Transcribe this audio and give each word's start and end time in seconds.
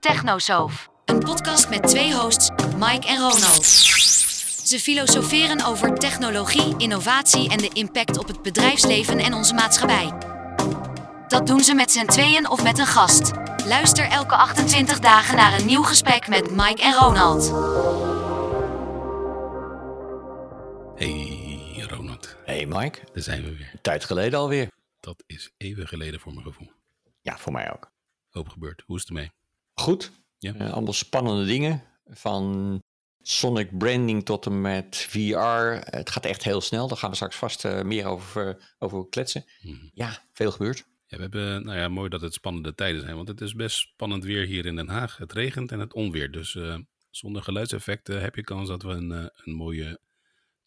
Technosoof. 0.00 0.90
Een 1.04 1.18
podcast 1.18 1.68
met 1.68 1.82
twee 1.86 2.14
hosts, 2.14 2.50
Mike 2.76 3.06
en 3.06 3.16
Ronald. 3.16 3.64
Ze 4.64 4.78
filosoferen 4.80 5.64
over 5.64 5.94
technologie, 5.94 6.74
innovatie 6.76 7.50
en 7.50 7.58
de 7.58 7.68
impact 7.72 8.18
op 8.18 8.26
het 8.26 8.42
bedrijfsleven 8.42 9.18
en 9.18 9.34
onze 9.34 9.54
maatschappij. 9.54 10.12
Dat 11.28 11.46
doen 11.46 11.60
ze 11.60 11.74
met 11.74 11.90
z'n 11.90 12.06
tweeën 12.06 12.48
of 12.48 12.62
met 12.62 12.78
een 12.78 12.86
gast. 12.86 13.30
Luister 13.66 14.04
elke 14.04 14.34
28 14.34 14.98
dagen 14.98 15.36
naar 15.36 15.58
een 15.60 15.66
nieuw 15.66 15.82
gesprek 15.82 16.28
met 16.28 16.50
Mike 16.50 16.82
en 16.82 16.94
Ronald. 16.94 17.50
Hey 20.98 21.86
Ronald, 21.88 22.36
Hey 22.44 22.66
Mike, 22.66 22.98
daar 23.12 23.22
zijn 23.22 23.42
we 23.44 23.56
weer. 23.56 23.70
een 23.72 23.80
tijd 23.82 24.04
geleden 24.04 24.38
alweer. 24.38 24.68
Dat 25.00 25.22
is 25.26 25.50
even 25.56 25.88
geleden 25.88 26.20
voor 26.20 26.32
mijn 26.32 26.44
gevoel. 26.46 26.72
Ja, 27.20 27.38
voor 27.38 27.52
mij 27.52 27.72
ook. 27.72 27.90
Hoop 28.30 28.48
gebeurd. 28.48 28.82
Hoe 28.86 28.96
is 28.96 29.02
het 29.02 29.10
ermee? 29.10 29.30
Goed. 29.80 30.10
Ja. 30.38 30.54
Eh, 30.54 30.72
allemaal 30.72 30.92
spannende 30.92 31.44
dingen. 31.44 31.82
Van 32.06 32.78
Sonic 33.22 33.78
branding 33.78 34.24
tot 34.24 34.46
en 34.46 34.60
met 34.60 34.96
VR. 34.96 35.78
Het 35.96 36.10
gaat 36.10 36.24
echt 36.24 36.44
heel 36.44 36.60
snel. 36.60 36.88
Daar 36.88 36.96
gaan 36.96 37.10
we 37.10 37.16
straks 37.16 37.36
vast 37.36 37.64
eh, 37.64 37.82
meer 37.82 38.04
over, 38.06 38.74
over 38.78 39.08
kletsen. 39.08 39.44
Mhm. 39.60 39.88
Ja, 39.92 40.22
veel 40.32 40.50
gebeurt. 40.50 40.86
Ja, 41.06 41.16
we 41.16 41.22
hebben, 41.22 41.64
nou 41.64 41.78
ja, 41.78 41.88
mooi 41.88 42.08
dat 42.08 42.20
het 42.20 42.34
spannende 42.34 42.74
tijden 42.74 43.00
zijn, 43.00 43.16
want 43.16 43.28
het 43.28 43.40
is 43.40 43.54
best 43.54 43.76
spannend 43.76 44.24
weer 44.24 44.46
hier 44.46 44.66
in 44.66 44.76
Den 44.76 44.88
Haag. 44.88 45.16
Het 45.16 45.32
regent 45.32 45.72
en 45.72 45.78
het 45.78 45.94
onweer, 45.94 46.30
dus 46.30 46.54
eh, 46.54 46.78
zonder 47.10 47.42
geluidseffecten 47.42 48.20
heb 48.20 48.34
je 48.34 48.42
kans 48.42 48.68
dat 48.68 48.82
we 48.82 48.88
een, 48.88 49.12
eh, 49.12 49.26
een 49.34 49.52
mooie 49.54 50.00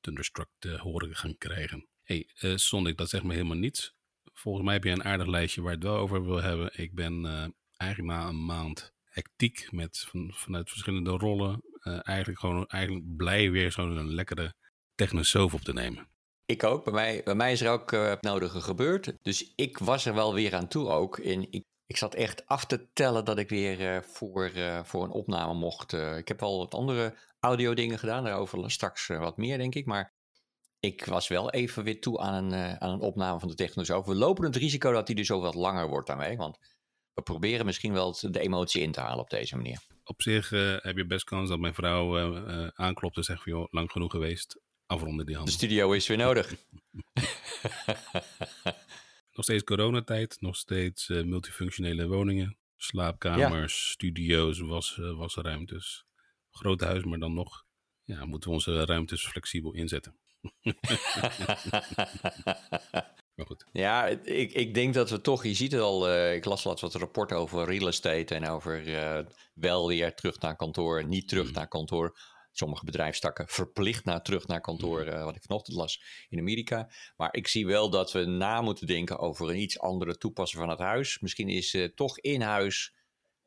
Thunderstruck 0.02 0.50
te 0.60 0.78
horen 0.78 1.16
gaan 1.16 1.38
krijgen. 1.38 1.88
hey, 2.04 2.30
eh, 2.40 2.56
Sonic, 2.56 2.98
dat 2.98 3.10
zegt 3.10 3.24
me 3.24 3.34
helemaal 3.34 3.58
niets. 3.58 3.96
Volgens 4.34 4.66
mij 4.66 4.74
heb 4.74 4.84
je 4.84 4.90
een 4.90 5.04
aardig 5.04 5.28
lijstje 5.28 5.62
waar 5.62 5.72
je 5.72 5.78
het 5.78 5.88
wel 5.88 5.98
over 5.98 6.26
wil 6.26 6.42
hebben. 6.42 6.70
Ik 6.74 6.96
ben 6.96 7.26
eh, 7.26 7.48
eigenlijk 7.78 8.14
na 8.14 8.28
een 8.28 8.46
maand 8.46 8.94
hectiek 9.12 9.68
met, 9.72 10.06
van, 10.10 10.32
vanuit 10.34 10.70
verschillende 10.70 11.10
rollen, 11.10 11.62
eh, 11.82 12.00
eigenlijk 12.04 12.40
gewoon 12.40 12.66
eigenlijk 12.68 13.16
blij 13.16 13.52
weer 13.52 13.72
zo'n 13.72 14.14
lekkere 14.14 14.54
technosoof 14.96 15.54
op 15.54 15.62
te 15.62 15.74
nemen. 15.74 16.10
Ik 16.46 16.64
ook. 16.64 16.84
Bij 16.84 16.94
mij, 16.94 17.22
bij 17.24 17.36
mij 17.36 17.52
is 17.52 17.62
er 17.62 17.72
ook 17.72 17.92
eh, 17.92 18.10
het 18.10 18.22
nodige 18.22 18.62
gebeurd. 18.62 19.14
Dus 19.22 19.54
ik 19.56 19.78
was 19.78 20.06
er 20.06 20.14
wel 20.14 20.34
weer 20.34 20.56
aan 20.56 20.68
toe 20.68 20.90
ook. 20.90 21.18
En 21.18 21.52
ik, 21.52 21.66
zat 21.98 22.16
echt 22.16 22.46
af 22.46 22.66
te 22.66 22.88
tellen 22.94 23.26
dat 23.26 23.38
ik 23.38 23.50
weer 23.50 23.96
eh, 23.96 24.02
voor, 24.02 24.52
voor 24.84 25.04
een 25.04 25.12
opname 25.12 25.54
mocht. 25.54 25.94
ik 25.94 26.28
heb 26.28 26.42
al 26.42 26.58
wat 26.58 26.74
andere 26.74 27.18
audio 27.40 27.74
dingen 27.74 28.00
gedaan. 28.00 28.24
Daarover 28.24 28.72
straks 28.72 29.08
wat 29.08 29.38
meer, 29.38 29.58
denk 29.58 29.76
ik. 29.76 29.86
Maar 29.86 30.14
ik 30.80 31.06
was 31.06 31.28
wel 31.28 31.52
even 31.52 31.84
weer 31.84 32.02
toe 32.02 32.20
aan 32.20 32.34
een, 32.34 32.82
aan 32.82 32.90
een 32.90 33.00
opname 33.00 33.40
van 33.40 33.50
de 33.50 33.56
Technosoof. 33.56 34.06
We 34.06 34.16
lopen 34.16 34.44
het 34.44 34.56
risico 34.56 34.92
dat 34.92 35.08
die 35.08 35.16
dus 35.16 35.32
ook 35.32 35.42
wat 35.42 35.56
langer 35.56 35.88
wordt 35.88 36.08
daarmee. 36.08 36.38
Want 36.38 36.58
we 37.14 37.22
proberen 37.22 37.66
misschien 37.66 37.94
wel 37.94 38.18
de 38.22 38.40
emotie 38.40 38.82
in 38.82 38.92
te 38.92 39.00
halen 39.00 39.20
op 39.20 39.30
deze 39.30 39.56
manier. 39.56 39.80
Op 40.04 40.22
zich 40.22 40.52
eh, 40.52 40.76
heb 40.78 40.98
je 40.98 41.06
best 41.06 41.24
kans 41.24 41.50
dat 41.50 41.60
mijn 41.60 41.74
vrouw 41.74 42.18
eh, 42.18 42.64
eh, 42.64 42.68
aanklopt 42.74 43.18
en 43.18 43.24
zegt 43.24 43.44
van 43.44 43.52
joh, 43.52 43.68
lang 43.72 43.92
genoeg 43.92 44.12
geweest. 44.12 44.60
Afronden 44.86 45.18
die 45.18 45.26
De 45.26 45.36
handen. 45.36 45.54
studio 45.54 45.92
is 45.92 46.08
weer 46.08 46.18
nodig. 46.18 46.48
Nog 49.34 49.46
steeds 49.46 49.64
coronatijd, 49.64 50.38
nog 50.40 50.56
steeds 50.56 51.08
multifunctionele 51.08 52.08
woningen, 52.08 52.58
slaapkamers, 52.78 53.90
studio's, 53.90 54.60
was, 54.60 54.96
wasruimtes. 54.96 56.06
Grote 56.50 56.86
huis, 56.86 57.04
maar 57.04 57.20
dan 57.20 57.34
nog 57.34 57.66
ja, 58.04 58.26
moeten 58.26 58.50
we 58.50 58.56
onze 58.56 58.86
ruimtes 58.86 59.28
flexibel 59.28 59.74
inzetten. 59.74 60.16
Maar 63.42 63.50
goed, 63.58 63.66
Ja, 63.72 64.08
ik, 64.24 64.54
ik 64.54 64.74
denk 64.74 64.94
dat 64.94 65.10
we 65.10 65.22
toch, 65.22 65.44
je 65.44 65.54
ziet 65.54 65.72
het 65.72 65.82
al, 65.82 66.10
eh, 66.10 66.36
ik 66.36 66.46
las 66.46 66.64
laatst 66.64 66.82
wat 66.82 66.94
rapporten 66.94 67.38
over 67.38 67.66
real 67.66 67.88
estate 67.88 68.36
en 68.36 68.48
over 68.48 68.96
eh, 68.96 69.26
wel 69.54 69.88
weer 69.88 70.14
terug 70.14 70.40
naar 70.40 70.56
kantoor, 70.56 71.06
niet 71.06 71.28
terug 71.28 71.48
Mm. 71.48 71.54
naar 71.54 71.68
kantoor. 71.68 72.20
Sommige 72.52 72.86
bedrijfstakken 72.86 73.48
verplicht 73.48 74.06
naar 74.06 74.22
terug 74.22 74.48
naar 74.48 74.62
kantoor, 74.62 75.02
eh, 75.02 75.24
wat 75.24 75.36
ik 75.36 75.42
vanochtend 75.42 75.78
las 75.78 76.04
in 76.30 76.40
Amerika. 76.40 76.90
Maar 77.16 77.34
ik 77.36 77.48
zie 77.48 77.66
wel 77.66 77.90
dat 77.90 78.12
we 78.12 78.26
na 78.26 78.62
moeten 78.62 78.88
denken 78.88 79.20
over 79.20 79.50
een 79.50 79.60
iets 79.62 79.80
andere 79.80 80.18
toepassen 80.18 80.60
van 80.60 80.70
het 80.70 80.80
huis. 80.80 81.20
Misschien 81.20 81.50
is 81.50 81.90
toch 81.96 82.20
in 82.20 82.42
huis 82.42 82.96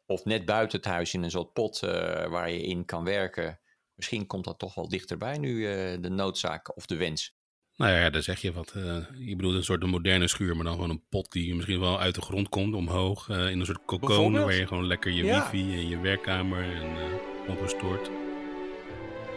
of 0.06 0.24
net 0.24 0.44
buiten 0.44 0.78
het 0.78 0.88
huis 0.88 1.14
in 1.14 1.22
een 1.22 1.30
soort 1.30 1.52
pot 1.52 1.80
waar 1.80 2.50
je 2.50 2.62
in 2.62 2.84
kan 2.84 3.04
werken. 3.04 3.60
Misschien 3.94 4.26
komt 4.26 4.44
dat 4.44 4.58
toch 4.58 4.74
wel 4.74 4.88
dichterbij 4.88 5.38
nu, 5.38 5.60
de 6.00 6.10
noodzaak 6.10 6.76
of 6.76 6.86
de 6.86 6.96
wens. 6.96 7.36
Nou 7.76 7.92
ja, 7.92 8.10
daar 8.10 8.22
zeg 8.22 8.40
je 8.40 8.52
wat. 8.52 8.72
eh, 8.76 8.96
je 9.18 9.36
bedoelt 9.36 9.54
een 9.54 9.64
soort 9.64 9.82
een 9.82 9.88
moderne 9.88 10.28
schuur, 10.28 10.54
maar 10.56 10.64
dan 10.64 10.74
gewoon 10.74 10.90
een 10.90 11.02
pot 11.10 11.32
die 11.32 11.54
misschien 11.54 11.80
wel 11.80 12.00
uit 12.00 12.14
de 12.14 12.20
grond 12.22 12.48
komt, 12.48 12.74
omhoog. 12.74 13.28
eh, 13.28 13.50
in 13.50 13.60
een 13.60 13.66
soort 13.66 13.84
cocoon 13.86 14.32
waar 14.32 14.54
je 14.54 14.66
gewoon 14.66 14.86
lekker 14.86 15.10
je 15.12 15.24
Ja. 15.24 15.50
wifi 15.50 15.74
en 15.74 15.88
je 15.88 15.98
werkkamer 15.98 16.62
en 16.62 16.82
eh, 16.96 17.48
ongestoord. 17.50 18.10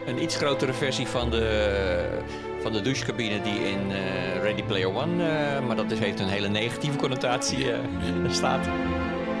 Een 0.06 0.22
iets 0.22 0.36
grotere 0.36 0.72
versie 0.72 1.06
van 1.06 1.30
de, 1.30 2.22
van 2.60 2.72
de 2.72 2.80
douchecabine 2.80 3.40
die 3.42 3.58
in 3.70 3.90
eh, 3.90 4.42
Ready 4.42 4.62
Player 4.62 4.94
One, 4.94 5.28
eh, 5.28 5.66
maar 5.66 5.76
dat 5.76 5.90
is, 5.90 5.98
heeft 5.98 6.20
een 6.20 6.28
hele 6.28 6.48
negatieve 6.48 6.98
connotatie, 6.98 7.72
eh, 7.72 7.78
staat. 8.30 8.64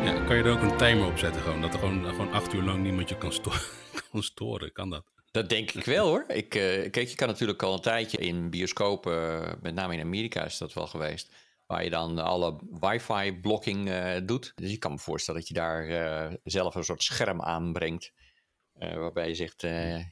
Ja, 0.04 0.12
kan 0.26 0.36
je 0.36 0.42
er 0.42 0.50
ook 0.52 0.62
een 0.62 0.76
timer 0.76 1.06
op 1.06 1.18
zetten 1.18 1.42
gewoon, 1.42 1.60
dat 1.60 1.72
er 1.72 1.78
gewoon, 1.78 2.04
gewoon 2.04 2.32
acht 2.32 2.54
uur 2.54 2.62
lang 2.62 2.82
niemand 2.82 3.08
je 3.08 3.16
kan, 3.18 3.32
sto 3.32 3.50
kan 4.12 4.22
storen, 4.22 4.72
kan 4.72 4.90
dat? 4.90 5.04
Dat 5.30 5.48
denk 5.48 5.70
ik 5.70 5.84
wel 5.84 6.06
hoor. 6.06 6.24
Ik, 6.28 6.54
eh, 6.54 6.90
kijk, 6.90 7.08
je 7.08 7.14
kan 7.14 7.28
natuurlijk 7.28 7.62
al 7.62 7.72
een 7.72 7.80
tijdje 7.80 8.18
in 8.18 8.50
bioscopen, 8.50 9.44
eh, 9.44 9.52
met 9.62 9.74
name 9.74 9.94
in 9.94 10.00
Amerika 10.00 10.44
is 10.44 10.58
dat 10.58 10.72
wel 10.72 10.86
geweest, 10.86 11.32
waar 11.66 11.84
je 11.84 11.90
dan 11.90 12.18
alle 12.18 12.60
wifi-blocking 12.80 13.88
eh, 13.88 14.16
doet. 14.24 14.52
Dus 14.54 14.72
ik 14.72 14.80
kan 14.80 14.92
me 14.92 14.98
voorstellen 14.98 15.40
dat 15.40 15.48
je 15.48 15.54
daar 15.54 16.38
zelf 16.44 16.74
een 16.74 16.84
soort 16.84 17.02
scherm 17.02 17.42
aanbrengt. 17.42 18.12
waarbij 18.78 19.28
je 19.28 19.34
zegt, 19.34 19.62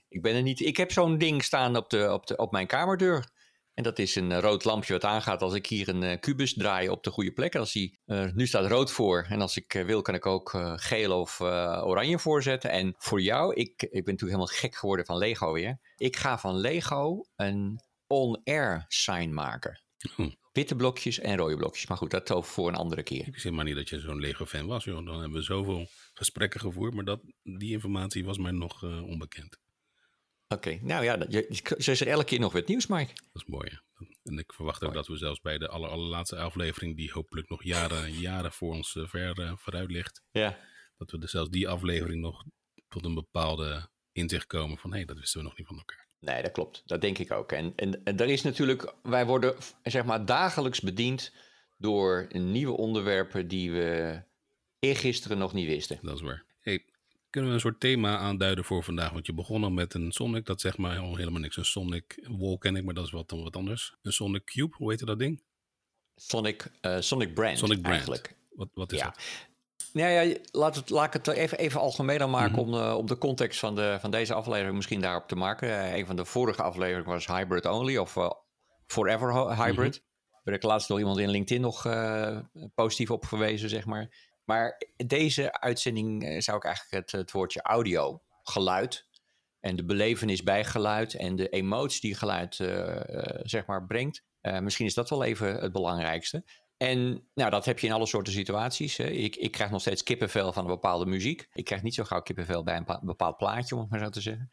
ik 0.08 0.22
ben 0.22 0.34
er 0.34 0.42
niet. 0.42 0.60
Ik 0.60 0.76
heb 0.76 0.92
zo'n 0.92 1.18
ding 1.18 1.44
staan 1.44 1.76
op, 1.76 1.90
de, 1.90 2.12
op, 2.12 2.26
de, 2.26 2.36
op 2.36 2.52
mijn 2.52 2.66
kamerdeur. 2.66 3.28
En 3.76 3.82
dat 3.82 3.98
is 3.98 4.14
een 4.14 4.32
eh, 4.32 4.40
rood 4.40 4.64
lampje 4.64 4.92
wat 4.92 5.04
aangaat 5.04 5.42
als 5.42 5.54
ik 5.54 5.66
hier 5.66 5.88
een 5.88 6.02
eh, 6.02 6.20
kubus 6.20 6.54
draai 6.54 6.88
op 6.88 7.02
de 7.04 7.10
goede 7.10 7.32
plek. 7.32 7.56
Als 7.56 7.72
die, 7.72 7.98
eh, 8.04 8.32
nu 8.32 8.46
staat 8.46 8.70
rood 8.70 8.90
voor. 8.90 9.26
En 9.28 9.40
als 9.40 9.56
ik 9.56 9.72
wil, 9.86 10.02
kan 10.02 10.14
ik 10.14 10.26
ook 10.26 10.50
geel 10.76 11.20
of 11.20 11.40
oranje 11.40 12.18
voorzetten. 12.18 12.70
En 12.70 12.94
voor 12.98 13.20
jou, 13.20 13.54
ik, 13.54 13.82
ik 13.82 13.90
ben 13.90 13.90
natuurlijk 13.90 14.20
helemaal 14.20 14.46
gek 14.46 14.74
geworden 14.74 15.06
van 15.06 15.18
Lego 15.18 15.52
weer. 15.52 15.78
Ik 15.96 16.16
ga 16.16 16.38
van 16.38 16.56
Lego 16.56 17.24
een 17.36 17.80
on-air 18.06 18.84
sign 18.88 19.30
maken. 19.30 19.80
Hm. 20.14 20.30
Witte 20.52 20.76
blokjes 20.76 21.18
en 21.18 21.36
rode 21.36 21.56
blokjes. 21.56 21.86
Maar 21.86 21.96
goed, 21.96 22.10
dat 22.10 22.32
over 22.32 22.52
voor 22.52 22.68
een 22.68 22.74
andere 22.74 23.02
keer. 23.02 23.26
Ik 23.26 23.32
wist 23.32 23.42
helemaal 23.42 23.64
niet 23.64 23.76
dat 23.76 23.88
je 23.88 24.00
zo'n 24.00 24.20
Lego-fan 24.20 24.66
was, 24.66 24.84
joh. 24.84 25.06
Dan 25.06 25.20
hebben 25.20 25.38
we 25.38 25.44
zoveel 25.44 25.86
gesprekken 26.14 26.60
gevoerd, 26.60 26.94
maar 26.94 27.04
dat, 27.04 27.20
die 27.42 27.72
informatie 27.72 28.24
was 28.24 28.38
mij 28.38 28.52
nog 28.52 28.82
onbekend. 28.82 29.58
Oké, 30.48 30.78
nou 30.82 31.04
ja, 31.04 31.24
je 31.28 31.46
is 31.76 32.00
er 32.00 32.08
elke 32.08 32.24
keer 32.24 32.40
nog 32.40 32.52
wat 32.52 32.66
nieuws, 32.66 32.86
Mike. 32.86 33.12
Dat 33.14 33.42
is 33.42 33.44
mooi, 33.46 33.68
hè? 33.70 34.06
En 34.22 34.38
ik 34.38 34.52
verwacht 34.52 34.84
ook 34.84 34.94
dat 34.94 35.06
we 35.06 35.16
zelfs 35.16 35.40
bij 35.40 35.58
de 35.58 35.68
aller, 35.68 35.88
allerlaatste 35.90 36.36
aflevering, 36.36 36.96
die 36.96 37.10
hopelijk 37.12 37.48
nog 37.48 37.64
jaren, 37.64 38.12
jaren 38.12 38.52
voor 38.52 38.74
ons 38.74 38.96
eh, 38.96 39.06
ver 39.06 39.40
eh, 39.40 39.52
vooruit 39.56 39.90
ligt, 39.90 40.22
Ja. 40.30 40.58
dat 40.96 41.10
we 41.10 41.18
dus 41.18 41.30
zelfs 41.30 41.50
die 41.50 41.68
aflevering 41.68 42.20
nog 42.20 42.44
tot 42.88 43.04
een 43.04 43.14
bepaalde 43.14 43.88
inzicht 44.12 44.46
komen 44.46 44.78
van, 44.78 44.94
hé, 44.94 45.04
dat 45.04 45.18
wisten 45.18 45.40
we 45.40 45.46
nog 45.46 45.56
niet 45.58 45.66
van 45.66 45.76
elkaar. 45.76 46.08
Nee, 46.20 46.42
dat 46.42 46.52
klopt. 46.52 46.82
Dat 46.84 47.00
denk 47.00 47.18
ik 47.18 47.32
ook. 47.32 47.52
En, 47.52 47.72
en, 47.76 48.02
en 48.04 48.18
er 48.18 48.28
is 48.28 48.42
natuurlijk, 48.42 48.94
wij 49.02 49.26
worden 49.26 49.54
zeg 49.82 50.04
maar 50.04 50.24
dagelijks 50.24 50.80
bediend 50.80 51.32
door 51.76 52.26
nieuwe 52.32 52.76
onderwerpen 52.76 53.48
die 53.48 53.72
we 53.72 54.22
eergisteren 54.78 55.38
nog 55.38 55.52
niet 55.52 55.66
wisten. 55.66 55.98
Dat 56.02 56.14
is 56.14 56.20
waar. 56.22 56.44
Kunnen 57.36 57.54
we 57.54 57.60
een 57.60 57.66
soort 57.70 57.80
thema 57.80 58.18
aanduiden 58.18 58.64
voor 58.64 58.82
vandaag? 58.84 59.10
Want 59.12 59.26
je 59.26 59.32
begon 59.34 59.64
al 59.64 59.70
met 59.70 59.94
een 59.94 60.12
Sonic, 60.12 60.46
dat 60.46 60.60
zegt 60.60 60.78
mij 60.78 60.98
al 60.98 61.16
helemaal 61.16 61.40
niks. 61.40 61.56
Een 61.56 61.64
Sonic 61.64 62.26
Wall 62.38 62.56
ken 62.58 62.76
ik, 62.76 62.84
maar 62.84 62.94
dat 62.94 63.04
is 63.04 63.10
wat, 63.10 63.28
dan 63.28 63.42
wat 63.42 63.56
anders. 63.56 63.96
Een 64.02 64.12
Sonic 64.12 64.44
Cube, 64.44 64.74
hoe 64.76 64.90
heet 64.90 65.06
dat 65.06 65.18
ding? 65.18 65.42
Sonic, 66.14 66.66
eh, 66.80 66.96
Sonic 67.00 67.34
Brand 67.34 67.58
Sonic 67.58 67.80
Brand. 67.80 67.94
eigenlijk. 67.94 68.36
Wat, 68.50 68.68
wat 68.74 68.92
is 68.92 68.98
Ja. 68.98 69.04
dat? 69.04 69.20
Nou 69.92 70.10
ja, 70.10 70.36
laat, 70.50 70.76
het, 70.76 70.90
laat 70.90 71.06
ik 71.06 71.12
het 71.12 71.36
even, 71.36 71.58
even 71.58 71.80
algemener 71.80 72.28
maken 72.28 72.50
Mhm. 72.66 72.74
om, 72.74 72.94
om 72.96 73.06
de 73.06 73.18
context 73.18 73.58
van, 73.60 73.74
de, 73.74 73.96
van 74.00 74.10
deze 74.10 74.34
aflevering 74.34 74.74
misschien 74.76 75.00
daarop 75.00 75.28
te 75.28 75.36
maken. 75.36 75.68
Eh, 75.68 75.96
een 75.96 76.06
van 76.06 76.16
de 76.16 76.24
vorige 76.24 76.62
afleveringen 76.62 77.10
was 77.10 77.26
Hybrid 77.26 77.66
Only 77.66 77.96
of 77.96 78.16
Forever 78.86 79.56
Hybrid. 79.64 79.92
Daar 80.30 80.40
werd 80.42 80.56
ik 80.56 80.62
laatst 80.70 80.88
nog 80.88 80.98
iemand 80.98 81.18
in 81.18 81.30
LinkedIn 81.30 81.62
nog 81.62 81.82
positief 82.74 83.10
op 83.10 83.26
verwezen, 83.26 83.68
zeg 83.68 83.86
maar. 83.86 84.34
Maar 84.46 84.82
deze 85.06 85.60
uitzending 85.60 86.24
eh, 86.24 86.40
zou 86.40 86.56
ik 86.56 86.64
eigenlijk 86.64 87.12
het, 87.12 87.32
woordje 87.32 87.62
audio, 87.62 88.22
geluid 88.42 89.06
en 89.60 89.76
de 89.76 89.84
belevenis 89.84 90.42
bij 90.42 90.64
geluid 90.64 91.14
en 91.14 91.36
de 91.36 91.48
emotie 91.48 92.00
die 92.00 92.14
geluid 92.14 92.60
eh, 92.60 93.16
eh, 93.18 93.40
zeg 93.42 93.66
maar 93.66 93.86
brengt. 93.86 94.24
Misschien 94.60 94.86
is 94.86 94.94
dat 94.94 95.10
wel 95.10 95.24
even 95.24 95.54
het 95.54 95.72
belangrijkste. 95.72 96.44
En 96.76 97.28
nou, 97.34 97.50
dat 97.50 97.64
heb 97.64 97.78
je 97.78 97.86
in 97.86 97.92
alle 97.92 98.06
soorten 98.06 98.32
situaties. 98.32 98.98
Ik, 98.98 99.36
ik 99.36 99.50
krijg 99.50 99.70
nog 99.70 99.80
steeds 99.80 100.02
kippenvel 100.02 100.52
van 100.52 100.64
een 100.64 100.70
bepaalde 100.70 101.06
muziek. 101.06 101.48
Ik 101.52 101.64
krijg 101.64 101.82
niet 101.82 101.94
zo 101.94 102.04
gauw 102.04 102.22
kippenvel 102.22 102.62
bij 102.62 102.76
een 102.76 102.84
pa- 102.84 103.00
bepaald 103.02 103.36
plaatje, 103.36 103.74
om 103.74 103.80
het 103.80 103.90
maar 103.90 103.98
zo 104.00 104.08
te 104.08 104.20
zeggen. 104.20 104.50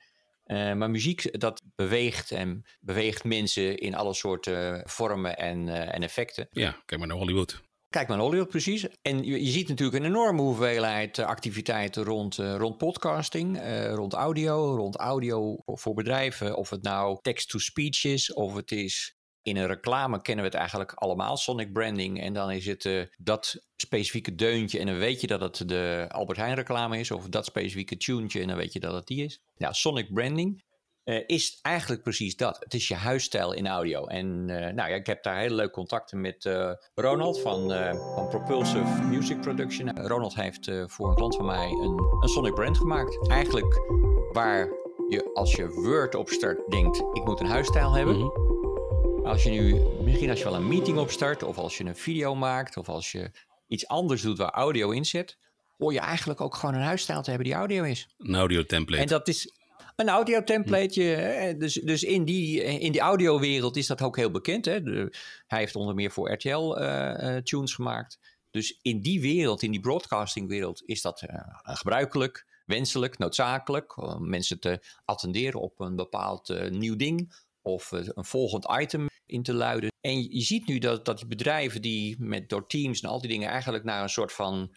Maar 0.78 0.90
muziek, 0.90 1.40
dat 1.40 1.62
beweegt 1.76 2.32
en 2.32 2.66
beweegt 2.80 3.24
mensen 3.24 3.78
in 3.78 3.96
alle 3.96 4.14
soorten 4.14 4.90
vormen 4.90 5.38
en, 5.38 5.68
en 5.70 6.04
effecten. 6.04 6.48
Ja, 6.52 6.72
kijk 6.86 7.00
maar 7.00 7.10
naar 7.10 7.18
Hollywood. 7.18 7.62
Kijk 7.94 8.08
naar 8.08 8.20
Hollywood 8.20 8.50
precies. 8.50 8.88
En 9.02 9.24
je, 9.24 9.52
ziet 9.52 9.68
natuurlijk 9.68 10.04
een 10.04 10.10
enorme 10.10 10.42
hoeveelheid 10.42 11.18
uh, 11.18 11.26
activiteiten 11.26 12.04
rond, 12.04 12.38
uh, 12.38 12.56
rond 12.56 12.78
podcasting, 12.78 13.58
uh, 13.58 13.94
rond 13.94 14.14
audio, 14.14 14.76
rond 14.76 14.98
audio 14.98 15.58
voor 15.66 15.94
bedrijven. 15.94 16.56
Of 16.56 16.70
het 16.70 16.84
nou 16.84 17.18
text-to-speech 17.22 18.04
is, 18.04 18.34
of 18.34 18.56
het 18.56 18.72
is 18.72 19.16
in 19.42 19.58
een 19.58 19.68
reclame 19.68 20.22
kennen 20.22 20.44
we 20.44 20.50
het 20.50 20.60
eigenlijk 20.60 20.94
allemaal, 20.94 21.38
Sonic 21.38 21.74
branding. 21.74 22.22
En 22.22 22.34
dan 22.34 22.52
is 22.52 22.66
het 22.66 23.10
dat 23.18 23.66
specifieke 23.76 24.36
deuntje 24.36 24.80
en 24.80 24.86
dan 24.86 24.98
weet 24.98 25.22
je 25.22 25.28
dat 25.28 25.42
het 25.42 25.70
de 25.70 26.06
Albert 26.10 26.38
Heijn 26.38 26.56
reclame 26.56 27.00
is. 27.00 27.12
Of 27.12 27.28
dat 27.28 27.46
specifieke 27.46 27.98
tunetje 27.98 28.42
en 28.42 28.48
dan 28.48 28.58
weet 28.58 28.74
je 28.74 28.80
dat 28.80 28.94
het 28.94 29.08
die 29.08 29.24
is. 29.24 29.40
Ja, 29.54 29.74
Sonic 29.74 30.14
branding 30.14 30.64
uh, 31.06 31.24
is 31.28 31.60
eigenlijk 31.62 32.04
precies 32.04 32.36
dat. 32.36 32.60
Het 32.60 32.74
is 32.74 32.88
je 32.88 32.96
huisstijl 32.96 33.54
in 33.54 33.68
audio. 33.68 34.06
En 34.06 34.48
uh, 34.48 34.58
nou 34.58 34.90
ja, 34.90 34.96
ik 34.96 35.06
heb 35.06 35.24
daar 35.24 35.38
hele 35.38 35.56
leuke 35.56 35.74
contacten 35.74 36.22
met 36.22 36.46
uh, 36.46 36.72
Ronald 36.96 37.40
van, 37.40 37.70
van 38.16 38.28
Propulsive 38.30 39.02
Music 39.02 39.42
Production. 39.42 40.08
Ronald 40.08 40.36
heeft 40.36 40.72
voor 40.86 41.10
een 41.10 41.16
klant 41.16 41.36
van 41.36 41.46
mij 41.46 41.70
een, 41.70 42.00
een 42.22 42.30
Sonic 42.30 42.54
brand 42.54 42.78
gemaakt. 42.78 43.30
Eigenlijk 43.30 43.82
waar 44.32 44.68
je 45.10 45.30
als 45.34 45.56
je 45.56 45.68
Word 45.68 46.16
opstart 46.16 46.72
denkt, 46.72 46.98
ik 46.98 47.24
moet 47.26 47.40
een 47.40 47.46
huisstijl 47.46 47.94
hebben. 47.94 48.16
Mm 48.16 48.22
-hmm. 48.22 49.26
Als 49.26 49.44
je 49.44 49.50
nu, 49.50 49.82
misschien 50.04 50.30
als 50.30 50.40
je 50.40 50.46
wel 50.46 50.56
een 50.56 50.68
meeting 50.68 50.98
opstart, 50.98 51.44
of 51.44 51.58
als 51.58 51.78
je 51.78 51.84
een 51.86 51.96
video 51.96 52.36
maakt, 52.36 52.78
of 52.78 52.90
als 52.90 53.12
je 53.12 53.32
iets 53.68 53.88
anders 53.88 54.22
doet 54.22 54.38
waar 54.38 54.52
audio 54.52 54.92
in 54.92 55.06
zit, 55.06 55.38
hoor 55.78 55.94
je 55.94 56.00
eigenlijk 56.00 56.42
ook 56.42 56.56
gewoon 56.56 56.76
een 56.76 56.82
huisstijl 56.82 57.22
te 57.22 57.30
hebben 57.30 57.48
die 57.48 57.58
audio 57.58 57.84
is. 57.84 58.08
Een 58.18 58.36
audio 58.36 58.64
template. 58.64 59.02
En 59.02 59.08
dat 59.08 59.28
is, 59.28 59.54
een 59.96 60.10
audio-templateje. 60.10 61.56
Dus, 61.58 61.74
dus 61.74 62.04
in 62.04 62.26
die, 62.26 62.64
in 62.64 62.92
die 62.92 63.02
audiowereld 63.02 63.78
is 63.78 63.88
dat 63.88 64.02
ook 64.02 64.16
heel 64.18 64.32
bekend. 64.32 64.66
Hè? 64.66 64.82
De, 64.82 65.14
hij 65.48 65.60
heeft 65.60 65.76
onder 65.76 65.96
meer 65.96 66.12
voor 66.12 66.32
RTL 66.32 66.78
uh, 66.78 67.14
uh, 67.20 67.38
tunes 67.38 67.74
gemaakt. 67.74 68.20
Dus 68.52 68.80
in 68.82 69.02
die 69.02 69.22
wereld, 69.22 69.62
in 69.62 69.72
die 69.72 69.80
broadcastingwereld, 69.80 70.84
is 70.86 71.02
dat 71.02 71.22
uh, 71.22 71.40
gebruikelijk, 71.64 72.62
wenselijk, 72.66 73.18
noodzakelijk. 73.18 73.98
Om 73.98 74.30
mensen 74.30 74.60
te 74.60 74.84
attenderen 75.06 75.62
op 75.62 75.80
een 75.80 75.96
bepaald 75.96 76.70
nieuw 76.70 76.96
ding 76.96 77.36
of 77.62 77.92
een 77.92 78.26
volgend 78.26 78.68
item 78.80 79.08
in 79.26 79.44
te 79.44 79.54
luiden. 79.54 79.92
En 80.02 80.22
je 80.22 80.42
ziet 80.42 80.68
nu 80.68 80.78
dat, 80.78 81.06
dat 81.06 81.18
die 81.18 81.28
bedrijven 81.28 81.82
die 81.82 82.16
met, 82.20 82.50
door 82.50 82.68
teams 82.68 83.02
en 83.02 83.10
al 83.10 83.22
die 83.22 83.30
dingen 83.30 83.50
eigenlijk 83.50 83.84
naar 83.84 84.04
een 84.04 84.10
soort 84.10 84.32
van 84.32 84.76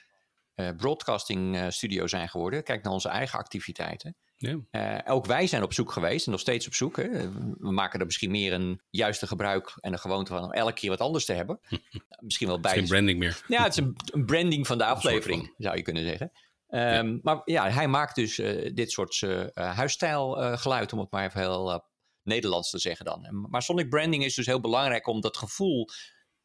broadcasting 0.77 1.67
studio 1.69 2.07
zijn 2.07 2.29
geworden. 2.29 2.63
Kijk 2.63 2.83
naar 2.83 2.93
onze 2.93 3.09
eigen 3.09 3.39
activiteiten. 3.39 4.17
Ja. 4.37 4.59
Uh, 4.71 5.15
ook 5.15 5.27
wij 5.27 5.47
zijn 5.47 5.62
op 5.62 5.73
zoek 5.73 5.93
geweest 5.93 6.27
en 6.27 6.31
nog 6.31 6.41
steeds 6.41 6.67
op 6.67 6.75
zoek. 6.75 6.97
Hè. 6.97 7.33
We 7.59 7.71
maken 7.73 8.00
er 8.00 8.06
misschien 8.06 8.31
meer 8.31 8.53
een 8.53 8.81
juiste 8.91 9.27
gebruik 9.27 9.77
en 9.81 9.93
een 9.93 9.99
gewoonte 9.99 10.33
van 10.33 10.44
om 10.44 10.53
elke 10.53 10.73
keer 10.73 10.91
wat 10.91 11.00
anders 11.00 11.25
te 11.25 11.33
hebben. 11.33 11.61
misschien 12.21 12.47
wel 12.47 12.61
bij. 12.61 12.73
Geen 12.73 12.87
branding 12.87 13.19
meer. 13.19 13.44
Ja, 13.49 13.62
het 13.62 13.73
is 13.73 13.79
een, 13.79 13.97
een 14.12 14.27
branding 14.27 14.67
van 14.67 14.79
de 14.79 14.85
aflevering, 14.85 15.55
zou 15.59 15.77
je 15.77 15.83
kunnen 15.83 16.03
zeggen. 16.03 16.33
Um, 16.69 16.81
ja. 16.81 17.19
Maar 17.23 17.41
ja, 17.44 17.71
hij 17.71 17.88
maakt 17.88 18.15
dus 18.15 18.38
uh, 18.38 18.71
dit 18.75 18.91
soort 18.91 19.21
uh, 19.21 19.47
huisstijlgeluid, 19.55 20.93
om 20.93 20.99
het 20.99 21.11
maar 21.11 21.25
even 21.25 21.41
heel 21.41 21.85
Nederlands 22.23 22.71
te 22.71 22.79
zeggen 22.79 23.05
dan. 23.05 23.47
Maar 23.50 23.62
sonic 23.62 23.89
branding 23.89 24.25
is 24.25 24.35
dus 24.35 24.47
heel 24.47 24.61
belangrijk 24.61 25.06
om 25.06 25.21
dat 25.21 25.37
gevoel 25.37 25.89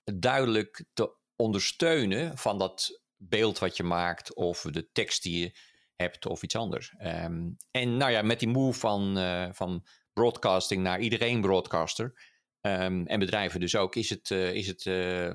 duidelijk 0.03 0.85
te 0.93 1.15
ondersteunen 1.35 2.37
van 2.37 2.57
dat 2.57 3.01
beeld 3.15 3.59
wat 3.59 3.77
je 3.77 3.83
maakt 3.83 4.35
of 4.35 4.61
de 4.61 4.91
tekst 4.91 5.23
die 5.23 5.39
je 5.39 5.57
hebt 6.01 6.25
of 6.25 6.43
iets 6.43 6.55
anders. 6.55 6.93
Um, 7.03 7.57
en 7.71 7.97
nou 7.97 8.11
ja, 8.11 8.21
met 8.21 8.39
die 8.39 8.47
move 8.47 8.79
van, 8.79 9.17
uh, 9.17 9.47
van 9.51 9.85
broadcasting 10.13 10.83
naar 10.83 10.99
iedereen 10.99 11.41
broadcaster 11.41 12.13
um, 12.61 13.07
en 13.07 13.19
bedrijven 13.19 13.59
dus 13.59 13.75
ook, 13.75 13.95
is 13.95 14.09
het, 14.09 14.29
uh, 14.29 14.53
is 14.53 14.67
het 14.67 14.85
uh, 14.85 15.31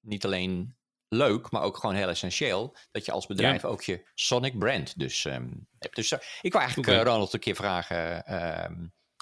niet 0.00 0.24
alleen 0.24 0.76
leuk, 1.08 1.50
maar 1.50 1.62
ook 1.62 1.76
gewoon 1.76 1.94
heel 1.94 2.08
essentieel 2.08 2.76
dat 2.90 3.04
je 3.04 3.12
als 3.12 3.26
bedrijf 3.26 3.62
ja. 3.62 3.68
ook 3.68 3.82
je 3.82 4.06
Sonic 4.14 4.58
brand 4.58 4.98
dus 4.98 5.24
um, 5.24 5.68
hebt. 5.78 5.96
Dus 5.96 6.12
ik 6.40 6.52
wil 6.52 6.60
eigenlijk 6.60 6.90
okay. 6.90 7.02
Ronald 7.02 7.32
een 7.32 7.40
keer 7.40 7.54
vragen 7.54 8.24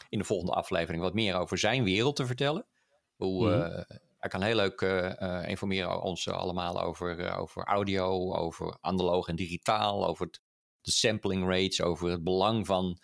in 0.08 0.18
de 0.18 0.24
volgende 0.24 0.52
aflevering 0.52 1.02
wat 1.02 1.14
meer 1.14 1.34
over 1.34 1.58
zijn 1.58 1.84
wereld 1.84 2.16
te 2.16 2.26
vertellen. 2.26 2.66
Hoe, 3.16 3.46
mm 3.46 3.62
-hmm. 3.62 3.84
hij 4.18 4.30
kan 4.30 4.42
heel 4.42 4.56
leuk 4.56 4.80
informeren 5.46 6.02
ons 6.02 6.28
allemaal 6.28 6.82
over, 6.82 7.36
over 7.36 7.64
audio, 7.64 8.34
over 8.34 8.76
analoog 8.80 9.28
en 9.28 9.36
digitaal, 9.36 10.06
over 10.06 10.26
het 10.26 10.41
de 10.82 10.90
sampling 10.90 11.48
rates, 11.48 11.80
over 11.80 12.10
het 12.10 12.22
belang 12.22 12.66
van 12.66 13.00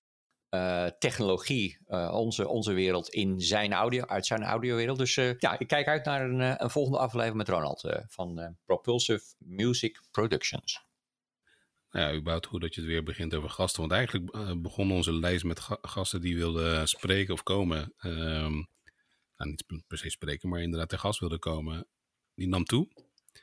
uh, 0.50 0.86
technologie, 0.86 1.78
uh, 1.86 2.10
onze, 2.12 2.48
onze 2.48 2.72
wereld 2.72 3.08
in 3.08 3.40
zijn 3.40 3.72
audio, 3.72 4.06
uit 4.06 4.26
zijn 4.26 4.42
audiowereld. 4.42 4.98
Dus 4.98 5.16
uh, 5.16 5.38
ja, 5.38 5.58
ik 5.58 5.68
kijk 5.68 5.86
uit 5.86 6.04
naar 6.04 6.30
een, 6.30 6.62
een 6.62 6.70
volgende 6.70 6.98
aflevering 6.98 7.36
met 7.36 7.48
Ronald 7.48 7.98
van 8.06 8.56
Propulsive 8.64 9.24
Music 9.38 10.00
Productions. 10.10 10.86
Ja, 11.90 12.14
überhaupt 12.14 12.46
goed 12.46 12.60
dat 12.60 12.74
je 12.74 12.80
het 12.80 12.90
weer 12.90 13.02
begint 13.02 13.34
over 13.34 13.50
gasten. 13.50 13.80
Want 13.80 13.92
eigenlijk 13.92 14.32
begon 14.62 14.92
onze 14.92 15.12
lijst 15.12 15.44
met 15.44 15.60
ga 15.60 15.78
gasten 15.80 16.20
die 16.20 16.36
wilden 16.36 16.88
spreken 16.88 17.34
of 17.34 17.42
komen. 17.42 17.94
Um, 18.00 18.68
nou, 19.36 19.50
niet 19.50 19.64
per 19.86 19.98
se 19.98 20.10
spreken, 20.10 20.48
maar 20.48 20.60
inderdaad 20.60 20.88
te 20.88 20.98
gast 20.98 21.20
wilden 21.20 21.38
komen. 21.38 21.88
Die 22.34 22.48
nam 22.48 22.64
toe. 22.64 22.88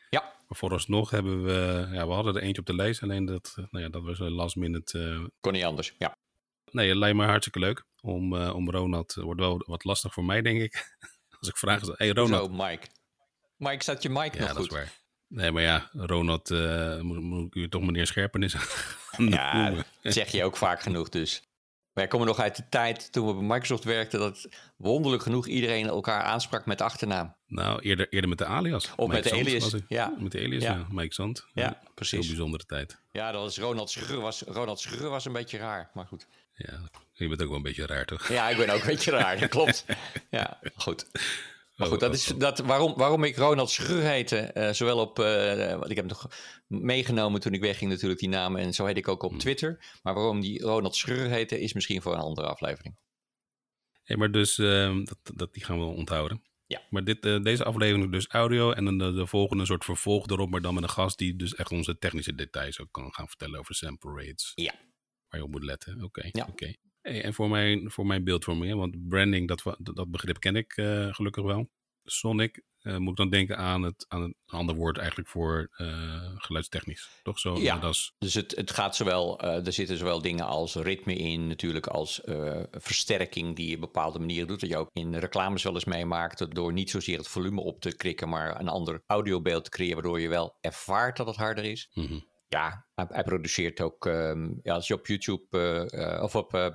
Ja. 0.10 0.35
Maar 0.48 0.58
vooralsnog 0.58 1.10
hebben 1.10 1.44
we, 1.44 1.88
ja, 1.92 2.08
we 2.08 2.14
hadden 2.14 2.36
er 2.36 2.42
eentje 2.42 2.62
op 2.62 2.68
de 2.68 2.76
lijst, 2.76 3.04
alleen 3.04 3.26
dat, 3.26 3.54
nou 3.56 3.84
ja, 3.84 3.90
dat 3.90 4.04
was 4.04 4.20
een 4.20 4.32
last 4.32 4.56
minute. 4.56 5.00
Uh... 5.00 5.26
Kon 5.40 5.54
niet 5.54 5.64
anders, 5.64 5.94
ja. 5.98 6.18
Nee, 6.72 6.90
het 6.90 6.98
lijkt 6.98 7.18
me 7.18 7.26
hartstikke 7.26 7.60
leuk 7.60 7.84
om, 8.02 8.34
uh, 8.34 8.56
om 8.56 8.72
Ronald, 8.72 9.16
het 9.16 9.24
wordt 9.24 9.40
wel 9.40 9.64
wat 9.66 9.84
lastig 9.84 10.14
voor 10.14 10.26
mij 10.26 10.42
denk 10.42 10.62
ik. 10.62 10.98
Als 11.40 11.50
ik 11.50 11.58
vraag, 11.58 11.82
hey 11.98 12.10
Ronald. 12.10 12.52
Zo, 12.52 12.66
Mike. 12.66 12.88
Mike, 13.58 13.84
staat 13.84 14.04
je 14.04 14.10
Mike 14.10 14.38
ja, 14.38 14.44
nog 14.44 14.48
dat 14.48 14.58
goed? 14.58 14.66
Is 14.66 14.78
waar. 14.78 15.04
Nee, 15.28 15.52
maar 15.52 15.62
ja, 15.62 15.90
Ronald, 15.92 16.50
uh, 16.50 17.00
moet, 17.02 17.22
moet 17.22 17.46
ik 17.46 17.56
u 17.56 17.70
toch 17.70 17.82
meneer 17.82 18.08
Scherpenis 18.08 18.56
Ja, 19.18 19.70
dat 20.02 20.14
zeg 20.14 20.32
je 20.32 20.44
ook 20.44 20.58
vaak 20.58 20.82
genoeg 20.82 21.10
dus. 21.10 21.44
Wij 21.96 22.08
komen 22.08 22.28
nog 22.28 22.40
uit 22.40 22.56
de 22.56 22.70
tijd 22.70 23.12
toen 23.12 23.28
we 23.28 23.34
bij 23.34 23.44
Microsoft 23.44 23.84
werkten, 23.84 24.20
dat 24.20 24.48
wonderlijk 24.78 25.24
genoeg 25.24 25.48
iedereen 25.48 25.88
elkaar 25.88 26.22
aansprak 26.22 26.66
met 26.66 26.78
de 26.78 26.84
achternaam. 26.84 27.36
Nou, 27.48 27.82
eerder, 27.82 28.08
eerder 28.10 28.30
met 28.30 28.38
de 28.38 28.46
alias. 28.46 28.92
Of 28.96 29.10
met 29.10 29.24
de 29.24 29.32
alias, 29.32 29.76
ja. 29.88 30.16
Met 30.18 30.32
de 30.32 30.44
alias, 30.44 30.64
ja. 30.64 30.74
ja. 30.74 30.86
Mike 30.90 31.14
Zand. 31.14 31.46
Ja, 31.54 31.64
ja 31.64 31.82
precies. 31.94 32.20
Heel 32.20 32.28
bijzondere 32.28 32.66
tijd. 32.66 33.00
Ja, 33.12 33.32
dat 33.32 33.42
was 33.42 33.58
Ronald 33.58 33.90
Schreur 33.90 34.20
was, 34.22 34.42
Ronald 34.42 34.80
Schreur 34.80 35.10
was 35.10 35.26
een 35.26 35.34
beetje 35.34 35.58
raar, 35.58 35.90
maar 35.94 36.06
goed. 36.06 36.28
Ja, 36.54 36.80
je 37.14 37.28
bent 37.28 37.42
ook 37.42 37.48
wel 37.48 37.58
een 37.58 37.64
beetje 37.64 37.86
raar, 37.86 38.06
toch? 38.06 38.28
Ja, 38.28 38.50
ik 38.50 38.58
ben 38.58 38.70
ook 38.70 38.82
een 38.82 38.88
beetje 38.88 39.12
raar, 39.12 39.40
dat 39.40 39.50
klopt. 39.50 39.86
Ja, 40.30 40.60
goed. 40.76 41.06
Maar 41.76 41.88
goed, 41.88 42.00
dat 42.00 42.14
is 42.14 42.26
dat, 42.26 42.60
waarom, 42.60 42.94
waarom 42.96 43.24
ik 43.24 43.36
Ronald 43.36 43.70
Schreur 43.70 44.02
heette, 44.02 44.52
uh, 44.54 44.70
zowel 44.70 45.00
op, 45.00 45.20
uh, 45.20 45.72
ik 45.72 45.96
heb 45.96 45.96
hem 45.96 46.08
nog 46.08 46.30
meegenomen 46.68 47.42
toen 47.42 47.54
ik 47.54 47.62
wegging 47.62 47.92
natuurlijk 47.92 48.20
die 48.20 48.30
naam 48.30 48.56
en 48.56 48.74
zo 48.74 48.86
heet 48.86 48.98
ik 48.98 49.08
ook 49.08 49.24
op 49.24 49.38
Twitter. 49.38 50.00
Maar 50.02 50.14
waarom 50.14 50.40
die 50.42 50.62
Ronald 50.62 50.96
Schreur 50.96 51.30
heette 51.30 51.60
is 51.60 51.74
misschien 51.74 52.02
voor 52.02 52.14
een 52.14 52.20
andere 52.20 52.48
aflevering. 52.48 52.98
Hey, 54.04 54.18
maar 54.18 54.32
dus, 54.32 54.58
uh, 54.58 54.96
dat, 55.04 55.18
dat, 55.34 55.54
die 55.54 55.64
gaan 55.64 55.80
we 55.80 55.86
onthouden. 55.86 56.44
Ja. 56.68 56.82
Maar 56.90 57.04
dit, 57.04 57.26
uh, 57.26 57.42
deze 57.42 57.64
aflevering 57.64 58.12
dus 58.12 58.28
audio 58.28 58.72
en 58.72 58.86
dan 58.86 58.98
de, 58.98 59.14
de, 59.14 59.28
volgende 59.28 59.66
soort 59.66 59.86
vervolg 59.86 60.28
erop, 60.28 60.50
maar 60.50 60.62
dan 60.62 60.74
met 60.74 60.84
een 60.84 60.90
gast 60.90 61.18
die 61.18 61.36
dus 61.36 61.56
echt 61.56 61.72
onze 61.72 61.98
technische 61.98 62.36
details 62.36 62.80
ook 62.80 62.92
kan 62.92 63.14
gaan 63.14 63.28
vertellen 63.28 63.60
over 63.60 63.76
sample 63.76 64.26
rates. 64.26 64.52
Ja. 64.56 64.74
Waar 65.28 65.40
je 65.40 65.44
op 65.44 65.52
moet 65.52 65.64
letten. 65.64 65.94
Oké, 65.94 66.06
okay, 66.06 66.30
ja. 66.34 66.42
oké. 66.42 66.52
Okay. 66.52 66.78
Hey, 67.06 67.24
en 67.24 67.34
voor 67.34 67.50
mijn, 67.50 67.92
voor 67.92 68.06
mijn 68.06 68.24
beeldvorming, 68.24 68.76
want 68.76 69.08
branding, 69.08 69.48
dat, 69.48 69.76
dat 69.80 70.12
begrip 70.12 70.40
ken 70.40 70.56
ik 70.56 70.78
uh, 70.78 71.14
gelukkig 71.14 71.44
wel. 71.44 71.70
Sonic, 72.04 72.64
uh, 72.82 72.98
moet 72.98 73.10
ik 73.10 73.16
dan 73.16 73.30
denken 73.30 73.58
aan, 73.58 73.82
het, 73.82 74.06
aan 74.08 74.22
een 74.22 74.36
ander 74.46 74.76
woord 74.76 74.98
eigenlijk 74.98 75.30
voor 75.30 75.70
uh, 75.78 76.32
geluidstechnisch. 76.36 77.10
Toch 77.24 77.40
zo? 77.40 77.58
Ja, 77.58 77.78
das... 77.78 78.16
dus 78.18 78.34
het, 78.34 78.56
het 78.56 78.72
gaat 78.72 78.96
zowel, 78.96 79.44
uh, 79.44 79.66
er 79.66 79.74
zitten 79.74 79.98
zowel 79.98 80.22
dingen 80.22 80.46
als 80.46 80.76
ritme 80.76 81.16
in, 81.16 81.48
natuurlijk 81.48 81.88
als 81.88 82.22
versterking 82.72 83.56
die 83.56 83.68
je 83.68 83.76
op 83.76 83.82
bepaalde 83.82 84.20
manieren 84.20 84.48
doet. 84.48 84.60
Dat 84.60 84.70
je 84.70 84.78
ook 84.78 84.90
in 84.94 85.16
reclames 85.16 85.64
wel 85.64 85.74
eens 85.74 85.86
meemaakt 85.86 86.56
door 86.56 86.74
niet 86.74 86.90
zozeer 86.90 87.18
het 87.18 87.28
volume 87.28 87.62
op 87.62 87.82
te 87.82 87.96
krikken, 87.96 88.30
maar 88.30 88.60
een 88.60 88.68
ander 88.68 89.04
audiobeeld 89.06 89.64
te 89.64 89.70
creëren, 89.70 89.96
waardoor 89.96 90.20
je 90.20 90.30
wel 90.30 90.58
ervaart 90.62 91.18
dat 91.18 91.28
het 91.28 91.36
harder 91.36 91.64
is. 91.64 91.90
Mm 91.94 92.06
-hmm 92.06 92.34
ja, 92.48 92.86
hij, 92.94 93.24
produceert 93.24 93.82
ook, 93.82 94.06
um, 94.06 94.60
ja, 94.64 94.74
als 94.74 94.88
je 94.88 94.94
op 94.94 95.08
YouTube, 95.08 95.88
uh, 95.92 96.00
uh, 96.00 96.24
of 96.24 96.36
op 96.36 96.54
uh, 96.54 96.70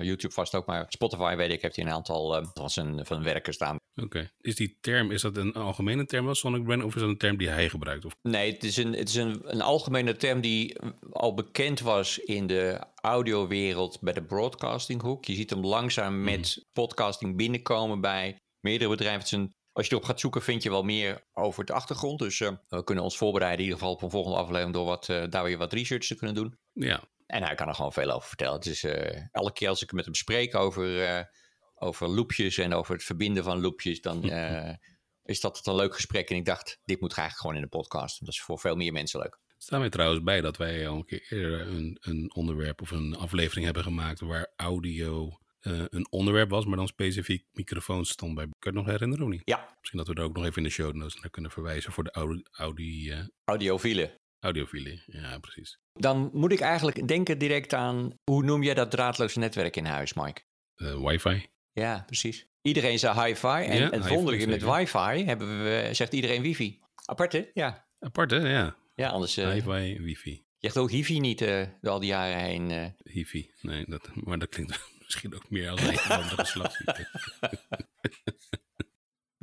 YouTube 0.00 0.34
vast 0.34 0.54
ook, 0.54 0.66
maar 0.66 0.84
Spotify 0.88 1.36
weet 1.36 1.50
ik, 1.50 1.62
heeft 1.62 1.76
hij 1.76 1.84
een 1.84 1.92
aantal 1.92 2.46
van 2.54 2.70
zijn 2.70 3.06
van 3.06 3.22
werken 3.22 3.52
staan. 3.52 3.76
Oké. 3.94 4.04
Okay. 4.04 4.30
Is 4.40 4.56
die 4.56 4.78
term, 4.80 5.10
is 5.10 5.22
dat 5.22 5.36
een 5.36 5.52
algemene 5.52 6.06
term 6.06 6.34
Sonic 6.34 6.64
Brand, 6.64 6.82
of 6.82 6.94
is 6.94 7.00
dat 7.00 7.10
een 7.10 7.18
term 7.18 7.36
die 7.36 7.48
hij 7.48 7.68
gebruikt? 7.68 8.04
Of? 8.04 8.12
Nee, 8.22 8.52
het 8.52 8.64
is, 8.64 8.76
een, 8.76 8.92
het 8.92 9.08
is 9.08 9.14
een, 9.14 9.40
een 9.44 9.60
algemene 9.60 10.16
term 10.16 10.40
die 10.40 10.78
al 11.10 11.34
bekend 11.34 11.80
was 11.80 12.18
in 12.18 12.46
de 12.46 12.86
audiowereld 12.94 14.00
bij 14.00 14.12
de 14.12 14.24
broadcastinghoek. 14.24 15.24
Je 15.24 15.34
ziet 15.34 15.50
hem 15.50 15.64
langzaam 15.64 16.22
met 16.22 16.56
mm. 16.56 16.64
podcasting 16.72 17.36
binnenkomen 17.36 18.00
bij 18.00 18.38
meerdere 18.60 18.90
bedrijven. 18.90 19.18
Het 19.18 19.32
is 19.32 19.38
een 19.38 19.54
als 19.74 19.86
je 19.86 19.92
erop 19.92 20.04
gaat 20.04 20.20
zoeken, 20.20 20.42
vind 20.42 20.62
je 20.62 20.70
wel 20.70 20.82
meer 20.82 21.24
over 21.32 21.64
de 21.64 21.72
achtergrond. 21.72 22.18
Dus 22.18 22.40
uh, 22.40 22.50
we 22.68 22.84
kunnen 22.84 23.04
ons 23.04 23.16
voorbereiden 23.16 23.58
in 23.58 23.64
ieder 23.64 23.78
geval 23.78 23.94
op 23.94 24.02
een 24.02 24.10
volgende 24.10 24.38
aflevering 24.38 24.74
door 24.74 24.84
wat, 24.84 25.08
uh, 25.08 25.24
daar 25.28 25.44
weer 25.44 25.58
wat 25.58 25.72
research 25.72 26.06
te 26.06 26.14
kunnen 26.14 26.36
doen. 26.36 26.58
Ja. 26.72 27.02
En 27.26 27.42
hij 27.42 27.54
kan 27.54 27.68
er 27.68 27.74
gewoon 27.74 27.92
veel 27.92 28.10
over 28.10 28.28
vertellen. 28.28 28.54
Het 28.54 28.66
is 28.66 28.84
uh, 28.84 29.34
elke 29.34 29.52
keer 29.52 29.68
als 29.68 29.82
ik 29.82 29.92
met 29.92 30.04
hem 30.04 30.14
spreek 30.14 30.54
over, 30.54 31.28
over 31.74 32.08
loopjes 32.08 32.58
en 32.58 32.74
over 32.74 32.94
het 32.94 33.04
verbinden 33.04 33.44
van 33.44 33.60
loopjes, 33.60 34.00
dan 34.00 34.22
is 35.24 35.40
dat 35.40 35.66
een 35.66 35.74
leuk 35.74 35.94
gesprek. 35.94 36.30
En 36.30 36.36
ik 36.36 36.44
dacht, 36.44 36.80
dit 36.84 37.00
moet 37.00 37.12
eigenlijk 37.12 37.40
gewoon 37.40 37.56
in 37.56 37.62
de 37.62 37.78
podcast. 37.78 38.20
Dat 38.20 38.28
is 38.28 38.42
voor 38.42 38.58
veel 38.58 38.76
meer 38.76 38.92
mensen 38.92 39.20
leuk. 39.20 39.38
Staan 39.58 39.80
wij 39.80 39.88
trouwens 39.88 40.22
bij 40.22 40.40
dat 40.40 40.56
wij 40.56 40.88
al 40.88 40.96
een 40.96 41.04
keer 41.04 41.26
eerder 41.28 41.66
een, 41.66 41.98
een 42.00 42.34
onderwerp 42.34 42.82
of 42.82 42.90
een 42.90 43.16
aflevering 43.16 43.64
hebben 43.64 43.82
gemaakt 43.82 44.20
waar 44.20 44.52
audio 44.56 45.38
uh, 45.66 45.84
een 45.88 46.06
onderwerp 46.10 46.50
was, 46.50 46.64
maar 46.64 46.76
dan 46.76 46.86
specifiek 46.86 47.44
microfoons 47.52 48.10
stond 48.10 48.34
bij. 48.34 48.44
Kun 48.44 48.54
je 48.58 48.66
het 48.68 48.74
nog 48.74 48.86
herinneren 48.86 49.24
of 49.24 49.30
niet? 49.30 49.42
Ja. 49.44 49.68
Misschien 49.78 49.98
dat 49.98 50.08
we 50.08 50.14
er 50.14 50.22
ook 50.22 50.36
nog 50.36 50.44
even 50.44 50.56
in 50.56 50.62
de 50.62 50.70
show 50.70 50.94
notes 50.94 51.20
naar 51.20 51.30
kunnen 51.30 51.50
verwijzen 51.50 51.92
voor 51.92 52.04
de 52.04 52.10
audi, 52.10 52.42
audi, 52.50 53.10
uh, 53.10 53.18
audiofielen. 53.44 54.14
Audiofielen, 54.38 55.02
ja 55.06 55.38
precies. 55.38 55.78
Dan 55.92 56.30
moet 56.32 56.52
ik 56.52 56.60
eigenlijk 56.60 57.08
denken 57.08 57.38
direct 57.38 57.74
aan, 57.74 58.12
hoe 58.30 58.44
noem 58.44 58.62
jij 58.62 58.74
dat 58.74 58.90
draadloze 58.90 59.38
netwerk 59.38 59.76
in 59.76 59.84
huis, 59.84 60.14
Mike? 60.14 60.42
Uh, 60.76 61.06
wifi. 61.06 61.46
Ja, 61.72 62.02
precies. 62.06 62.46
Iedereen 62.62 62.98
zei 62.98 63.24
hi-fi. 63.26 63.46
En 63.46 63.78
ja, 63.78 63.90
het 63.90 64.08
wonderlijke 64.08 64.46
met 64.46 64.62
wifi 64.62 65.24
hebben 65.24 65.62
we, 65.62 65.88
zegt 65.92 66.12
iedereen 66.12 66.42
wifi. 66.42 66.80
Apart 67.04 67.32
hè? 67.32 67.50
Ja. 67.54 67.88
Apart 67.98 68.30
hè, 68.30 68.50
ja. 68.50 68.76
Ja, 68.94 69.08
anders... 69.08 69.36
Hi-Fi, 69.36 70.00
wifi. 70.00 70.30
Je 70.30 70.70
zegt 70.70 70.76
ook 70.76 70.90
hifi 70.90 71.20
niet 71.20 71.38
door 71.80 71.92
al 71.92 72.00
die 72.00 72.08
jaren 72.08 72.38
heen. 72.38 72.94
Hifi, 73.04 73.50
nee, 73.60 73.84
dat, 73.88 74.10
maar 74.14 74.38
dat 74.38 74.48
klinkt 74.48 74.80
misschien 75.04 75.34
ook 75.34 75.50
meer 75.50 75.70
als 75.70 75.80
een 75.80 75.98
van 75.98 76.28
de 76.28 76.36
geslachtsziekte. 76.36 77.08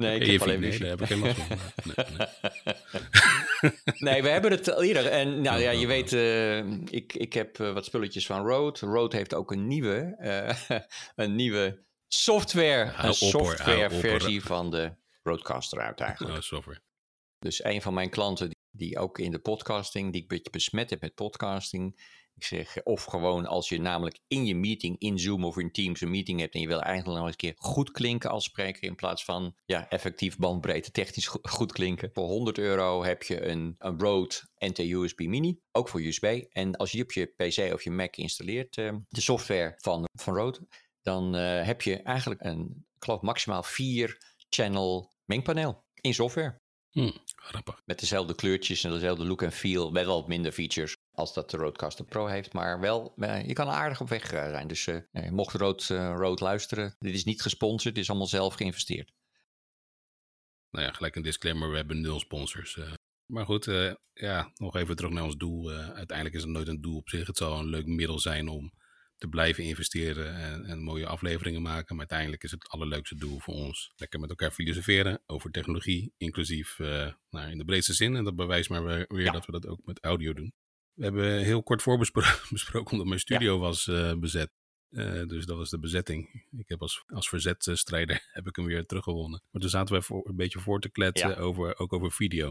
Nee, 0.01 0.19
ik 0.19 0.31
heb 0.31 0.41
alleen 0.41 0.59
nee, 0.59 0.79
daar 0.79 0.89
heb 0.89 1.01
ik 1.01 1.07
van. 1.07 1.19
Nee, 1.19 1.33
nee. 3.61 3.71
nee, 4.11 4.21
we 4.21 4.29
hebben 4.29 4.51
het 4.51 4.81
eerder. 4.81 5.05
En 5.05 5.41
nou 5.41 5.59
ja, 5.59 5.71
je 5.71 5.87
weet, 5.87 6.11
uh, 6.11 6.57
ik, 6.89 7.13
ik 7.13 7.33
heb 7.33 7.57
uh, 7.57 7.73
wat 7.73 7.85
spulletjes 7.85 8.25
van 8.25 8.45
Rode. 8.45 8.79
Rode 8.79 9.15
heeft 9.15 9.33
ook 9.33 9.51
een 9.51 9.67
nieuwe, 9.67 10.15
uh, 10.69 10.77
een 11.25 11.35
nieuwe 11.35 11.83
software, 12.07 12.81
een 12.81 12.89
op, 12.89 12.95
hoor, 12.95 13.13
software 13.13 13.71
hou 13.71 13.85
op, 13.85 13.91
hoor. 13.91 14.01
versie 14.01 14.43
van 14.43 14.71
de 14.71 14.95
Roadcaster 15.23 15.81
uit 15.81 15.99
eigenlijk. 15.99 16.35
Oh, 16.35 16.41
software. 16.41 16.81
Dus 17.39 17.63
een 17.63 17.81
van 17.81 17.93
mijn 17.93 18.09
klanten 18.09 18.47
die, 18.49 18.57
die 18.71 18.97
ook 18.97 19.19
in 19.19 19.31
de 19.31 19.39
podcasting, 19.39 20.11
die 20.11 20.23
ik 20.23 20.31
een 20.31 20.37
beetje 20.37 20.51
besmet 20.51 20.89
heb 20.89 21.01
met 21.01 21.15
podcasting. 21.15 21.99
Ik 22.41 22.47
zeg, 22.47 22.83
of 22.83 23.03
gewoon 23.03 23.45
als 23.45 23.69
je 23.69 23.81
namelijk 23.81 24.19
in 24.27 24.45
je 24.45 24.55
meeting, 24.55 24.95
in 24.99 25.19
Zoom 25.19 25.45
of 25.45 25.57
in 25.57 25.71
Teams 25.71 26.01
een 26.01 26.09
meeting 26.09 26.39
hebt 26.39 26.53
en 26.53 26.61
je 26.61 26.67
wil 26.67 26.81
eigenlijk 26.81 27.17
nog 27.17 27.27
eens 27.27 27.31
een 27.31 27.49
keer 27.49 27.53
goed 27.57 27.91
klinken 27.91 28.29
als 28.29 28.43
spreker 28.43 28.83
in 28.83 28.95
plaats 28.95 29.23
van 29.23 29.55
ja, 29.65 29.89
effectief 29.89 30.37
bandbreedte 30.37 30.91
technisch 30.91 31.27
go- 31.27 31.39
goed 31.41 31.71
klinken. 31.71 32.09
Voor 32.13 32.27
100 32.27 32.57
euro 32.57 33.03
heb 33.03 33.23
je 33.23 33.45
een, 33.45 33.75
een 33.77 33.99
Rode 33.99 34.35
NT-USB 34.57 35.19
Mini, 35.19 35.59
ook 35.71 35.89
voor 35.89 36.01
USB. 36.01 36.43
En 36.49 36.75
als 36.75 36.91
je 36.91 36.97
die 36.97 37.05
op 37.05 37.11
je 37.11 37.25
PC 37.25 37.73
of 37.73 37.83
je 37.83 37.91
Mac 37.91 38.15
installeert, 38.15 38.77
eh, 38.77 38.95
de 39.07 39.21
software 39.21 39.73
van, 39.77 40.07
van 40.19 40.35
Rode, 40.35 40.67
dan 41.01 41.35
eh, 41.35 41.65
heb 41.65 41.81
je 41.81 42.01
eigenlijk 42.01 42.41
een, 42.43 42.85
ik 42.95 43.03
geloof 43.03 43.21
maximaal 43.21 43.63
4-channel 43.65 45.11
mengpaneel 45.25 45.83
in 46.01 46.13
software. 46.13 46.59
Hm, 46.91 47.11
grappig. 47.35 47.81
Met 47.85 47.99
dezelfde 47.99 48.35
kleurtjes 48.35 48.83
en 48.83 48.91
dezelfde 48.91 49.25
look 49.25 49.41
en 49.41 49.51
feel. 49.51 49.91
Met 49.91 50.05
wel 50.05 50.19
wat 50.19 50.27
minder 50.27 50.51
features 50.51 50.95
als 51.13 51.33
dat 51.33 51.49
de 51.49 51.57
Rodecaster 51.57 52.05
Pro 52.05 52.25
heeft. 52.25 52.53
Maar 52.53 52.79
wel, 52.79 53.13
eh, 53.17 53.47
je 53.47 53.53
kan 53.53 53.67
aardig 53.67 54.01
op 54.01 54.09
weg 54.09 54.31
eh, 54.31 54.49
zijn. 54.49 54.67
Dus 54.67 54.87
eh, 54.87 55.29
mocht 55.29 55.59
uh, 55.91 56.13
Rode 56.17 56.43
luisteren, 56.43 56.95
dit 56.99 57.13
is 57.13 57.23
niet 57.23 57.41
gesponsord. 57.41 57.95
Dit 57.95 58.03
is 58.03 58.09
allemaal 58.09 58.27
zelf 58.27 58.53
geïnvesteerd. 58.53 59.11
Nou 60.69 60.85
ja, 60.85 60.91
gelijk 60.91 61.15
een 61.15 61.21
disclaimer, 61.21 61.69
we 61.69 61.75
hebben 61.75 62.01
nul 62.01 62.19
sponsors. 62.19 62.79
maar 63.25 63.45
goed, 63.45 63.65
ja, 64.13 64.51
nog 64.55 64.75
even 64.75 64.95
terug 64.95 65.11
naar 65.11 65.23
ons 65.23 65.37
doel. 65.37 65.71
Uiteindelijk 65.71 66.35
is 66.35 66.41
het 66.41 66.51
nooit 66.51 66.67
een 66.67 66.81
doel 66.81 66.97
op 66.97 67.09
zich. 67.09 67.27
Het 67.27 67.37
zal 67.37 67.59
een 67.59 67.69
leuk 67.69 67.85
middel 67.85 68.19
zijn 68.19 68.47
om 68.47 68.73
te 69.17 69.27
blijven 69.27 69.63
investeren 69.63 70.35
en, 70.35 70.65
en 70.65 70.83
mooie 70.83 71.07
afleveringen 71.07 71.61
maken. 71.61 71.95
Maar 71.95 72.05
uiteindelijk 72.09 72.43
is 72.43 72.51
het 72.51 72.69
allerleukste 72.69 73.15
doel 73.15 73.39
voor 73.39 73.53
ons 73.53 73.93
lekker 73.95 74.19
met 74.19 74.29
elkaar 74.29 74.51
filosoferen 74.51 75.21
over 75.25 75.51
technologie, 75.51 76.13
inclusief 76.17 76.79
nou, 77.29 77.51
in 77.51 77.57
de 77.57 77.65
breedste 77.65 77.93
zin. 77.93 78.15
En 78.15 78.23
dat 78.23 78.35
bewijst 78.35 78.69
maar 78.69 78.83
weer, 78.83 79.05
weer 79.07 79.25
Ja. 79.25 79.31
dat 79.31 79.45
we 79.45 79.51
dat 79.51 79.67
ook 79.67 79.85
met 79.85 80.03
audio 80.03 80.33
doen. 80.33 80.53
We 81.01 81.07
hebben 81.07 81.43
heel 81.43 81.63
kort 81.63 81.81
voorbesproken 81.81 82.91
omdat 82.91 83.07
mijn 83.07 83.19
studio 83.19 83.59
was 83.59 83.87
eh, 83.87 84.13
bezet. 84.13 84.51
Eh, 84.89 85.27
dus 85.27 85.45
dat 85.45 85.57
was 85.57 85.69
de 85.69 85.79
bezetting. 85.79 86.45
Ik 86.57 86.69
heb 86.69 86.81
als, 86.81 87.03
als 87.07 87.29
verzetstrijder 87.29 88.27
heb 88.33 88.47
ik 88.47 88.55
hem 88.55 88.65
weer 88.65 88.85
teruggewonnen. 88.85 89.43
Maar 89.51 89.61
toen 89.61 89.69
zaten 89.69 89.95
we 89.95 90.01
voor, 90.01 90.27
een 90.27 90.35
beetje 90.35 90.59
voor 90.59 90.79
te 90.79 90.89
kletsen 90.89 91.29
Ja. 91.29 91.35
over, 91.35 91.77
ook 91.77 91.93
over 91.93 92.11
video. 92.11 92.49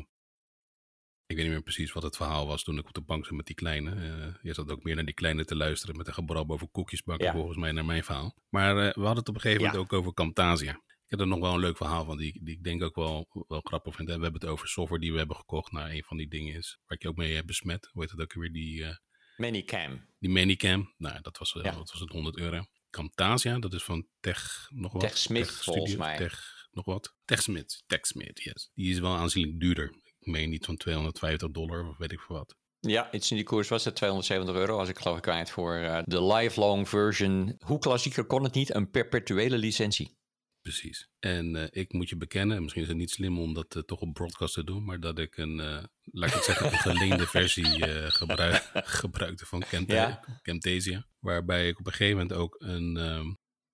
Ik 1.26 1.37
weet 1.37 1.45
niet 1.45 1.54
meer 1.54 1.62
precies 1.62 1.92
wat 1.92 2.02
het 2.02 2.16
verhaal 2.16 2.47
was 2.47 2.62
toen 2.62 2.78
ik 2.78 2.87
op 2.87 2.95
de 2.95 3.00
bank 3.00 3.25
zat 3.26 3.37
met 3.37 3.47
die 3.47 3.54
kleine. 3.54 3.90
Eh, 3.90 4.35
je 4.42 4.54
zat 4.54 4.71
ook 4.71 4.83
meer 4.83 4.95
naar 4.95 5.04
die 5.04 5.14
kleine 5.14 5.45
te 5.45 5.57
luisteren 5.57 5.97
met 5.97 6.07
een 6.07 6.14
gebrab 6.14 6.50
over 6.50 6.69
koekjes 6.69 7.02
bakken, 7.02 7.26
Ja. 7.26 7.33
volgens 7.33 7.57
mij 7.59 7.73
naar 7.73 7.85
mijn 7.85 8.04
verhaal. 8.04 8.35
Maar 8.49 8.75
we 8.75 8.92
hadden 8.95 9.16
het 9.16 9.28
op 9.28 9.35
een 9.35 9.40
gegeven 9.40 9.64
moment 9.64 9.80
ook 9.83 9.92
over 9.92 10.14
Camtasia. 10.14 10.83
Ik 11.11 11.19
heb 11.19 11.21
er 11.29 11.33
nog 11.35 11.40
wel 11.40 11.55
een 11.55 11.61
leuk 11.61 11.76
verhaal 11.76 12.05
van, 12.05 12.17
die, 12.17 12.40
die 12.45 12.55
ik 12.57 12.64
denk 12.64 12.83
ook 12.83 12.95
wel, 12.95 13.45
wel 13.49 13.61
grappig 13.61 13.95
vind. 13.95 14.09
En 14.09 14.17
we 14.17 14.23
hebben 14.23 14.40
het 14.40 14.50
over 14.50 14.69
software 14.69 15.00
die 15.00 15.12
we 15.12 15.19
hebben 15.19 15.37
gekocht. 15.37 15.73
Nou, 15.73 15.90
een 15.90 16.02
van 16.05 16.17
die 16.17 16.29
dingen 16.29 16.55
is, 16.55 16.79
waar 16.87 16.97
ik 16.97 17.02
je 17.02 17.09
ook 17.09 17.17
mee 17.17 17.35
heb 17.35 17.47
besmet. 17.47 17.88
Hoe 17.93 18.02
heet 18.02 18.11
het 18.11 18.21
ook 18.21 18.33
weer, 18.33 18.52
die, 18.52 18.85
eh 18.85 18.95
Manycam. 19.37 20.07
die 20.19 20.31
Manicam. 20.31 20.95
Nou, 20.97 21.21
dat 21.23 21.38
was, 21.38 21.52
wel 21.52 21.64
Ja. 21.64 21.75
wat 21.76 21.90
was 21.90 22.00
het, 22.00 22.11
100 22.11 22.38
euro. 22.38 22.64
Camtasia, 22.90 23.59
dat 23.59 23.73
is 23.73 23.83
van 23.83 24.07
Tech 24.21 24.67
nog 24.73 24.93
wat. 24.93 25.00
TechSmith, 25.02 25.47
Tech 25.47 25.64
volgens 25.64 25.97
mij. 25.97 26.17
Tech 26.17 26.69
nog 26.71 26.85
wat. 26.85 27.14
TechSmith, 27.25 27.83
TechSmith, 27.87 28.43
yes. 28.43 28.71
Die 28.75 28.90
is 28.90 28.99
wel 28.99 29.14
aanzienlijk 29.17 29.61
duurder. 29.61 29.88
Ik 30.19 30.26
meen 30.26 30.50
niet 30.50 30.64
van 30.64 30.76
250 30.76 31.50
dollar 31.50 31.88
of 31.88 31.97
weet 31.99 32.12
ik 32.12 32.21
veel 32.21 32.37
wat. 32.37 32.57
Ja, 32.81 33.12
iets 33.12 33.31
in 33.31 33.37
die 33.37 33.45
koers 33.47 33.69
was 33.69 33.85
het 33.85 33.97
270 33.97 34.55
euro. 34.55 34.79
Als 34.79 34.88
ik 34.88 34.99
geloof 34.99 35.17
ik 35.17 35.23
kwijt 35.23 35.50
voor 35.50 35.75
eh, 35.76 36.02
de 36.05 36.25
lifelong 36.25 36.88
version. 36.88 37.55
Hoe 37.59 37.79
klassieker 37.79 38.25
kon 38.25 38.43
het 38.45 38.55
niet? 38.55 38.75
Een 38.75 38.90
perpetuele 38.90 39.59
licentie. 39.59 40.19
Precies. 40.62 41.09
En 41.19 41.57
eh, 41.57 41.67
ik 41.71 41.93
moet 41.93 42.09
je 42.09 42.17
bekennen, 42.17 42.62
misschien 42.62 42.83
is 42.83 42.88
het 42.88 42.97
niet 42.97 43.11
slim 43.11 43.38
om 43.38 43.55
dat 43.55 43.75
eh, 43.76 43.83
toch 43.83 44.00
op 44.00 44.12
broadcast 44.12 44.55
te 44.55 44.64
doen, 44.64 44.85
maar 44.85 45.00
dat 45.00 45.19
ik 45.19 45.37
een, 45.37 45.61
eh, 45.61 45.85
laat 46.02 46.29
ik 46.29 46.35
het 46.35 46.45
zeggen, 46.45 46.67
een 46.67 46.79
geleende 46.79 47.26
versie 47.26 47.87
gebruik, 48.11 48.71
gebruikte 49.00 49.47
van 49.47 49.64
Ja. 49.87 50.25
Camtasia. 50.43 51.07
Waarbij 51.19 51.69
ik 51.69 51.79
op 51.79 51.87
een 51.87 51.93
gegeven 51.93 52.19
moment 52.19 52.33
ook 52.38 52.57
een, 52.59 52.97
ehm, 52.97 53.26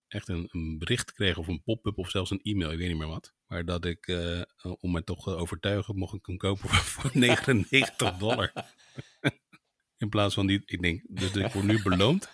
echt 0.09 0.29
een, 0.29 0.49
een 0.51 0.79
bericht 0.79 1.13
kreeg 1.13 1.37
of 1.37 1.47
een 1.47 1.63
pop-up 1.63 1.99
of 1.99 2.11
zelfs 2.11 2.31
een 2.31 2.43
e-mail, 2.43 2.73
ik 2.73 2.79
weet 2.79 2.89
niet 2.89 2.99
meer 2.99 3.07
wat. 3.07 3.35
Maar 3.47 3.65
dat 3.65 3.85
ik, 3.85 4.07
om 4.81 4.93
me 4.93 5.05
toch 5.05 5.23
te 5.23 5.37
overtuigen, 5.37 5.97
mocht 5.97 6.15
ik 6.15 6.27
hem 6.27 6.37
kopen 6.37 6.69
voor, 6.69 7.03
voor 7.03 7.11
99 7.15 8.17
dollar. 8.17 8.53
In 9.99 10.09
plaats 10.09 10.35
van 10.35 10.47
die, 10.47 10.63
ik 10.65 10.83
denk, 10.83 11.03
dus 11.09 11.31
ik 11.31 11.53
word 11.53 11.65
nu 11.65 11.83
beloond. 11.83 12.31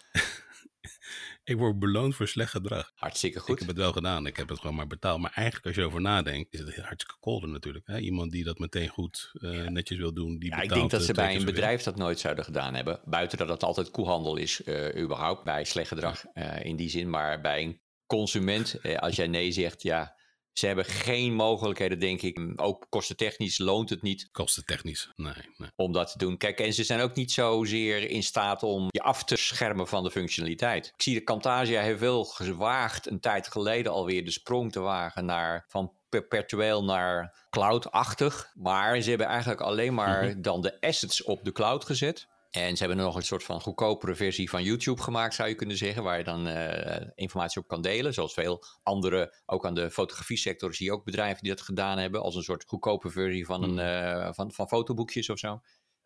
Ik 1.45 1.57
word 1.57 1.79
beloond 1.79 2.15
voor 2.15 2.29
slecht 2.29 2.51
gedrag. 2.51 2.93
Hartstikke 2.95 3.39
Ik 3.39 3.45
goed. 3.45 3.59
heb 3.59 3.69
het 3.69 3.77
wel 3.77 3.93
gedaan, 3.93 4.27
ik 4.27 4.37
heb 4.37 4.49
het 4.49 4.61
gewoon 4.61 4.77
maar 4.77 4.87
betaald. 4.87 5.21
Maar 5.21 5.33
eigenlijk 5.35 5.67
als 5.67 5.75
je 5.75 5.81
erover 5.81 6.01
nadenkt, 6.01 6.53
is 6.53 6.59
het 6.59 6.77
hartstikke 6.77 7.21
kolder 7.21 7.49
natuurlijk. 7.49 7.87
Hè? 7.87 7.99
Iemand 7.99 8.33
die 8.33 8.45
dat 8.45 8.59
meteen 8.59 8.89
goed 8.89 9.31
eh, 9.33 9.69
netjes 9.69 9.99
wil 9.99 10.13
doen, 10.13 10.39
die 10.39 10.51
Ja, 10.51 10.61
betaalt 10.61 10.63
ik 10.63 10.75
denk 10.77 10.91
dat 10.91 11.01
eh, 11.01 11.07
ze 11.07 11.13
bij 11.13 11.37
een 11.37 11.45
bedrijf 11.45 11.83
dat 11.83 11.97
nooit 11.97 12.21
zouden 12.21 12.45
gedaan 12.45 12.75
hebben. 12.75 13.01
Buiten 13.05 13.39
dat 13.39 13.49
het 13.49 13.63
altijd 13.63 13.91
koehandel 13.91 14.37
is, 14.37 14.63
eh, 14.63 15.03
überhaupt, 15.03 15.45
bij 15.45 15.65
slecht 15.65 15.89
gedrag 15.89 16.25
in 16.63 16.77
die 16.77 16.89
zin. 16.89 17.11
Maar 17.11 17.41
bij 17.41 17.63
een 17.63 17.81
consument, 18.07 18.77
als 18.97 19.17
jij 19.17 19.27
nee 19.27 19.53
zegt, 19.53 19.83
ja, 19.83 20.17
ze 20.53 20.67
hebben 20.67 20.85
geen 20.85 21.35
mogelijkheden, 21.35 21.99
denk 21.99 22.23
ik. 22.23 22.41
Ook 22.57 22.87
kostentechnisch 22.89 23.59
loont 23.59 23.91
het 23.91 24.03
niet 24.03 24.29
Kostentechnisch, 24.33 25.11
nee, 25.17 25.33
nee. 25.57 25.71
om 25.77 25.93
dat 25.93 26.13
te 26.13 26.19
doen. 26.19 26.37
Kijk, 26.37 26.61
en 26.61 26.73
ze 26.73 26.85
zijn 26.85 27.01
ook 27.01 27.15
niet 27.15 27.33
zozeer 27.33 28.11
in 28.11 28.23
staat 28.23 28.63
om 28.63 28.87
je 28.91 29.03
af 29.03 29.25
te 29.25 29.37
schermen 29.37 29.89
van 29.89 30.03
de 30.03 30.11
functionaliteit. 30.11 30.87
Ik 30.87 31.03
zie 31.03 31.15
de 31.15 31.25
Camtasia 31.25 31.81
heeft 31.83 32.01
wel 32.01 32.25
gewaagd 32.25 33.07
een 33.07 33.21
tijd 33.21 33.49
geleden 33.49 33.93
alweer 33.93 34.25
de 34.25 34.31
sprong 34.31 34.73
te 34.73 34.81
wagen 34.81 35.25
naar 35.25 35.65
van 35.69 35.93
perpetueel 36.09 36.85
naar 36.85 37.47
cloud-achtig. 37.51 38.51
Maar 38.55 39.01
ze 39.01 39.09
hebben 39.09 39.27
eigenlijk 39.27 39.61
alleen 39.61 39.95
maar 39.95 40.25
Mhm. 40.25 40.41
dan 40.41 40.61
de 40.61 40.81
assets 40.81 41.23
op 41.23 41.45
de 41.45 41.53
cloud 41.53 41.85
gezet. 41.85 42.27
En 42.53 42.77
ze 42.77 42.85
hebben 42.85 43.05
nog 43.05 43.17
een 43.17 43.23
soort 43.23 43.45
van 43.45 43.61
goedkopere 43.61 44.15
versie 44.15 44.51
van 44.51 44.63
YouTube 44.63 45.03
gemaakt, 45.03 45.35
zou 45.35 45.49
je 45.49 45.55
kunnen 45.55 45.77
zeggen, 45.77 46.03
waar 46.03 46.19
je 46.19 46.25
dan 46.25 46.47
eh, 46.47 47.09
informatie 47.15 47.61
op 47.61 47.69
kan 47.69 47.83
delen. 47.83 48.15
Zoals 48.15 48.35
veel 48.35 48.65
andere, 48.83 49.43
ook 49.47 49.67
aan 49.67 49.75
de 49.75 49.91
fotografiesector, 49.91 50.75
zie 50.75 50.87
je 50.87 50.93
ook 50.93 51.05
bedrijven 51.05 51.43
die 51.43 51.51
dat 51.51 51.61
gedaan 51.61 51.99
hebben, 51.99 52.23
als 52.23 52.35
een 52.35 52.43
soort 52.43 52.65
goedkope 52.67 53.11
versie 53.11 53.47
van, 53.47 53.63
een, 53.63 53.79
eh, 53.79 54.33
van, 54.33 54.53
van 54.53 54.69
fotoboekjes 54.69 55.31
of 55.31 55.39
zo. 55.39 55.61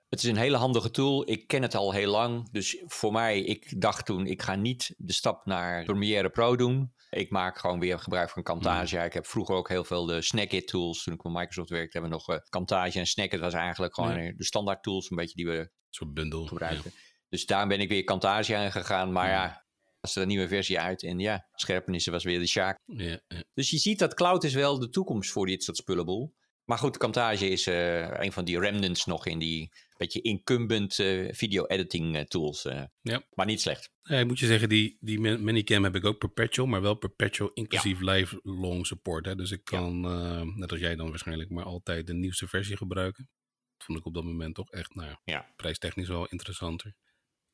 Het 0.08 0.22
is 0.22 0.28
een 0.28 0.36
hele 0.36 0.56
handige 0.56 0.90
tool. 0.90 1.30
Ik 1.30 1.46
ken 1.46 1.62
het 1.62 1.74
al 1.74 1.92
heel 1.92 2.10
lang. 2.10 2.50
Dus 2.50 2.82
voor 2.86 3.12
mij, 3.12 3.40
ik 3.40 3.80
dacht 3.80 4.06
toen, 4.06 4.26
ik 4.26 4.42
ga 4.42 4.54
niet 4.54 4.94
de 4.96 5.12
stap 5.12 5.46
naar 5.46 5.84
Premiere 5.84 6.30
Pro 6.30 6.56
doen. 6.56 6.92
Ik 7.16 7.30
maak 7.30 7.58
gewoon 7.58 7.80
weer 7.80 7.98
gebruik 7.98 8.30
van 8.30 8.42
Camtasia. 8.42 9.02
Ik 9.04 9.12
heb 9.12 9.26
vroeger 9.26 9.54
ook 9.54 9.68
heel 9.68 9.84
veel 9.84 10.06
de 10.06 10.22
Snagit 10.22 10.66
tools. 10.66 11.02
Toen 11.02 11.14
ik 11.14 11.22
bij 11.22 11.32
Microsoft 11.32 11.70
werkte, 11.70 11.98
hebben 11.98 12.10
we 12.18 12.24
nog 12.26 12.36
eh, 12.36 12.48
Camtasia 12.48 13.00
en 13.00 13.06
Snagit 13.06 13.40
was 13.40 13.52
eigenlijk 13.54 13.94
gewoon 13.94 14.10
Ja. 14.14 14.18
eh, 14.28 14.36
de 14.36 14.44
standaard 14.44 14.82
tools, 14.82 15.10
een 15.10 15.16
beetje 15.16 15.34
die 15.36 15.46
we 15.46 15.70
soort 15.90 16.14
bundel. 16.14 16.46
gebruikten. 16.46 16.92
Dus 17.28 17.46
daar 17.46 17.66
ben 17.66 17.80
ik 17.80 17.88
weer 17.88 18.04
Camtasia 18.04 18.62
in 18.64 18.72
gegaan. 18.72 19.12
Maar 19.12 19.28
ja, 19.28 19.64
was 20.00 20.16
er 20.16 20.22
een 20.22 20.28
nieuwe 20.28 20.48
versie 20.48 20.80
uit 20.80 21.02
en 21.02 21.18
ja, 21.18 21.46
scherpenissen 21.52 22.12
was 22.12 22.24
weer 22.24 22.38
de 22.38 22.46
Sjaak. 22.46 22.78
Ja, 22.84 23.20
ja. 23.28 23.42
Dus 23.54 23.70
je 23.70 23.78
ziet 23.78 23.98
dat 23.98 24.14
cloud 24.14 24.44
is 24.44 24.54
wel 24.54 24.78
de 24.78 24.88
toekomst 24.88 25.30
voor 25.30 25.46
dit 25.46 25.62
soort 25.62 25.76
spullenboel. 25.76 26.34
Maar 26.66 26.78
goed, 26.78 26.96
Camtasia 26.96 27.48
is 27.48 27.66
uh, 27.66 28.10
een 28.10 28.32
van 28.32 28.44
die 28.44 28.58
remnants 28.58 29.04
nog 29.04 29.26
in 29.26 29.38
die 29.38 29.72
beetje 29.96 30.20
incumbent 30.20 30.98
uh, 30.98 31.32
video-editing 31.32 32.16
uh, 32.16 32.22
tools. 32.22 32.62
ja. 33.02 33.22
Maar 33.34 33.46
niet 33.46 33.60
slecht. 33.60 33.90
Ja, 34.02 34.24
moet 34.24 34.38
je 34.38 34.46
zeggen, 34.46 34.68
die, 34.68 34.96
die 35.00 35.20
Minicam 35.20 35.84
heb 35.84 35.94
ik 35.94 36.04
ook 36.04 36.18
perpetual, 36.18 36.66
maar 36.66 36.82
wel 36.82 36.94
perpetual 36.94 37.50
inclusief 37.52 38.00
ja. 38.00 38.12
lifelong 38.12 38.86
support. 38.86 39.26
Hè? 39.26 39.34
Dus 39.34 39.50
ik 39.50 39.64
kan, 39.64 40.00
ja. 40.00 40.44
net 40.44 40.70
als 40.70 40.80
jij 40.80 40.96
dan 40.96 41.08
waarschijnlijk, 41.08 41.50
maar 41.50 41.64
altijd 41.64 42.06
de 42.06 42.14
nieuwste 42.14 42.48
versie 42.48 42.76
gebruiken. 42.76 43.28
Dat 43.76 43.86
vond 43.86 43.98
ik 43.98 44.06
op 44.06 44.14
dat 44.14 44.24
moment 44.24 44.54
toch 44.54 44.70
echt, 44.70 44.94
nou 44.94 45.16
ja. 45.24 45.52
prijstechnisch 45.56 46.08
wel 46.08 46.26
interessanter. 46.26 46.94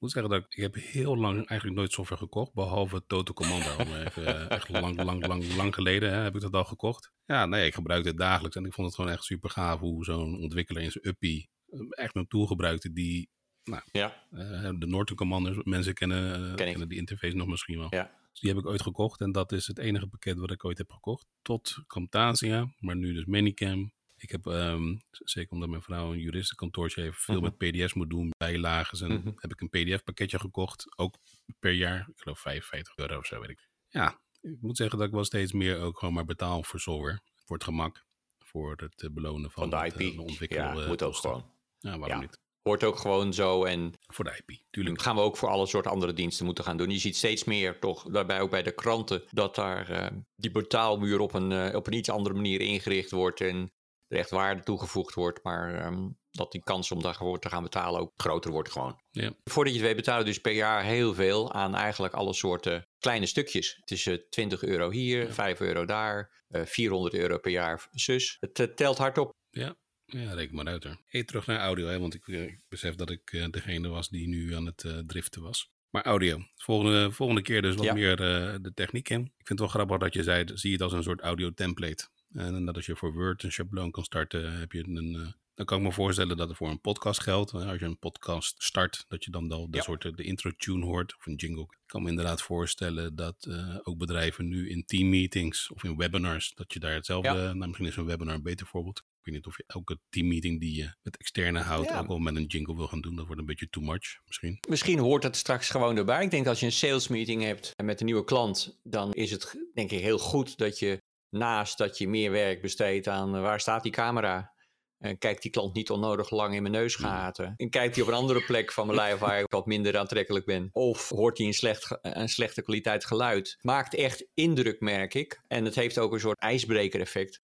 Ik 0.03 0.09
moet 0.09 0.17
zeggen 0.17 0.33
dat 0.33 0.45
ik, 0.45 0.55
ik 0.55 0.63
heb 0.63 0.93
heel 0.93 1.17
lang 1.17 1.47
eigenlijk 1.47 1.79
nooit 1.79 1.93
software 1.93 2.21
gekocht, 2.21 2.55
behalve 2.55 3.05
Total 3.07 3.35
Commando. 3.35 3.77
even, 4.07 4.51
echt 4.51 4.69
lang, 4.69 5.03
lang, 5.03 5.27
lang, 5.27 5.57
lang 5.57 5.75
geleden 5.75 6.11
hè, 6.11 6.17
heb 6.17 6.35
ik 6.35 6.41
dat 6.41 6.53
al 6.53 6.65
gekocht. 6.65 7.13
Ja, 7.25 7.47
nee, 7.47 7.67
ik 7.67 7.75
gebruikte 7.75 8.09
het 8.09 8.19
dagelijks 8.19 8.57
en 8.57 8.65
ik 8.65 8.73
vond 8.73 8.87
het 8.87 8.97
gewoon 8.97 9.11
echt 9.11 9.25
super 9.25 9.51
gaaf 9.51 9.81
hoe 9.81 10.05
zo'n 10.05 10.39
ontwikkelaar 10.39 10.83
in 10.83 10.91
zijn 10.91 11.09
uppie 11.09 11.51
echt 11.91 12.17
een 12.17 12.27
tool 12.27 12.47
gebruikte 12.47 12.93
die, 12.93 13.31
nou, 13.65 13.83
ja. 13.93 14.27
uh, 14.31 14.71
de 14.79 14.87
Norton 14.87 15.17
Commanders, 15.17 15.59
mensen 15.63 15.95
kennen, 15.95 16.41
uh, 16.41 16.55
kennen 16.55 16.89
die 16.89 16.99
interface 16.99 17.37
nog 17.37 17.47
misschien 17.47 17.79
wel. 17.79 17.89
Ja. 17.91 18.11
Dus 18.31 18.41
die 18.41 18.51
heb 18.51 18.59
ik 18.59 18.67
ooit 18.67 18.83
gekocht 18.83 19.21
en 19.21 19.33
dat 19.33 19.53
is 19.53 19.67
het 19.67 19.79
enige 19.79 20.07
pakket 20.07 20.39
wat 20.39 20.51
ik 20.51 20.65
ooit 20.65 20.79
heb 20.79 20.91
gekocht. 20.91 21.27
Tot 21.43 21.79
Camtasia, 21.87 22.75
maar 22.79 22.97
nu 22.97 23.13
dus 23.13 23.25
Minicam. 23.25 23.93
Ik 24.23 24.31
heb, 24.31 24.45
um, 24.47 25.01
zeker 25.11 25.53
omdat 25.53 25.69
mijn 25.69 25.83
vrouw 25.83 26.13
een 26.13 26.19
juristenkantoortje 26.19 27.01
heeft, 27.03 27.19
veel 27.19 27.35
Mhm. 27.41 27.45
met 27.45 27.57
PDF's 27.59 27.93
moet 27.95 28.11
doen, 28.11 28.31
bijlagen. 28.39 29.11
En 29.11 29.13
Mhm. 29.17 29.31
heb 29.37 29.53
ik 29.53 29.61
een 29.61 29.69
PDF-pakketje 29.71 30.39
gekocht, 30.39 30.99
ook 30.99 31.15
per 31.59 31.73
jaar. 31.73 32.01
Ik 32.15 32.21
geloof 32.21 32.39
55 32.41 32.97
euro 32.97 33.19
of 33.19 33.27
zo, 33.27 33.41
weet 33.41 33.49
ik. 33.51 33.69
Ja, 33.89 34.21
ik 34.41 34.57
moet 34.61 34.77
zeggen 34.77 34.99
dat 34.99 35.07
ik 35.07 35.13
wel 35.15 35.25
steeds 35.25 35.53
meer 35.53 35.79
ook 35.81 35.99
gewoon 35.99 36.15
maar 36.15 36.25
betaal 36.25 36.63
voor 36.63 36.81
software. 36.81 37.21
Voor 37.45 37.57
het 37.57 37.65
gemak, 37.65 38.05
voor 38.39 38.73
het 38.77 39.03
eh, 39.03 39.11
belonen 39.11 39.51
van, 39.51 39.71
Van 39.71 39.71
de 39.71 39.85
het, 39.87 40.01
IP. 40.01 40.13
eh, 40.13 40.21
ontwikkel, 40.21 40.59
ja, 40.59 40.71
eh, 40.77 40.87
moet 40.87 41.03
ook 41.03 41.11
kosten. 41.11 41.31
gewoon. 41.31 41.51
Ja, 41.79 41.91
waarom 41.99 42.09
Ja. 42.09 42.21
niet? 42.27 42.41
Hoort 42.63 42.85
ook 42.85 42.99
gewoon 42.99 43.33
zo 43.35 43.65
en 43.65 43.93
Voor 44.07 44.25
de 44.25 44.43
IP, 44.47 44.63
tuurlijk. 44.71 45.03
gaan 45.03 45.15
we 45.17 45.21
ook 45.21 45.37
voor 45.37 45.49
alle 45.49 45.67
soorten 45.67 45.91
andere 45.91 46.13
diensten 46.13 46.45
moeten 46.45 46.65
gaan 46.65 46.77
doen. 46.77 46.91
Je 46.91 46.99
ziet 46.99 47.17
steeds 47.17 47.45
meer 47.45 47.79
toch, 47.79 48.03
daarbij 48.11 48.41
ook 48.41 48.51
bij 48.51 48.63
de 48.63 48.75
kranten, 48.75 49.23
dat 49.31 49.55
daar 49.55 49.91
eh, 49.91 50.17
die 50.37 50.51
betaalmuur 50.51 51.21
op 51.21 51.35
een, 51.35 51.53
eh, 51.53 51.75
op 51.77 51.87
een 51.87 51.93
iets 51.93 52.11
andere 52.11 52.35
manier 52.35 52.61
ingericht 52.61 53.11
wordt 53.11 53.41
en 53.41 53.73
er 54.13 54.19
echt 54.19 54.31
waarde 54.31 54.63
toegevoegd 54.63 55.15
wordt, 55.15 55.43
maar 55.43 55.75
ehm, 55.75 56.09
dat 56.31 56.53
die 56.53 56.63
kans 56.63 56.91
om 56.93 57.03
daarvoor 57.03 57.39
te 57.39 57.49
gaan 57.49 57.63
betalen 57.63 58.01
ook 58.01 58.13
groter 58.17 58.51
wordt 58.51 58.71
gewoon. 58.73 59.01
Ja. 59.11 59.33
Voordat 59.45 59.73
je 59.73 59.79
het 59.79 59.89
weet 59.89 59.97
betalen 59.97 60.25
dus 60.25 60.39
per 60.41 60.53
jaar 60.53 60.85
heel 60.85 61.15
veel 61.15 61.53
aan 61.53 61.75
eigenlijk 61.75 62.15
alle 62.15 62.33
soorten 62.35 62.89
kleine 62.99 63.27
stukjes. 63.27 63.81
Tussen 63.85 64.27
20 64.31 64.63
euro 64.63 64.91
hier, 64.91 65.33
5 65.33 65.61
euro 65.61 65.85
daar, 65.85 66.45
eh 66.49 66.63
400 66.65 67.15
euro 67.15 67.39
per 67.39 67.51
jaar 67.51 67.89
zus. 67.91 68.37
Het 68.41 68.59
eh, 68.59 68.67
telt 68.67 68.99
hard 68.99 69.19
op. 69.19 69.31
Ja, 69.51 69.77
ja 70.05 70.33
reken 70.33 70.55
maar 70.55 70.67
uit 70.67 70.85
hoor. 70.85 70.97
Hey, 71.07 71.25
terug 71.25 71.47
naar 71.47 71.59
audio, 71.59 71.87
hè, 71.87 71.99
want 71.99 72.15
ik, 72.15 72.29
eh, 72.29 72.43
ik 72.43 72.61
besef 72.69 72.95
dat 72.95 73.11
ik 73.11 73.33
eh, 73.33 73.47
degene 73.51 73.89
was 73.89 74.09
die 74.09 74.29
nu 74.29 74.55
aan 74.55 74.67
het 74.67 74.85
eh, 74.85 74.99
driften 74.99 75.43
was. 75.43 75.71
Maar 75.91 76.05
audio. 76.05 76.39
Volgende, 76.55 77.13
volgende 77.13 77.43
keer 77.43 77.63
dus 77.63 77.75
wat 77.75 77.85
Ja. 77.85 77.93
meer 77.95 78.13
eh, 78.21 78.55
de 78.61 78.73
techniek 78.75 79.09
in. 79.09 79.21
Ik 79.21 79.47
vind 79.47 79.49
het 79.49 79.59
wel 79.59 79.69
grappig 79.69 79.99
dat 79.99 80.15
je 80.15 80.23
zei, 80.23 80.45
zie 80.55 80.69
je 80.71 80.75
het 80.75 80.83
als 80.85 80.93
een 80.93 81.03
soort 81.03 81.21
audio 81.21 81.51
template. 81.51 82.09
En 82.35 82.65
dat 82.65 82.77
als 82.77 82.87
je 82.87 82.97
voor 82.97 83.13
Word 83.13 83.43
een 83.43 83.53
schabloon 83.53 83.91
kan 83.91 84.05
starten, 84.05 84.59
heb 84.59 84.73
je 84.73 84.85
een... 84.89 85.15
eh, 85.15 85.33
dan 85.55 85.67
kan 85.67 85.79
ik 85.79 85.85
me 85.85 85.93
voorstellen 85.93 86.37
dat 86.37 86.49
het 86.49 86.57
voor 86.57 86.69
een 86.71 86.81
podcast 86.81 87.21
geldt. 87.21 87.51
Hè, 87.51 87.65
Als 87.65 87.79
je 87.79 87.85
een 87.85 87.99
podcast 87.99 88.63
start, 88.63 89.05
dat 89.09 89.25
je 89.25 89.31
dan 89.31 89.49
wel 89.49 89.71
de 89.71 89.77
Ja. 89.77 89.83
soort 89.83 90.05
eh, 90.05 90.13
de 90.13 90.23
intro 90.23 90.51
tune 90.57 90.85
hoort 90.85 91.15
of 91.19 91.27
een 91.27 91.35
jingle. 91.35 91.63
Ik 91.63 91.79
kan 91.87 92.03
me 92.03 92.09
inderdaad 92.09 92.43
voorstellen 92.43 93.17
dat 93.17 93.47
eh, 93.49 93.77
ook 93.83 93.99
bedrijven 93.99 94.49
nu 94.49 94.71
in 94.71 94.85
teammeetings 94.85 95.71
of 95.71 95.85
in 95.85 95.97
webinars, 95.97 96.53
dat 96.55 96.73
je 96.73 96.81
daar 96.81 96.95
hetzelfde, 96.95 97.33
nou 97.33 97.57
misschien 97.57 97.87
is 97.87 97.97
een 97.97 98.05
webinar 98.05 98.35
een 98.35 98.43
beter 98.43 98.67
voorbeeld. 98.67 98.99
Ik 98.99 99.05
weet 99.29 99.35
niet 99.35 99.47
of 99.47 99.57
je 99.57 99.65
elke 99.67 99.99
teammeeting 100.09 100.61
die 100.61 100.77
je 100.77 100.95
met 101.03 101.17
externe 101.17 101.61
houdt 101.61 101.89
Ja. 101.89 101.99
ook 102.01 102.07
wel 102.07 102.19
met 102.19 102.37
een 102.37 102.45
jingle 102.47 102.77
wil 102.77 102.87
gaan 102.89 103.01
doen. 103.01 103.17
Dat 103.17 103.27
wordt 103.27 103.41
een 103.41 103.47
beetje 103.47 103.69
too 103.71 103.85
much 103.85 104.21
misschien. 104.27 104.59
Misschien 104.69 104.99
hoort 104.99 105.23
het 105.23 105.37
straks 105.37 105.69
gewoon 105.71 105.97
erbij. 105.97 106.25
Ik 106.25 106.31
denk 106.31 106.43
dat 106.45 106.53
als 106.53 106.61
je 106.61 106.67
een 106.67 106.73
sales 106.73 107.09
meeting 107.09 107.43
hebt 107.43 107.73
met 107.83 108.01
een 108.01 108.07
nieuwe 108.07 108.25
klant, 108.25 108.79
dan 108.83 109.13
is 109.13 109.31
het 109.31 109.57
denk 109.75 109.91
ik 109.91 110.01
heel 110.01 110.19
goed 110.19 110.57
dat 110.57 110.79
je 110.79 111.03
naast 111.33 111.79
dat 111.79 111.99
je 111.99 112.09
meer 112.09 112.31
werk 112.31 112.63
besteedt 112.63 113.09
aan 113.09 113.35
eh, 113.37 113.43
waar 113.43 113.61
staat 113.61 113.83
die 113.83 113.93
camera. 113.93 114.53
En 114.99 115.19
kijkt 115.19 115.43
die 115.43 115.51
klant 115.51 115.75
niet 115.75 115.91
onnodig 115.91 116.31
lang 116.31 116.55
in 116.55 116.63
mijn 116.63 116.75
neusgaten. 116.75 117.55
En 117.57 117.71
kijkt 117.71 117.95
hij 117.95 118.05
op 118.05 118.11
een 118.11 118.17
andere 118.17 118.45
plek 118.45 118.73
van 118.73 118.87
mijn 118.87 118.99
lijf 118.99 119.19
waar 119.19 119.41
ik 119.41 119.51
wat 119.51 119.67
minder 119.67 119.99
aantrekkelijk 119.99 120.45
ben. 120.45 120.69
Of 120.73 121.09
hoort 121.09 121.39
hij 121.39 121.47
een, 121.47 121.55
slecht, 121.55 121.99
een 122.03 122.29
slechte 122.29 122.63
kwaliteit 122.63 123.05
geluid. 123.05 123.59
Maakt 123.61 123.95
echt 123.95 124.27
indruk, 124.35 124.81
merk 124.81 125.15
ik. 125.15 125.41
En 125.49 125.65
het 125.65 125.75
heeft 125.75 125.99
ook 125.99 126.13
een 126.13 126.21
soort 126.21 126.39
ijsbreker 126.39 127.01
effect. 127.01 127.43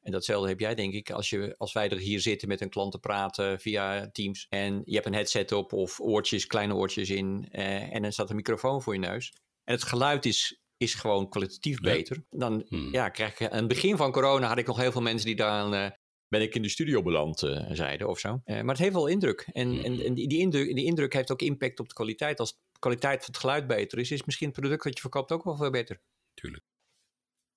En 0.00 0.12
datzelfde 0.12 0.48
heb 0.48 0.60
jij, 0.60 0.74
denk 0.74 0.92
ik, 0.94 1.10
als, 1.10 1.30
je, 1.30 1.54
als 1.56 1.72
wij 1.72 1.88
er 1.88 1.96
hier 1.98 2.20
zitten 2.20 2.48
met 2.48 2.60
een 2.60 2.68
klant 2.68 2.92
te 2.92 2.98
praten 2.98 3.60
via 3.60 4.10
Teams. 4.10 4.46
En 4.48 4.82
je 4.84 4.94
hebt 4.94 5.06
een 5.06 5.14
headset 5.14 5.52
op 5.52 5.72
of 5.72 6.00
oortjes, 6.00 6.46
kleine 6.46 6.74
oortjes 6.74 7.10
in. 7.10 7.48
eh, 7.50 7.94
en 7.94 8.02
dan 8.02 8.12
staat 8.12 8.30
een 8.30 8.36
microfoon 8.36 8.82
voor 8.82 8.94
je 8.94 9.00
neus. 9.00 9.32
En 9.64 9.74
het 9.74 9.82
geluid 9.82 10.24
is, 10.26 10.60
is 10.78 10.94
gewoon 10.94 11.28
kwalitatief 11.28 11.74
Ja. 11.84 11.92
beter. 11.92 12.24
Dan 12.30 12.64
Hmm. 12.68 12.92
ja, 12.92 13.08
krijg 13.08 13.38
je. 13.38 13.50
Aan 13.50 13.58
het 13.58 13.68
begin 13.68 13.96
van 13.96 14.12
corona 14.12 14.48
had 14.48 14.58
ik 14.58 14.66
nog 14.66 14.76
heel 14.76 14.92
veel 14.92 15.00
mensen 15.02 15.26
die 15.26 15.36
dan. 15.36 15.74
eh, 15.74 15.90
ben 16.28 16.42
ik 16.42 16.54
in 16.54 16.62
de 16.62 16.68
studio 16.68 17.02
beland, 17.02 17.42
eh, 17.42 17.66
zeiden 17.72 18.08
of 18.08 18.18
zo. 18.18 18.40
Eh, 18.44 18.54
maar 18.60 18.74
het 18.74 18.78
heeft 18.78 18.94
wel 18.94 19.06
indruk. 19.06 19.48
En, 19.52 19.68
Hmm. 19.68 19.84
en, 19.84 20.00
en 20.00 20.14
die, 20.14 20.28
die, 20.28 20.38
indruk, 20.38 20.74
die 20.74 20.84
indruk 20.84 21.12
heeft 21.12 21.30
ook 21.30 21.42
impact 21.42 21.80
op 21.80 21.88
de 21.88 21.94
kwaliteit. 21.94 22.40
Als 22.40 22.52
de 22.52 22.78
kwaliteit 22.78 23.18
van 23.24 23.26
het 23.32 23.36
geluid 23.40 23.66
beter 23.66 23.98
is, 23.98 24.10
is 24.10 24.24
misschien 24.24 24.48
het 24.48 24.58
product 24.60 24.84
dat 24.84 24.94
je 24.94 25.00
verkoopt 25.00 25.32
ook 25.32 25.44
wel 25.44 25.56
veel 25.56 25.70
beter. 25.70 26.00
Tuurlijk. 26.34 26.64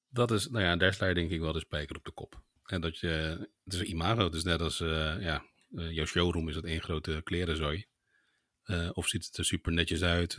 Dat 0.09 0.31
is, 0.31 0.47
nou 0.49 0.63
ja, 0.65 0.75
daar 0.75 0.93
sla 0.93 1.07
je 1.07 1.13
denk 1.13 1.31
ik 1.31 1.39
wel 1.39 1.53
de 1.53 1.59
spijker 1.59 1.95
op 1.95 2.03
de 2.05 2.11
kop. 2.11 2.41
En 2.65 2.81
dat 2.81 2.97
je, 2.99 3.07
het 3.63 3.73
is 3.73 3.79
een 3.79 3.89
imago, 3.89 4.23
het 4.23 4.33
is 4.33 4.43
net 4.43 4.61
als, 4.61 4.77
ja, 5.19 5.45
jouw 5.69 6.05
showroom 6.05 6.49
is 6.49 6.55
het 6.55 6.65
één 6.65 6.81
grote 6.81 7.21
klerenzooi. 7.23 7.85
Of 8.93 9.07
ziet 9.07 9.25
het 9.25 9.37
er 9.37 9.45
super 9.45 9.71
netjes 9.73 10.03
uit, 10.03 10.37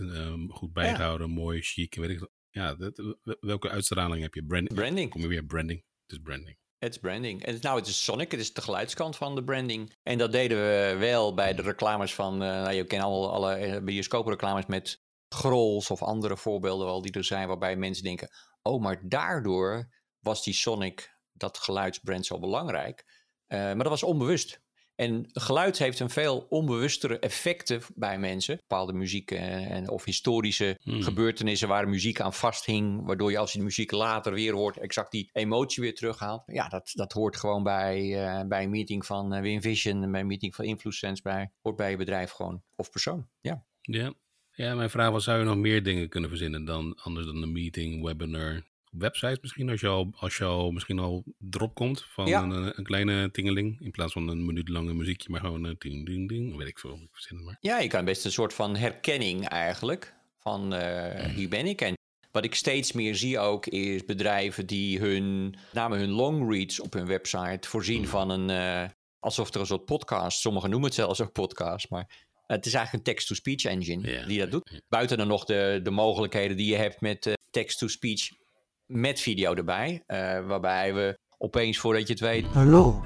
goed 0.49 0.73
bijgehouden, 0.73 1.31
mooi, 1.31 1.63
chic, 1.63 1.95
weet 1.95 2.11
ik. 2.11 2.29
Ja, 2.53 2.75
dat, 2.75 3.17
welke 3.41 3.71
uitstraling 3.71 4.23
heb 4.23 4.35
je? 4.35 4.45
Branding. 4.45 4.75
Branding. 4.75 5.11
Kom 5.11 5.21
je 5.21 5.29
weer 5.29 5.45
branding. 5.45 5.85
Het 6.07 6.13
is 6.13 6.19
branding. 6.23 6.57
Het 6.79 6.93
is 6.93 6.99
branding. 6.99 7.45
En 7.45 7.59
nou, 7.61 7.79
het 7.79 7.87
is 7.87 8.05
Sonic, 8.05 8.31
het 8.31 8.41
is 8.41 8.53
de 8.53 8.63
geluidskant 8.63 9.17
van 9.17 9.35
de 9.35 9.45
branding. 9.45 9.93
En 10.03 10.19
dat 10.19 10.33
deden 10.33 10.59
we 10.59 10.97
wel 10.99 11.35
bij 11.35 11.55
de 11.55 11.63
reclames 11.63 12.15
van, 12.15 12.33
eh, 12.33 12.49
nou, 12.49 12.73
je 12.73 12.85
kent 12.85 13.03
alle, 13.03 13.29
alle 13.29 13.55
eh, 13.55 13.83
bioscoopreclames 13.83 14.67
met 14.67 15.03
Grols 15.29 15.91
of 15.91 16.03
andere 16.03 16.37
voorbeelden 16.37 16.87
wel 16.87 17.03
die 17.03 17.13
er 17.13 17.25
zijn, 17.25 17.49
waarbij 17.49 17.77
mensen 17.77 18.05
denken, 18.05 18.29
oh, 18.63 18.83
maar 18.83 19.09
daardoor 19.09 19.89
was 20.19 20.45
die 20.45 20.55
Sonic, 20.55 21.19
dat 21.33 21.59
geluidsbrand 21.59 22.27
zo 22.27 22.39
belangrijk. 22.39 23.05
Eh, 23.47 23.59
maar 23.59 23.77
dat 23.77 23.89
was 23.89 24.03
onbewust. 24.03 24.61
En 25.03 25.27
geluid 25.33 25.79
heeft 25.79 26.01
een 26.01 26.11
veel 26.11 26.47
onbewustere 26.49 27.19
effecten 27.19 27.81
bij 27.95 28.19
mensen. 28.19 28.57
Bepaalde 28.57 28.93
muziek 28.93 29.31
eh, 29.31 29.71
en, 29.71 29.89
of 29.91 30.05
historische 30.05 30.79
Hmm. 30.83 31.03
gebeurtenissen 31.03 31.69
waar 31.69 31.89
muziek 31.89 32.21
aan 32.21 32.33
vasthing. 32.33 33.07
Waardoor 33.07 33.31
je 33.31 33.39
als 33.39 33.53
je 33.53 33.59
de 33.59 33.65
muziek 33.65 33.91
later 33.91 34.33
weer 34.33 34.53
hoort, 34.53 34.77
exact 34.77 35.11
die 35.11 35.31
emotie 35.33 35.83
weer 35.83 35.95
terughaalt. 35.95 36.43
Ja, 36.47 36.69
dat, 36.69 36.91
dat 36.95 37.13
hoort 37.13 37.37
gewoon 37.37 37.63
bij, 37.63 38.25
eh, 38.25 38.47
bij 38.47 38.63
een 38.63 38.71
meeting 38.71 39.07
van 39.07 39.35
eh, 39.35 39.41
WinVision, 39.41 40.11
bij 40.11 40.21
een 40.21 40.27
meeting 40.27 40.55
van 40.55 40.65
InfluSense, 40.65 41.23
bij, 41.23 41.51
hoort 41.63 41.77
bij 41.77 41.91
je 41.91 41.97
bedrijf 41.97 42.31
gewoon. 42.31 42.63
Of 42.77 42.91
persoon, 42.91 43.29
ja. 43.41 43.65
Ja. 43.81 44.13
ja, 44.53 44.75
mijn 44.75 44.91
vraag 44.91 45.11
was, 45.11 45.25
zou 45.25 45.39
je 45.39 45.45
nog 45.45 45.57
meer 45.57 45.83
dingen 45.83 46.09
kunnen 46.09 46.29
verzinnen 46.31 46.65
dan 46.65 46.99
anders 47.03 47.27
dan 47.27 47.43
een 47.43 47.53
meeting, 47.53 48.05
webinar, 48.05 48.63
website 48.99 49.39
misschien? 49.43 49.71
Als 49.71 49.81
je 49.81 49.87
al, 49.89 50.13
als 50.17 50.37
je 50.37 50.45
al 50.45 50.71
misschien 50.71 50.99
al 50.99 51.25
erop 51.51 51.75
komt 51.75 52.05
van 52.09 52.27
Ja. 52.27 52.43
een, 52.43 52.79
een 52.79 52.85
kleine 52.85 53.31
tingeling, 53.31 53.81
in 53.81 53.91
plaats 53.91 54.13
van 54.13 54.29
een 54.29 54.45
minuut 54.47 54.69
lange 54.69 54.95
muziekje, 54.95 55.31
maar 55.31 55.41
gewoon 55.41 55.65
een 55.65 55.77
ding, 55.79 56.07
ding, 56.07 56.29
ding, 56.29 56.57
weet 56.57 56.69
ik 56.69 56.79
veel, 56.79 56.95
ik 56.95 57.09
verzin 57.13 57.37
het 57.37 57.47
maar. 57.47 57.57
Ja, 57.61 57.79
je 57.81 57.89
kan 57.89 58.05
best 58.05 58.25
een 58.25 58.33
soort 58.33 58.55
van 58.55 58.77
herkenning 58.77 59.49
eigenlijk 59.49 60.15
van 60.39 60.75
eh, 60.75 61.25
hier 61.35 61.49
ben 61.49 61.67
ik. 61.67 61.81
En 61.81 61.95
wat 62.31 62.45
ik 62.45 62.55
steeds 62.55 62.93
meer 62.93 63.17
zie 63.17 63.39
ook 63.39 63.67
is 63.67 64.05
bedrijven 64.05 64.67
die 64.67 64.99
hun, 64.99 65.51
met 65.51 65.59
name 65.73 65.97
hun 65.97 66.11
longreads 66.11 66.81
op 66.81 66.93
hun 66.93 67.07
website 67.07 67.69
voorzien 67.69 68.07
van 68.09 68.31
een, 68.31 68.51
eh, 68.51 68.89
alsof 69.19 69.55
er 69.55 69.61
een 69.61 69.67
soort 69.67 69.85
podcast, 69.85 70.41
sommigen 70.41 70.71
noemen 70.71 70.89
het 70.89 70.99
zelfs 70.99 71.21
ook 71.21 71.33
podcast, 71.33 71.91
maar 71.91 72.27
het 72.47 72.67
is 72.67 72.75
eigenlijk 72.75 73.07
een 73.07 73.13
text-to-speech 73.15 73.65
engine 73.65 74.11
Ja, 74.11 74.27
die 74.27 74.39
dat 74.39 74.51
doet. 74.51 74.71
ja. 74.73 74.81
Buiten 74.89 75.19
dan 75.19 75.27
nog 75.27 75.45
de, 75.45 75.81
de 75.83 75.91
mogelijkheden 75.91 76.57
die 76.57 76.67
je 76.71 76.77
hebt 76.77 77.01
met 77.01 77.27
eh, 77.27 77.33
text-to-speech 77.51 78.31
met 78.93 79.21
video 79.21 79.55
erbij, 79.55 80.03
eh, 80.07 80.47
waarbij 80.47 80.95
we 80.95 81.19
opeens 81.39 81.79
voordat 81.79 82.07
je 82.07 82.13
het 82.13 82.23
weet 82.23 82.47
Hello, 82.53 83.05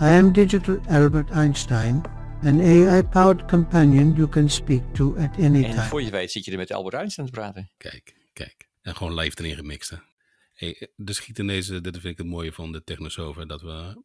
I 0.00 0.04
am 0.04 0.32
Digital 0.32 0.78
Albert 0.88 1.30
Einstein, 1.30 2.02
an 2.42 2.60
AI-powered 2.60 3.44
companion 3.48 4.14
you 4.14 4.28
can 4.28 4.50
speak 4.50 4.94
to 4.94 5.16
at 5.16 5.36
any 5.36 5.64
en 5.64 5.70
time. 5.70 5.82
voor 5.82 5.98
je 5.98 6.06
het 6.06 6.14
weet 6.14 6.30
zit 6.30 6.44
je 6.44 6.50
er 6.50 6.56
met 6.56 6.72
Albert 6.72 6.94
Einstein 6.94 7.26
te 7.26 7.32
praten. 7.32 7.70
Kijk, 7.76 8.14
kijk. 8.32 8.68
En 8.82 8.96
gewoon 8.96 9.14
live 9.14 9.36
erin 9.38 9.56
gemixt, 9.56 9.90
hè. 9.90 9.96
Hey, 10.54 10.88
de 10.96 11.12
schiet 11.12 11.38
in 11.38 11.46
deze, 11.46 11.80
dit 11.80 11.92
vind 11.92 12.12
ik 12.12 12.18
het 12.18 12.26
mooie 12.26 12.52
van 12.52 12.72
de 12.72 12.84
Technosover, 12.84 13.46
dat 13.46 13.62
we 13.62 14.02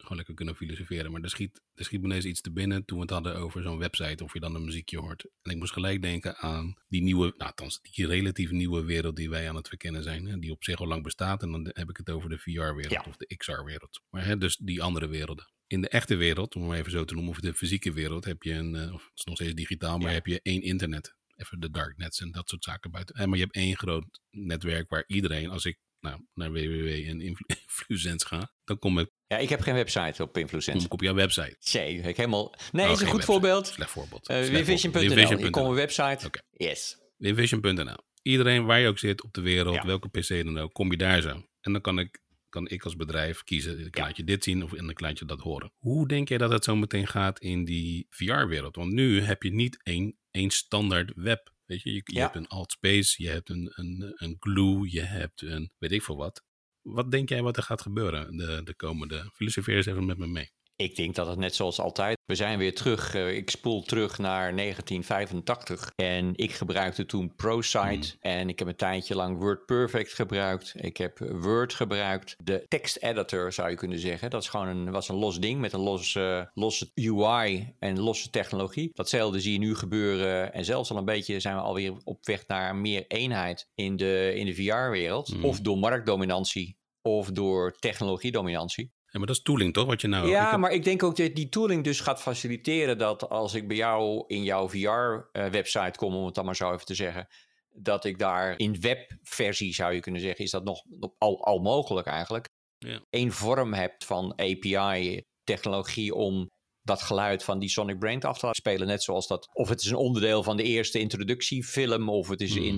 gewoon 0.00 0.16
lekker 0.16 0.34
kunnen 0.34 0.56
filosoferen. 0.56 1.10
Maar 1.12 1.20
er 1.22 1.30
schiet, 1.30 1.62
er 1.74 1.84
schiet 1.84 2.00
me 2.00 2.06
ineens 2.06 2.24
iets 2.24 2.40
te 2.40 2.52
binnen 2.52 2.84
toen 2.84 2.96
we 2.96 3.02
het 3.02 3.12
hadden 3.12 3.36
over 3.36 3.62
zo'n 3.62 3.78
website, 3.78 4.24
of 4.24 4.32
je 4.32 4.40
dan 4.40 4.54
een 4.54 4.64
muziekje 4.64 4.98
hoort. 4.98 5.24
En 5.42 5.50
ik 5.50 5.56
moest 5.56 5.72
gelijk 5.72 6.02
denken 6.02 6.36
aan 6.36 6.74
die 6.88 7.02
nieuwe, 7.02 7.24
nou, 7.24 7.50
althans, 7.50 7.80
die 7.82 8.06
relatief 8.06 8.50
nieuwe 8.50 8.84
wereld 8.84 9.16
die 9.16 9.30
wij 9.30 9.48
aan 9.48 9.56
het 9.56 9.68
verkennen 9.68 10.02
zijn. 10.02 10.26
Hè, 10.26 10.38
die 10.38 10.50
op 10.50 10.64
zich 10.64 10.80
al 10.80 10.86
lang 10.86 11.02
bestaat. 11.02 11.42
En 11.42 11.50
dan 11.50 11.70
heb 11.72 11.90
ik 11.90 11.96
het 11.96 12.10
over 12.10 12.28
de 12.30 12.38
VR-wereld 12.38 12.90
Ja. 12.90 13.04
of 13.08 13.16
de 13.16 13.36
XR-wereld. 13.36 14.00
Maar 14.10 14.24
hè, 14.24 14.38
dus 14.38 14.56
die 14.56 14.82
andere 14.82 15.06
werelden. 15.06 15.52
In 15.66 15.80
de 15.80 15.88
echte 15.88 16.16
wereld, 16.16 16.54
om 16.54 16.66
maar 16.66 16.78
even 16.78 16.90
zo 16.90 17.04
te 17.04 17.14
noemen, 17.14 17.32
of 17.32 17.40
de 17.40 17.54
fysieke 17.54 17.92
wereld, 17.92 18.24
heb 18.24 18.42
je 18.42 18.52
een, 18.52 18.74
eh, 18.76 18.94
of 18.94 19.02
het 19.04 19.18
is 19.18 19.24
nog 19.24 19.34
steeds 19.34 19.54
digitaal, 19.54 19.98
maar 19.98 20.08
Ja. 20.08 20.14
heb 20.14 20.26
je 20.26 20.40
één 20.42 20.62
internet. 20.62 21.16
Even 21.36 21.60
de 21.60 21.70
darknets 21.70 22.20
en 22.20 22.30
dat 22.30 22.48
soort 22.48 22.64
zaken 22.64 22.90
buiten. 22.90 23.28
Maar 23.28 23.38
je 23.38 23.44
hebt 23.44 23.54
één 23.56 23.76
groot 23.76 24.20
netwerk 24.30 24.88
waar 24.90 25.04
iedereen, 25.06 25.50
als 25.50 25.64
ik 25.64 25.78
nou, 26.00 26.24
naar 26.34 26.52
www 26.52 26.86
en 27.08 27.20
Influ- 27.20 27.46
Influence 27.66 28.26
ga, 28.26 28.52
dan 28.64 28.78
kom 28.78 28.98
ik, 28.98 29.10
Ja, 29.28 29.36
ik 29.38 29.48
heb 29.48 29.60
geen 29.60 29.74
website 29.74 30.22
op 30.22 30.32
kom 30.32 30.42
Influence. 30.42 30.84
ik 30.86 30.92
op 30.92 31.00
jouw 31.00 31.14
website. 31.14 31.56
Zee, 31.58 31.94
ik 31.96 32.16
helemaal... 32.16 32.54
Nee, 32.72 32.86
Oh, 32.86 32.92
is 32.92 33.00
een 33.00 33.06
goed 33.06 33.16
website. 33.16 33.32
voorbeeld. 33.32 33.66
Slecht 33.66 33.90
voorbeeld. 33.90 34.30
Uh, 34.30 34.36
voorbeeld. 34.36 34.66
Winvision.nl. 34.66 35.38
Je 35.38 35.50
komt 35.50 35.66
op 35.68 35.74
website. 35.74 36.26
Oké. 36.26 36.40
Yes. 36.50 36.98
Winvision.nl. 37.16 37.96
Iedereen 38.22 38.64
waar 38.64 38.80
je 38.80 38.88
ook 38.88 38.98
zit 38.98 39.22
op 39.22 39.32
de 39.34 39.40
wereld, 39.40 39.74
Ja. 39.74 39.86
welke 39.86 40.08
PC 40.08 40.28
dan 40.28 40.58
ook, 40.58 40.72
kom 40.72 40.90
je 40.90 40.96
daar 40.96 41.20
zo. 41.20 41.42
En 41.60 41.72
dan 41.72 41.80
kan 41.80 41.98
ik, 41.98 42.22
kan 42.48 42.68
ik 42.68 42.84
als 42.84 42.96
bedrijf 42.96 43.44
kiezen, 43.44 43.86
ik 43.86 43.96
Ja. 43.96 44.02
laat 44.04 44.16
je 44.16 44.24
dit 44.24 44.44
zien 44.44 44.62
of 44.62 44.72
en 44.72 44.86
dan 44.86 44.94
laat 44.96 45.18
je 45.18 45.24
dat 45.24 45.40
horen. 45.40 45.72
Hoe 45.78 46.08
denk 46.08 46.28
jij 46.28 46.38
dat 46.38 46.50
het 46.52 46.64
zo 46.64 46.76
meteen 46.76 47.06
gaat 47.06 47.40
in 47.40 47.64
die 47.64 48.06
VR-wereld? 48.10 48.76
Want 48.76 48.92
nu 48.92 49.20
heb 49.20 49.42
je 49.42 49.52
niet 49.52 49.80
één, 49.82 50.16
één 50.30 50.50
standaard 50.50 51.12
web. 51.14 51.52
Weet 51.64 51.82
je, 51.82 51.90
je, 51.92 52.00
je 52.04 52.14
Ja. 52.14 52.22
hebt 52.22 52.36
een 52.36 52.46
Altspace, 52.48 53.22
je 53.22 53.28
hebt 53.28 53.48
een, 53.48 53.72
een, 53.74 54.12
een 54.16 54.36
Glue, 54.40 54.90
je 54.92 55.00
hebt 55.02 55.42
een 55.42 55.72
weet 55.78 55.92
ik 55.92 56.02
veel 56.02 56.16
wat. 56.16 56.44
Wat 56.92 57.10
denk 57.10 57.28
jij 57.28 57.42
wat 57.42 57.56
er 57.56 57.62
gaat 57.62 57.82
gebeuren 57.82 58.36
de, 58.36 58.60
de 58.64 58.74
komende? 58.76 59.30
Filosofeer 59.32 59.76
eens 59.76 59.86
even 59.86 60.06
met 60.06 60.18
me 60.18 60.26
mee. 60.26 60.50
Ik 60.76 60.96
denk 60.96 61.14
dat 61.14 61.26
het 61.26 61.38
net 61.38 61.54
zoals 61.54 61.80
altijd. 61.80 62.16
We 62.24 62.34
zijn 62.34 62.58
weer 62.58 62.74
terug. 62.74 63.14
eh, 63.14 63.36
ik 63.36 63.50
spoel 63.50 63.82
terug 63.82 64.18
naar 64.18 64.56
1985. 64.56 65.92
En 65.96 66.32
ik 66.36 66.52
gebruikte 66.52 67.06
toen 67.06 67.34
ProSite. 67.36 68.16
En 68.20 68.48
ik 68.48 68.58
heb 68.58 68.68
een 68.68 68.76
tijdje 68.76 69.14
lang 69.14 69.38
WordPerfect 69.38 70.12
gebruikt. 70.12 70.72
Ik 70.76 70.96
heb 70.96 71.18
Word 71.18 71.74
gebruikt. 71.74 72.34
De 72.44 72.64
text 72.68 72.96
editor 72.96 73.52
zou 73.52 73.70
je 73.70 73.76
kunnen 73.76 73.98
zeggen. 73.98 74.30
Dat 74.30 74.42
is 74.42 74.48
gewoon 74.48 74.66
een, 74.66 74.90
was 74.90 75.08
een 75.08 75.16
los 75.16 75.40
ding 75.40 75.60
met 75.60 75.72
een 75.72 75.80
los, 75.80 76.14
eh, 76.14 76.42
losse 76.54 76.90
UI 76.94 77.74
en 77.78 78.00
losse 78.00 78.30
technologie. 78.30 78.90
Datzelfde 78.92 79.40
zie 79.40 79.52
je 79.52 79.58
nu 79.58 79.74
gebeuren. 79.74 80.52
En 80.52 80.64
zelfs 80.64 80.90
al 80.90 80.96
een 80.96 81.04
beetje 81.04 81.40
zijn 81.40 81.54
we 81.54 81.60
alweer 81.60 81.92
op 82.04 82.26
weg 82.26 82.46
naar 82.46 82.76
meer 82.76 83.04
eenheid 83.06 83.68
in 83.74 83.96
de, 83.96 84.32
in 84.34 84.46
de 84.46 84.54
VR-wereld. 84.54 85.34
Mhm. 85.34 85.44
Of 85.44 85.60
door 85.60 85.78
marktdominantie. 85.78 86.77
Of 87.02 87.30
door 87.30 87.72
technologiedominantie. 87.78 88.92
Ja, 89.10 89.18
maar 89.18 89.26
dat 89.26 89.36
is 89.36 89.42
tooling 89.42 89.72
toch, 89.72 89.86
wat 89.86 90.00
je 90.00 90.08
nou... 90.08 90.24
ik 90.26 90.30
Ja, 90.32 90.50
heb- 90.50 90.58
maar 90.60 90.72
ik 90.72 90.84
denk 90.84 91.02
ook 91.02 91.16
dat 91.16 91.34
die 91.34 91.48
tooling 91.48 91.84
dus 91.84 92.00
gaat 92.00 92.20
faciliteren 92.22 92.98
dat 92.98 93.28
als 93.28 93.54
ik 93.54 93.68
bij 93.68 93.76
jou 93.76 94.24
in 94.26 94.42
jouw 94.42 94.68
VR-website 94.68 95.98
kom, 95.98 96.14
om 96.14 96.24
het 96.24 96.34
dan 96.34 96.44
maar 96.44 96.56
zo 96.56 96.72
even 96.72 96.86
te 96.86 96.94
zeggen, 96.94 97.26
dat 97.68 98.04
ik 98.04 98.18
daar 98.18 98.58
in 98.58 98.80
webversie 98.80 99.74
zou 99.74 99.92
je 99.92 100.00
kunnen 100.00 100.20
zeggen, 100.20 100.44
is 100.44 100.50
dat 100.50 100.64
nog 100.64 100.82
nog 100.88 101.10
al, 101.18 101.44
al 101.44 101.58
mogelijk 101.58 102.06
eigenlijk. 102.06 102.46
Ja. 102.78 103.00
Eén 103.10 103.32
vorm 103.32 103.72
hebt 103.74 104.04
van 104.04 104.32
API-technologie 104.36 106.14
om 106.14 106.46
dat 106.82 107.02
geluid 107.02 107.44
van 107.44 107.58
die 107.58 107.68
Sonic 107.68 107.98
Brain 107.98 108.20
af 108.22 108.38
te 108.38 108.46
laten 108.46 108.60
spelen. 108.62 108.86
Net 108.86 109.02
zoals 109.02 109.26
dat, 109.26 109.48
of 109.52 109.68
het 109.68 109.80
is 109.80 109.90
een 109.90 109.96
onderdeel 109.96 110.42
van 110.42 110.56
de 110.56 110.62
eerste 110.62 110.98
introductiefilm, 110.98 112.08
of 112.08 112.28
het 112.28 112.40
is 112.40 112.54
een 112.54 112.62
Mhm. 112.62 112.68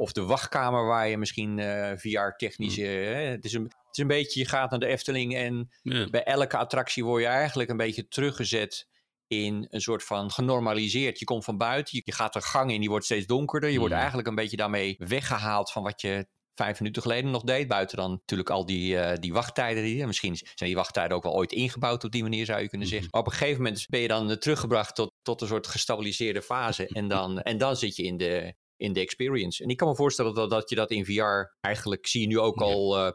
Of 0.00 0.12
de 0.12 0.22
wachtkamer 0.24 0.86
waar 0.86 1.08
je 1.08 1.18
misschien 1.18 1.58
eh, 1.58 1.92
VR-technisch... 1.96 2.76
Mhm. 2.76 2.86
het, 3.30 3.44
is 3.44 3.52
een, 3.52 3.62
het 3.62 3.72
is 3.92 3.98
een 3.98 4.06
beetje, 4.06 4.40
je 4.40 4.46
gaat 4.46 4.70
naar 4.70 4.80
de 4.80 4.86
Efteling 4.86 5.34
en 5.36 5.70
bij 6.10 6.24
elke 6.24 6.56
attractie 6.56 7.04
word 7.04 7.22
je 7.22 7.28
eigenlijk 7.28 7.70
een 7.70 7.76
beetje 7.76 8.08
teruggezet 8.08 8.88
in 9.26 9.66
een 9.70 9.80
soort 9.80 10.04
van 10.04 10.30
genormaliseerd. 10.30 11.18
Je 11.18 11.24
komt 11.24 11.44
van 11.44 11.56
buiten, 11.58 12.00
je, 12.04 12.12
gaat 12.12 12.34
een 12.34 12.42
gang 12.42 12.72
in, 12.72 12.80
die 12.80 12.88
wordt 12.88 13.04
steeds 13.04 13.26
donkerder. 13.26 13.70
Je 13.70 13.78
wordt 13.78 13.92
Mm. 13.92 13.98
eigenlijk 13.98 14.28
een 14.28 14.34
beetje 14.34 14.56
daarmee 14.56 14.94
weggehaald 14.98 15.72
van 15.72 15.82
wat 15.82 16.00
je 16.00 16.26
vijf 16.54 16.78
minuten 16.80 17.02
geleden 17.02 17.30
nog 17.30 17.42
deed. 17.42 17.68
Buiten 17.68 17.96
dan 17.96 18.10
natuurlijk 18.10 18.50
al 18.50 18.66
die, 18.66 18.98
eh, 18.98 19.16
die 19.18 19.32
wachttijden. 19.32 19.82
Die, 19.82 20.06
misschien 20.06 20.36
zijn 20.36 20.70
die 20.70 20.74
wachttijden 20.74 21.16
ook 21.16 21.22
wel 21.22 21.34
ooit 21.34 21.52
ingebouwd 21.52 22.04
op 22.04 22.10
die 22.12 22.22
manier 22.22 22.44
zou 22.44 22.60
je 22.60 22.68
kunnen 22.68 22.86
Mhm. 22.86 22.96
zeggen. 22.96 23.10
Maar 23.12 23.20
op 23.20 23.26
een 23.32 23.38
gegeven 23.38 23.62
moment 23.62 23.86
ben 23.88 24.00
je 24.00 24.08
dan 24.08 24.30
eh, 24.30 24.36
teruggebracht 24.36 24.94
tot, 24.94 25.12
tot 25.22 25.40
een 25.40 25.48
soort 25.48 25.66
gestabiliseerde 25.66 26.42
fase. 26.42 26.86
en, 26.88 27.08
dan, 27.08 27.40
en 27.40 27.58
dan 27.58 27.76
zit 27.76 27.96
je 27.96 28.02
in 28.02 28.16
de, 28.16 28.54
in 28.80 28.92
de 28.92 29.00
experience. 29.00 29.62
En 29.62 29.68
ik 29.68 29.76
kan 29.76 29.88
me 29.88 29.94
voorstellen 29.94 30.34
dat, 30.34 30.50
dat 30.50 30.68
je 30.70 30.74
dat 30.76 30.90
in 30.90 31.04
VR 31.04 31.56
eigenlijk 31.60 32.06
zie 32.06 32.20
je 32.20 32.26
nu 32.26 32.38
ook 32.38 32.60
al... 32.60 32.96
eh, 32.98 33.12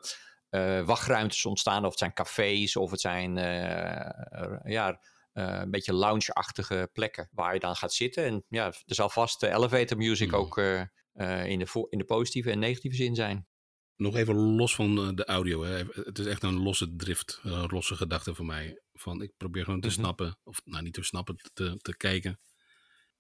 eh, 0.50 0.86
wachtruimtes 0.86 1.46
ontstaan. 1.46 1.84
Of 1.84 1.90
het 1.90 2.00
zijn 2.00 2.14
cafés, 2.14 2.76
of 2.76 2.92
het 2.92 3.02
zijn 3.02 3.38
eh, 3.38 4.60
ja, 4.64 5.00
een 5.34 5.72
beetje 5.72 5.94
lounge-achtige 5.94 6.90
plekken 6.94 7.30
waar 7.32 7.54
je 7.54 7.60
dan 7.60 7.76
gaat 7.76 7.94
zitten. 7.94 8.24
En 8.26 8.46
ja, 8.50 8.66
er 8.66 8.96
zal 8.96 9.10
vast 9.10 9.44
eh, 9.44 9.54
elevator 9.54 9.98
music 9.98 10.28
Mhm. 10.28 10.36
ook 10.36 10.58
in, 10.58 11.60
de 11.60 11.88
in 11.90 11.98
de 11.98 12.06
positieve 12.06 12.52
en 12.52 12.60
negatieve 12.60 12.96
zin 12.96 13.16
zijn. 13.16 13.48
Nog 13.96 14.16
even 14.16 14.36
los 14.36 14.76
van 14.76 15.16
de 15.16 15.26
audio. 15.26 15.64
Hè. 15.64 15.84
Het 15.92 16.20
is 16.20 16.26
echt 16.26 16.44
een 16.44 16.60
losse 16.62 16.96
drift, 16.96 17.40
een 17.44 17.68
losse 17.72 17.96
gedachte 17.96 18.36
voor 18.36 18.46
mij. 18.46 18.82
Van 18.94 19.22
ik 19.22 19.32
probeer 19.38 19.64
gewoon 19.64 19.82
te 19.82 19.88
Mhm. 19.88 19.96
snappen, 20.00 20.38
of 20.44 20.62
nou 20.66 20.84
niet 20.84 20.94
te 20.94 21.04
snappen, 21.04 21.36
te, 21.54 21.78
te 21.82 21.98
kijken. 21.98 22.40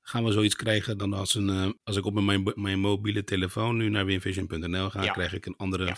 Gaan 0.07 0.23
we 0.23 0.31
zoiets 0.31 0.55
krijgen 0.55 0.97
dan 0.97 1.13
als, 1.13 1.33
een, 1.35 1.49
eh, 1.49 1.69
als 1.83 1.97
ik 1.97 2.05
op 2.05 2.13
mijn, 2.21 2.51
mijn 2.55 2.79
mobiele 2.79 3.23
telefoon 3.23 3.77
nu 3.77 3.89
naar 3.89 4.05
winvision.nl 4.05 4.89
ga, 4.89 5.03
Ja. 5.03 5.11
krijg 5.11 5.33
ik 5.33 5.45
een 5.45 5.55
andere 5.57 5.85
Ja. 5.85 5.95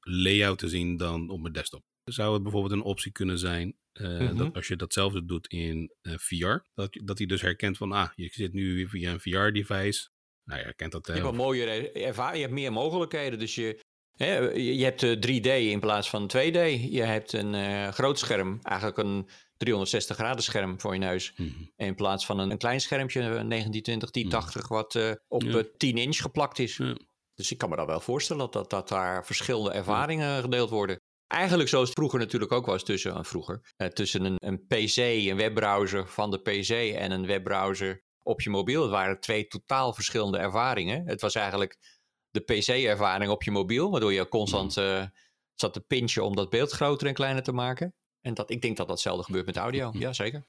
layout 0.00 0.58
te 0.58 0.68
zien 0.68 0.96
dan 0.96 1.30
op 1.30 1.40
mijn 1.40 1.52
desktop. 1.52 1.82
Zou 2.04 2.32
het 2.34 2.42
bijvoorbeeld 2.42 2.72
een 2.72 2.82
optie 2.82 3.12
kunnen 3.12 3.38
zijn 3.38 3.78
eh, 3.92 4.18
Mhm. 4.18 4.36
dat 4.36 4.54
als 4.54 4.68
je 4.68 4.76
datzelfde 4.76 5.24
doet 5.24 5.46
in 5.46 5.94
eh, 6.00 6.14
VR, 6.16 6.56
dat, 6.74 6.98
dat 7.04 7.18
hij 7.18 7.26
dus 7.26 7.40
herkent 7.40 7.76
van, 7.76 7.92
ah, 7.92 8.08
je 8.14 8.28
zit 8.32 8.52
nu 8.52 8.88
via 8.88 9.12
een 9.12 9.20
VR-device. 9.20 10.08
Nou, 10.44 10.58
je 10.58 10.64
herkent 10.64 10.92
dat. 10.92 11.06
Je 11.06 11.12
eh, 11.12 11.18
hebt 11.22 11.36
wel 11.36 11.44
mooiere 11.44 11.92
ervaring, 11.92 12.36
je 12.36 12.42
hebt 12.42 12.54
meer 12.54 12.72
mogelijkheden. 12.72 13.38
Dus 13.38 13.54
je, 13.54 13.80
hè, 14.16 14.38
je, 14.38 14.76
je 14.76 14.84
hebt 14.84 15.02
eh, 15.02 15.16
3D 15.16 15.46
in 15.70 15.80
plaats 15.80 16.10
van 16.10 16.26
2D. 16.28 16.58
Je 16.90 17.02
hebt 17.02 17.32
een 17.32 17.92
groot 17.92 18.18
scherm, 18.18 18.58
eigenlijk 18.62 18.98
een 18.98 19.28
360 19.60 20.16
graden 20.16 20.42
scherm 20.42 20.80
voor 20.80 20.92
je 20.92 20.98
neus. 20.98 21.32
mhm. 21.36 21.48
In 21.76 21.94
plaats 21.94 22.26
van 22.26 22.38
een, 22.38 22.50
een 22.50 22.58
klein 22.58 22.80
schermpje, 22.80 23.20
een 23.20 23.48
1920, 23.48 24.10
1080, 24.10 24.68
wat 24.68 24.94
eh, 24.94 25.10
op 25.28 25.42
Ja. 25.42 25.58
eh, 25.58 25.64
10 25.76 25.96
inch 25.98 26.16
geplakt 26.16 26.58
is. 26.58 26.76
Ja. 26.76 26.96
Dus 27.34 27.50
ik 27.50 27.58
kan 27.58 27.68
me 27.68 27.76
dan 27.76 27.86
wel 27.86 28.00
voorstellen 28.00 28.42
dat, 28.42 28.52
dat, 28.52 28.70
dat 28.70 28.88
daar 28.88 29.26
verschillende 29.26 29.70
ervaringen 29.70 30.40
gedeeld 30.40 30.70
worden. 30.70 31.00
Eigenlijk 31.26 31.68
zoals 31.68 31.88
het 31.88 31.96
vroeger 31.98 32.18
natuurlijk 32.18 32.52
ook 32.52 32.66
was 32.66 32.84
tussen, 32.84 33.12
uh, 33.16 33.22
vroeger, 33.22 33.72
uh, 33.76 33.88
tussen 33.88 34.24
een, 34.24 34.36
een 34.38 34.66
PC, 34.66 34.96
een 34.96 35.36
webbrowser 35.36 36.08
van 36.08 36.30
de 36.30 36.38
PC 36.38 36.94
en 36.96 37.10
een 37.10 37.26
webbrowser 37.26 38.02
op 38.22 38.40
je 38.40 38.50
mobiel. 38.50 38.82
Het 38.82 38.90
waren 38.90 39.20
twee 39.20 39.46
totaal 39.46 39.92
verschillende 39.94 40.38
ervaringen. 40.38 41.06
Het 41.06 41.20
was 41.20 41.34
eigenlijk 41.34 41.76
de 42.30 42.40
PC-ervaring 42.40 43.30
op 43.30 43.42
je 43.42 43.50
mobiel, 43.50 43.90
waardoor 43.90 44.12
je 44.12 44.28
constant 44.28 44.76
uh, 44.76 45.04
zat 45.54 45.72
te 45.72 45.80
pinchen 45.80 46.24
om 46.24 46.36
dat 46.36 46.50
beeld 46.50 46.70
groter 46.70 47.06
en 47.06 47.14
kleiner 47.14 47.42
te 47.42 47.52
maken. 47.52 47.94
En 48.20 48.34
dat, 48.34 48.50
ik 48.50 48.62
denk 48.62 48.76
dat 48.76 48.88
datzelfde 48.88 49.24
gebeurt 49.24 49.46
met 49.46 49.56
audio, 49.56 49.92
ja 49.94 50.12
zeker. 50.12 50.44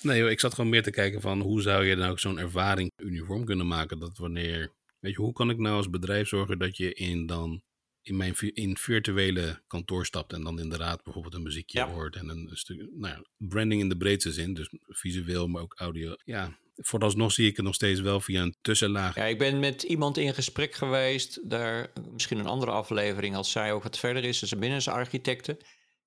Nee, 0.00 0.18
joh, 0.18 0.30
ik 0.30 0.40
zat 0.40 0.54
gewoon 0.54 0.70
meer 0.70 0.82
te 0.82 0.90
kijken 0.90 1.20
van 1.20 1.40
hoe 1.40 1.62
zou 1.62 1.84
je 1.84 1.96
dan 1.96 2.08
ook 2.08 2.18
zo'n 2.18 2.38
ervaring 2.38 2.90
uniform 2.96 3.44
kunnen 3.44 3.66
maken. 3.66 3.98
Dat 3.98 4.18
wanneer, 4.18 4.72
weet 4.98 5.12
je, 5.12 5.20
hoe 5.20 5.32
kan 5.32 5.50
ik 5.50 5.58
nou 5.58 5.76
als 5.76 5.90
bedrijf 5.90 6.28
zorgen 6.28 6.58
dat 6.58 6.76
je 6.76 6.94
in 6.94 7.26
dan 7.26 7.62
in 8.02 8.16
mijn 8.16 8.34
in 8.38 8.76
virtuele 8.76 9.62
kantoor 9.66 10.06
stapt 10.06 10.32
en 10.32 10.42
dan 10.42 10.60
inderdaad 10.60 11.02
bijvoorbeeld 11.02 11.34
een 11.34 11.42
muziekje 11.42 11.78
ja. 11.78 11.88
hoort 11.88 12.16
en 12.16 12.28
een, 12.28 12.50
stuk, 12.52 12.76
nou 12.76 13.14
ja, 13.14 13.22
branding 13.36 13.80
in 13.80 13.88
de 13.88 13.96
breedste 13.96 14.32
zin, 14.32 14.54
dus 14.54 14.68
visueel, 14.86 15.48
maar 15.48 15.62
ook 15.62 15.74
audio. 15.76 16.14
Ja, 16.24 16.58
vooralsnog 16.74 17.32
zie 17.32 17.48
ik 17.48 17.56
het 17.56 17.64
nog 17.64 17.74
steeds 17.74 18.00
wel 18.00 18.20
via 18.20 18.42
een 18.42 18.56
tussenlaag. 18.60 19.14
Ja, 19.14 19.24
ik 19.24 19.38
ben 19.38 19.60
met 19.60 19.82
iemand 19.82 20.18
in 20.18 20.34
gesprek 20.34 20.74
geweest, 20.74 21.50
daar 21.50 21.92
misschien 22.12 22.38
een 22.38 22.46
andere 22.46 22.70
aflevering 22.70 23.36
als 23.36 23.50
zij 23.50 23.72
ook 23.72 23.82
wat 23.82 23.98
verder 23.98 24.24
is, 24.24 24.38
dus 24.38 24.50
een 24.50 24.60
binnensarchitecte. 24.60 25.58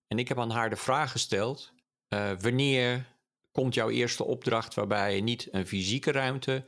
En 0.07 0.19
ik 0.19 0.27
heb 0.27 0.39
aan 0.39 0.51
haar 0.51 0.69
de 0.69 0.75
vraag 0.75 1.11
gesteld, 1.11 1.73
uh, 2.09 2.31
wanneer 2.39 3.15
komt 3.51 3.73
jouw 3.73 3.89
eerste 3.89 4.23
opdracht 4.23 4.73
waarbij 4.73 5.15
je 5.15 5.21
niet 5.21 5.47
een 5.51 5.67
fysieke 5.67 6.11
ruimte 6.11 6.65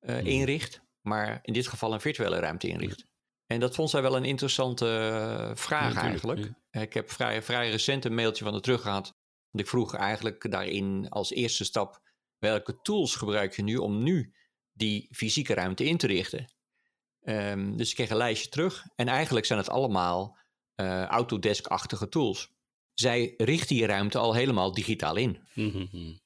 uh, 0.00 0.16
hmm. 0.16 0.26
inricht, 0.26 0.82
maar 1.00 1.38
in 1.42 1.52
dit 1.52 1.66
geval 1.66 1.92
een 1.92 2.00
virtuele 2.00 2.38
ruimte 2.38 2.68
inricht? 2.68 3.06
En 3.46 3.60
dat 3.60 3.74
vond 3.74 3.90
zij 3.90 4.02
wel 4.02 4.16
een 4.16 4.24
interessante 4.24 4.86
uh, 4.86 5.56
vraag 5.56 5.94
ja, 5.94 6.00
eigenlijk. 6.00 6.54
Ja. 6.70 6.80
Ik 6.80 6.92
heb 6.92 7.10
vrij, 7.10 7.42
vrij 7.42 7.70
recent 7.70 8.04
een 8.04 8.14
mailtje 8.14 8.44
van 8.44 8.52
haar 8.52 8.62
terug 8.62 8.82
gehad. 8.82 9.14
Want 9.50 9.64
ik 9.64 9.70
vroeg 9.70 9.94
eigenlijk 9.94 10.50
daarin 10.50 11.06
als 11.08 11.30
eerste 11.30 11.64
stap, 11.64 12.00
welke 12.38 12.80
tools 12.80 13.14
gebruik 13.14 13.56
je 13.56 13.62
nu 13.62 13.76
om 13.76 14.02
nu 14.02 14.34
die 14.72 15.08
fysieke 15.10 15.54
ruimte 15.54 15.84
in 15.84 15.96
te 15.96 16.06
richten? 16.06 16.52
Um, 17.24 17.76
dus 17.76 17.88
ik 17.88 17.94
kreeg 17.94 18.10
een 18.10 18.16
lijstje 18.16 18.48
terug. 18.48 18.86
En 18.94 19.08
eigenlijk 19.08 19.46
zijn 19.46 19.58
het 19.58 19.68
allemaal 19.68 20.38
uh, 20.76 21.04
Autodesk-achtige 21.04 22.08
tools. 22.08 22.52
Zij 22.94 23.34
richten 23.36 23.76
die 23.76 23.86
ruimte 23.86 24.18
al 24.18 24.34
helemaal 24.34 24.72
digitaal 24.72 25.16
in. 25.16 25.38
Mm-hmm. 25.54 26.20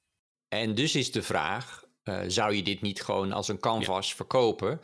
En 0.47 0.75
dus 0.75 0.95
is 0.95 1.11
de 1.11 1.21
vraag, 1.23 1.83
uh, 2.03 2.19
zou 2.27 2.55
je 2.55 2.63
dit 2.63 2.81
niet 2.81 3.01
gewoon 3.01 3.31
als 3.31 3.47
een 3.47 3.59
canvas 3.59 4.09
ja. 4.09 4.15
verkopen... 4.15 4.81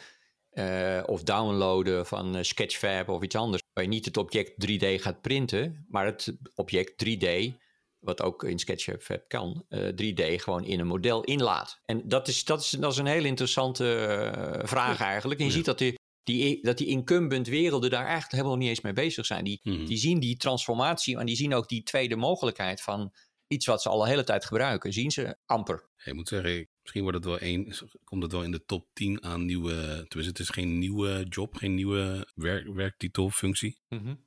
Uh, 0.53 1.03
of 1.05 1.23
downloaden 1.23 2.05
van 2.05 2.35
uh, 2.35 2.43
Sketchfab 2.43 3.09
of 3.09 3.21
iets 3.21 3.35
anders. 3.35 3.63
Waar 3.73 3.83
je 3.83 3.89
niet 3.89 4.05
het 4.05 4.17
object 4.17 4.67
3D 4.67 5.01
gaat 5.01 5.21
printen, 5.21 5.85
maar 5.89 6.05
het 6.05 6.37
object 6.55 7.05
3D 7.05 7.53
wat 7.99 8.21
ook 8.21 8.43
in 8.43 8.59
SketchUp 8.59 9.23
kan, 9.27 9.65
3D 9.75 10.35
gewoon 10.35 10.63
in 10.63 10.79
een 10.79 10.87
model 10.87 11.23
inlaat. 11.23 11.79
En 11.85 12.07
dat 12.07 12.27
is, 12.27 12.45
dat 12.45 12.59
is, 12.59 12.69
dat 12.69 12.91
is 12.91 12.97
een 12.97 13.05
heel 13.05 13.25
interessante 13.25 14.61
vraag 14.63 15.01
eigenlijk. 15.01 15.39
En 15.39 15.45
je 15.45 15.51
ziet 15.51 15.65
dat 15.65 15.77
die, 15.77 15.99
die, 16.23 16.59
dat 16.63 16.77
die 16.77 16.87
incumbent 16.87 17.47
werelden 17.47 17.89
daar 17.89 18.03
eigenlijk 18.05 18.31
helemaal 18.31 18.57
niet 18.57 18.69
eens 18.69 18.81
mee 18.81 18.93
bezig 18.93 19.25
zijn. 19.25 19.43
Die, 19.43 19.59
Mhm. 19.63 19.85
die 19.85 19.97
zien 19.97 20.19
die 20.19 20.37
transformatie 20.37 21.17
en 21.17 21.25
die 21.25 21.35
zien 21.35 21.53
ook 21.53 21.69
die 21.69 21.83
tweede 21.83 22.15
mogelijkheid 22.15 22.81
van 22.81 23.13
iets 23.47 23.65
wat 23.65 23.81
ze 23.81 23.89
al 23.89 24.01
een 24.01 24.07
hele 24.09 24.23
tijd 24.23 24.45
gebruiken, 24.45 24.93
zien 24.93 25.11
ze 25.11 25.37
amper. 25.45 25.91
Ik 26.03 26.13
moet 26.13 26.27
zeggen, 26.27 26.67
misschien 26.81 27.01
wordt 27.01 27.17
het 27.17 27.25
wel 27.25 27.39
één, 27.39 27.73
komt 28.03 28.23
het 28.23 28.31
wel 28.31 28.43
in 28.43 28.51
de 28.51 28.65
top 28.65 28.87
10 28.93 29.23
aan 29.23 29.45
nieuwe. 29.45 29.73
Tenminste, 29.73 30.19
het 30.19 30.39
is 30.39 30.49
geen 30.49 30.79
nieuwe 30.79 31.25
job, 31.29 31.55
geen 31.55 31.73
nieuwe 31.75 32.27
werk, 32.35 32.67
werktitel, 32.73 33.29
functie. 33.29 33.81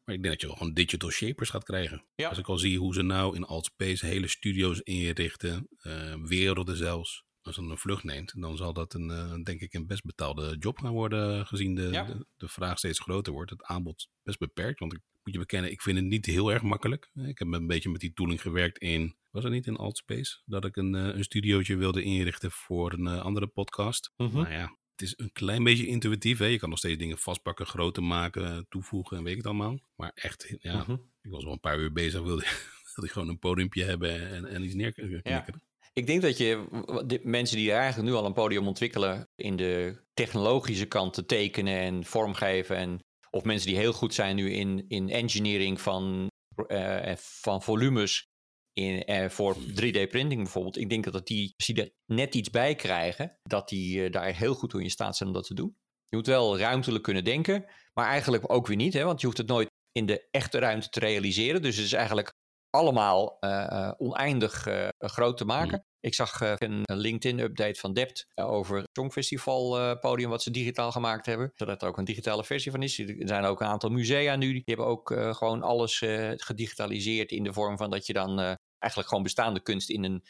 Maar 0.05 0.15
ik 0.15 0.23
denk 0.23 0.25
dat 0.25 0.41
je 0.41 0.49
gewoon 0.57 0.75
digital 0.75 1.11
shapers 1.11 1.51
gaat 1.51 1.65
krijgen. 1.65 2.05
Ja. 2.15 2.29
Als 2.29 2.39
ik 2.39 2.49
al 2.49 2.59
zie 2.59 2.79
hoe 2.79 2.95
ze 2.95 3.03
nou 3.03 3.37
in 3.37 3.45
Altspace 3.45 4.07
hele 4.07 4.29
studio's 4.29 4.81
inrichten, 4.81 5.69
eh, 5.79 6.15
werelden 6.23 6.77
zelfs. 6.77 7.25
Als 7.47 7.57
een 7.57 7.79
vlucht 7.79 8.05
neemt, 8.05 8.33
dan 8.41 8.57
zal 8.57 8.73
dat 8.73 8.95
een, 8.95 9.11
eh, 9.11 9.35
denk 9.43 9.61
ik 9.61 9.75
een 9.75 9.87
best 9.87 10.05
betaalde 10.05 10.57
job 10.59 10.79
gaan 10.79 10.93
worden, 10.93 11.47
gezien 11.47 11.75
de, 11.75 11.83
Ja. 11.83 12.05
de, 12.05 12.27
de 12.37 12.49
vraag 12.49 12.79
steeds 12.79 13.01
groter 13.01 13.33
wordt. 13.33 13.51
Het 13.51 13.63
aanbod 13.65 14.09
best 14.23 14.39
beperkt, 14.39 14.79
want 14.81 14.93
ik 14.93 15.01
moet 15.25 15.35
je 15.35 15.41
bekennen, 15.41 15.71
ik 15.71 15.83
vind 15.83 15.97
het 15.97 16.07
niet 16.07 16.27
heel 16.27 16.53
erg 16.53 16.63
makkelijk. 16.63 17.11
Ik 17.15 17.39
heb 17.39 17.53
een 17.53 17.67
beetje 17.67 17.91
met 17.91 18.01
die 18.01 18.13
tooling 18.13 18.41
gewerkt 18.41 18.79
in, 18.79 19.17
was 19.31 19.45
het 19.45 19.53
niet 19.53 19.67
in 19.67 19.77
Altspace? 19.77 20.41
Dat 20.45 20.65
ik 20.65 20.77
een, 20.77 20.95
eh, 20.95 21.05
een 21.17 21.25
studiootje 21.25 21.77
wilde 21.77 22.03
inrichten 22.03 22.51
voor 22.51 22.93
een 22.93 23.07
eh, 23.07 23.21
andere 23.21 23.47
podcast. 23.47 24.13
Nou 24.17 24.51
ja, 24.51 24.77
het 24.91 25.03
is 25.03 25.15
een 25.17 25.33
klein 25.33 25.65
beetje 25.65 25.87
intuïtief. 25.87 26.39
Hè? 26.39 26.47
Je 26.47 26.59
kan 26.59 26.69
nog 26.69 26.79
steeds 26.79 26.99
dingen 26.99 27.19
vastpakken, 27.19 27.67
groter 27.67 28.03
maken, 28.03 28.67
toevoegen 28.69 29.17
en 29.17 29.23
weet 29.23 29.33
ik 29.33 29.39
het 29.39 29.47
allemaal. 29.47 29.79
Maar 29.97 30.11
echt, 30.15 30.55
ja, 30.59 30.77
Mhm. 30.83 30.93
ik 31.23 31.31
was 31.31 31.45
wel 31.45 31.53
een 31.53 31.61
paar 31.61 31.79
uur 31.79 31.93
bezig. 31.93 32.23
Wilde, 32.23 32.43
wilde 32.95 33.07
ik 33.07 33.11
gewoon 33.11 33.29
een 33.29 33.39
podiumpje 33.39 33.85
hebben 33.85 34.29
en, 34.31 34.45
en 34.45 34.65
iets 34.65 34.75
neerknikken. 34.75 35.63
Ik 35.99 36.07
denk 36.07 36.23
dat 36.23 36.39
je 36.39 36.67
mensen 37.23 37.57
die 37.57 37.73
eigenlijk 37.73 38.09
nu 38.09 38.15
al 38.15 38.25
een 38.25 38.33
podium 38.33 38.67
ontwikkelen 38.67 39.29
in 39.35 39.57
de 39.57 40.03
technologische 40.15 40.87
kant 40.87 41.13
te 41.13 41.27
tekenen 41.27 41.79
en 41.79 42.05
vormgeven 42.05 42.77
en 42.77 43.01
of 43.31 43.45
mensen 43.45 43.69
die 43.69 43.79
heel 43.79 43.93
goed 43.93 44.15
zijn 44.15 44.37
nu 44.37 44.53
in, 44.53 44.85
in 44.89 45.11
engineering 45.11 45.81
van, 45.81 46.31
eh, 46.67 47.17
van 47.17 47.63
volumes 47.63 48.27
in, 48.73 49.05
eh, 49.05 49.29
voor 49.29 49.57
3D-printing 49.75 50.43
bijvoorbeeld. 50.43 50.79
Ik 50.79 50.89
denk 50.89 51.05
dat 51.05 51.13
dat 51.13 51.27
die, 51.27 51.55
als 51.57 51.67
die 51.67 51.83
er 51.83 51.93
net 52.07 52.35
iets 52.35 52.51
bij 52.51 52.75
krijgen, 52.75 53.39
dat 53.43 53.69
die 53.69 54.05
eh, 54.05 54.13
daar 54.13 54.35
heel 54.35 54.55
goed 54.55 54.71
toe 54.71 54.83
in 54.83 54.91
staat 54.91 55.17
zijn 55.17 55.29
om 55.29 55.35
dat 55.35 55.47
te 55.47 55.55
doen. 55.55 55.77
Je 56.09 56.17
moet 56.17 56.27
wel 56.27 56.59
ruimtelijk 56.59 57.05
kunnen 57.05 57.25
denken, 57.25 57.65
maar 57.95 58.07
eigenlijk 58.07 58.53
ook 58.53 58.67
weer 58.67 58.77
niet, 58.77 58.93
hè, 58.93 59.05
want 59.05 59.21
je 59.21 59.27
hoeft 59.27 59.39
het 59.39 59.49
nooit 59.49 59.71
in 59.93 60.07
de 60.07 60.29
echte 60.31 60.59
ruimte 60.59 60.89
te 60.89 61.01
realiseren. 61.01 61.63
Dus 61.63 61.77
het 61.77 61.85
is 61.85 61.93
eigenlijk 61.93 62.35
allemaal 62.71 63.37
eh, 63.41 63.65
eh, 63.67 63.93
oneindig 63.99 64.67
eh, 64.67 64.89
groot 64.99 65.37
te 65.37 65.45
maken. 65.45 65.85
Ik 66.01 66.15
zag 66.15 66.41
een 66.41 66.83
LinkedIn-update 66.87 67.81
van 67.81 67.93
Dept 67.93 68.27
over 68.35 68.77
het 68.77 68.89
Songfestival 68.93 69.79
eh, 69.79 69.99
podium 70.01 70.31
wat 70.31 70.43
ze 70.43 70.51
digitaal 70.51 70.93
gemaakt 70.93 71.27
hebben. 71.27 71.53
Zodat 71.55 71.83
er 71.83 71.89
ook 71.89 71.99
een 71.99 72.05
digitale 72.05 72.45
versie 72.45 72.71
van 72.71 72.83
is. 72.83 72.99
Er 72.99 73.15
zijn 73.19 73.45
ook 73.45 73.61
een 73.61 73.67
aantal 73.67 73.91
musea 73.91 74.37
nu. 74.37 74.53
Die 74.53 74.63
hebben 74.65 74.87
ook 74.87 75.15
gewoon 75.31 75.63
alles 75.63 75.99
gedigitaliseerd 76.37 77.31
in 77.31 77.43
de 77.45 77.53
vorm 77.53 77.77
van 77.77 77.91
dat 77.91 78.07
je 78.07 78.13
dan 78.13 78.39
eigenlijk 78.79 79.09
gewoon 79.09 79.23
bestaande 79.23 79.61
kunst 79.63 79.91
in 79.91 80.05
een 80.05 80.25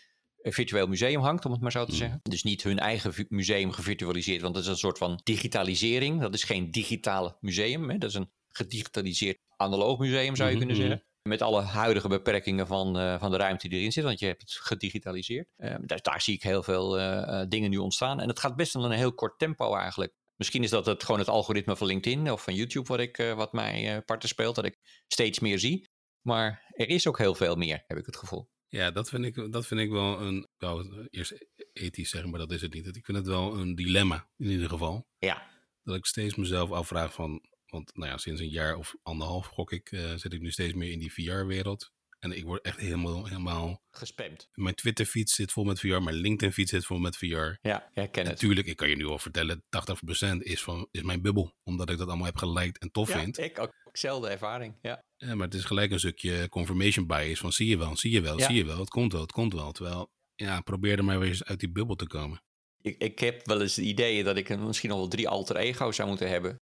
virtueel 0.53 0.87
museum 0.87 1.20
hangt, 1.20 1.44
om 1.44 1.53
het 1.53 1.61
maar 1.61 1.70
zo 1.72 1.85
te 1.85 1.90
Mm. 1.92 1.96
zeggen. 1.96 2.20
Dus 2.22 2.42
niet 2.42 2.62
hun 2.62 2.79
eigen 2.79 3.27
museum 3.29 3.72
gevirtualiseerd, 3.72 4.42
want 4.42 4.55
dat 4.55 4.62
is 4.62 4.68
een 4.68 4.77
soort 4.77 4.99
van 4.99 5.20
digitalisering. 5.25 6.20
Dat 6.20 6.35
is 6.35 6.44
geen 6.44 6.70
digitaal 6.70 7.37
museum, 7.40 7.90
hè? 7.90 7.99
dat 7.99 8.11
is 8.11 8.14
een 8.16 8.31
gedigitaliseerd 8.49 9.38
analoog 9.57 9.99
museum, 9.99 10.37
zou 10.37 10.51
je 10.51 10.57
Mhm, 10.57 10.66
kunnen 10.66 10.83
mhm. 10.83 10.87
zeggen. 10.88 11.05
Met 11.26 11.42
alle 11.42 11.62
huidige 11.62 12.08
beperkingen 12.08 12.66
van, 12.66 12.98
eh, 12.98 13.20
van 13.20 13.30
de 13.30 13.36
ruimte 13.36 13.68
die 13.68 13.78
erin 13.78 13.92
zit, 13.92 14.04
want 14.04 14.18
je 14.18 14.26
hebt 14.26 14.40
het 14.40 14.50
gedigitaliseerd. 14.52 15.48
Eh, 15.56 15.74
daar, 15.80 16.02
daar 16.02 16.20
zie 16.20 16.34
ik 16.34 16.42
heel 16.42 16.62
veel 16.62 16.98
eh, 16.98 17.44
dingen 17.48 17.70
nu 17.70 17.76
ontstaan. 17.76 18.20
En 18.20 18.28
het 18.28 18.38
gaat 18.38 18.56
best 18.56 18.72
wel 18.72 18.84
in 18.84 18.90
een 18.90 18.96
heel 18.96 19.14
kort 19.14 19.38
tempo 19.38 19.74
eigenlijk. 19.74 20.14
Misschien 20.36 20.62
is 20.62 20.70
dat 20.70 20.86
het, 20.86 21.04
gewoon 21.04 21.20
het 21.20 21.28
algoritme 21.28 21.76
van 21.76 21.86
LinkedIn 21.86 22.32
of 22.32 22.42
van 22.42 22.54
YouTube 22.54 22.88
wat, 22.88 23.00
ik, 23.00 23.16
wat 23.36 23.52
mij 23.52 24.02
parten 24.02 24.28
speelt, 24.28 24.54
dat 24.54 24.64
ik 24.64 24.78
steeds 25.06 25.38
meer 25.38 25.58
zie. 25.58 25.90
Maar 26.20 26.64
er 26.70 26.88
is 26.88 27.06
ook 27.06 27.18
heel 27.18 27.34
veel 27.34 27.56
meer, 27.56 27.84
heb 27.86 27.98
ik 27.98 28.06
het 28.06 28.16
gevoel. 28.16 28.50
Ja, 28.68 28.90
dat 28.90 29.08
vind 29.08 29.24
ik, 29.24 29.52
dat 29.52 29.66
vind 29.66 29.80
ik 29.80 29.90
wel 29.90 30.20
een, 30.20 30.48
het 30.58 31.06
eerst 31.10 31.46
ethisch 31.72 32.10
zeggen, 32.10 32.30
maar 32.30 32.40
dat 32.40 32.52
is 32.52 32.62
het 32.62 32.74
niet. 32.74 32.96
Ik 32.96 33.04
vind 33.04 33.18
het 33.18 33.26
wel 33.26 33.58
een 33.58 33.74
dilemma, 33.74 34.28
in 34.36 34.50
ieder 34.50 34.68
geval. 34.68 35.06
Ja, 35.18 35.50
Dat 35.82 35.96
ik 35.96 36.06
steeds 36.06 36.34
mezelf 36.34 36.70
afvraag 36.70 37.12
van, 37.12 37.40
want 37.66 37.96
nou 37.96 38.11
ja, 38.11 38.16
sinds 38.18 38.40
een 38.40 38.48
jaar 38.48 38.76
of 38.76 38.94
anderhalf 39.02 39.46
gok 39.46 39.72
ik, 39.72 39.90
eh, 39.92 40.14
zit 40.14 40.33
ik 40.33 40.40
nu 40.40 40.50
steeds 40.50 40.74
meer 40.74 40.90
in 40.92 40.98
die 40.98 41.12
VR-wereld. 41.12 41.94
En 42.18 42.33
ik 42.33 42.44
word 42.44 42.62
echt 42.62 42.79
helemaal, 42.81 43.26
helemaal, 43.26 43.83
gespamd. 43.90 44.48
mijn 44.55 44.74
Twitter-feed 44.74 45.31
zit 45.31 45.52
vol 45.52 45.64
met 45.64 45.81
VR, 45.81 45.87
mijn 46.00 46.14
LinkedIn-feed 46.14 46.68
zit 46.68 46.85
vol 46.87 46.98
met 46.98 47.16
VR. 47.16 47.24
Ja, 47.26 47.59
ja 47.62 47.90
het. 47.94 48.14
Natuurlijk, 48.14 48.66
ik 48.66 48.76
kan 48.76 48.88
je 48.88 48.96
nu 48.96 49.05
al 49.07 49.18
vertellen, 49.18 49.64
80% 49.68 50.42
is, 50.42 50.62
van, 50.62 50.88
is 50.90 51.02
mijn 51.02 51.22
bubbel. 51.22 51.55
Omdat 51.62 51.90
ik 51.90 51.98
dat 51.98 52.07
allemaal 52.09 52.26
heb 52.26 52.37
geliked 52.37 52.79
en 52.79 52.90
tof 52.90 53.09
Ja, 53.09 53.18
vind. 53.20 53.38
ik 53.38 53.59
ook. 53.59 53.70
Zelfde 53.92 54.29
ervaring, 54.29 54.74
ja. 54.83 55.02
Ja, 55.16 55.35
maar 55.35 55.46
het 55.46 55.55
is 55.55 55.64
gelijk 55.64 55.90
een 55.90 55.98
stukje 55.98 56.48
confirmation 56.48 57.07
bias 57.07 57.38
van 57.38 57.52
zie 57.52 57.68
je 57.68 57.76
wel, 57.76 57.96
zie 57.96 58.11
je 58.11 58.20
wel, 58.20 58.38
Ja. 58.38 58.46
zie 58.46 58.57
je 58.57 58.64
wel. 58.64 58.79
Het 58.79 58.88
komt 58.88 59.12
wel, 59.12 59.20
het 59.22 59.33
komt 59.33 59.52
wel. 59.52 59.72
Terwijl, 59.72 60.11
ja, 60.35 60.61
probeer 60.61 60.98
er 60.98 61.05
maar 61.05 61.18
weer 61.18 61.29
eens 61.29 61.44
uit 61.44 61.61
die 61.61 61.70
bubbel 61.70 61.96
te 61.96 62.07
komen. 62.07 62.42
Ik, 62.83 62.96
ik 62.98 63.18
heb 63.18 63.46
wel 63.46 63.61
eens 63.61 63.76
het 63.76 63.85
idee 63.85 64.24
dat 64.24 64.37
ik 64.37 64.59
misschien 64.59 64.88
nog 64.88 64.98
wel 64.98 65.09
drie 65.09 65.29
alter 65.29 65.57
ego's 65.57 65.96
zou 65.96 66.09
moeten 66.09 66.29
hebben. 66.29 66.57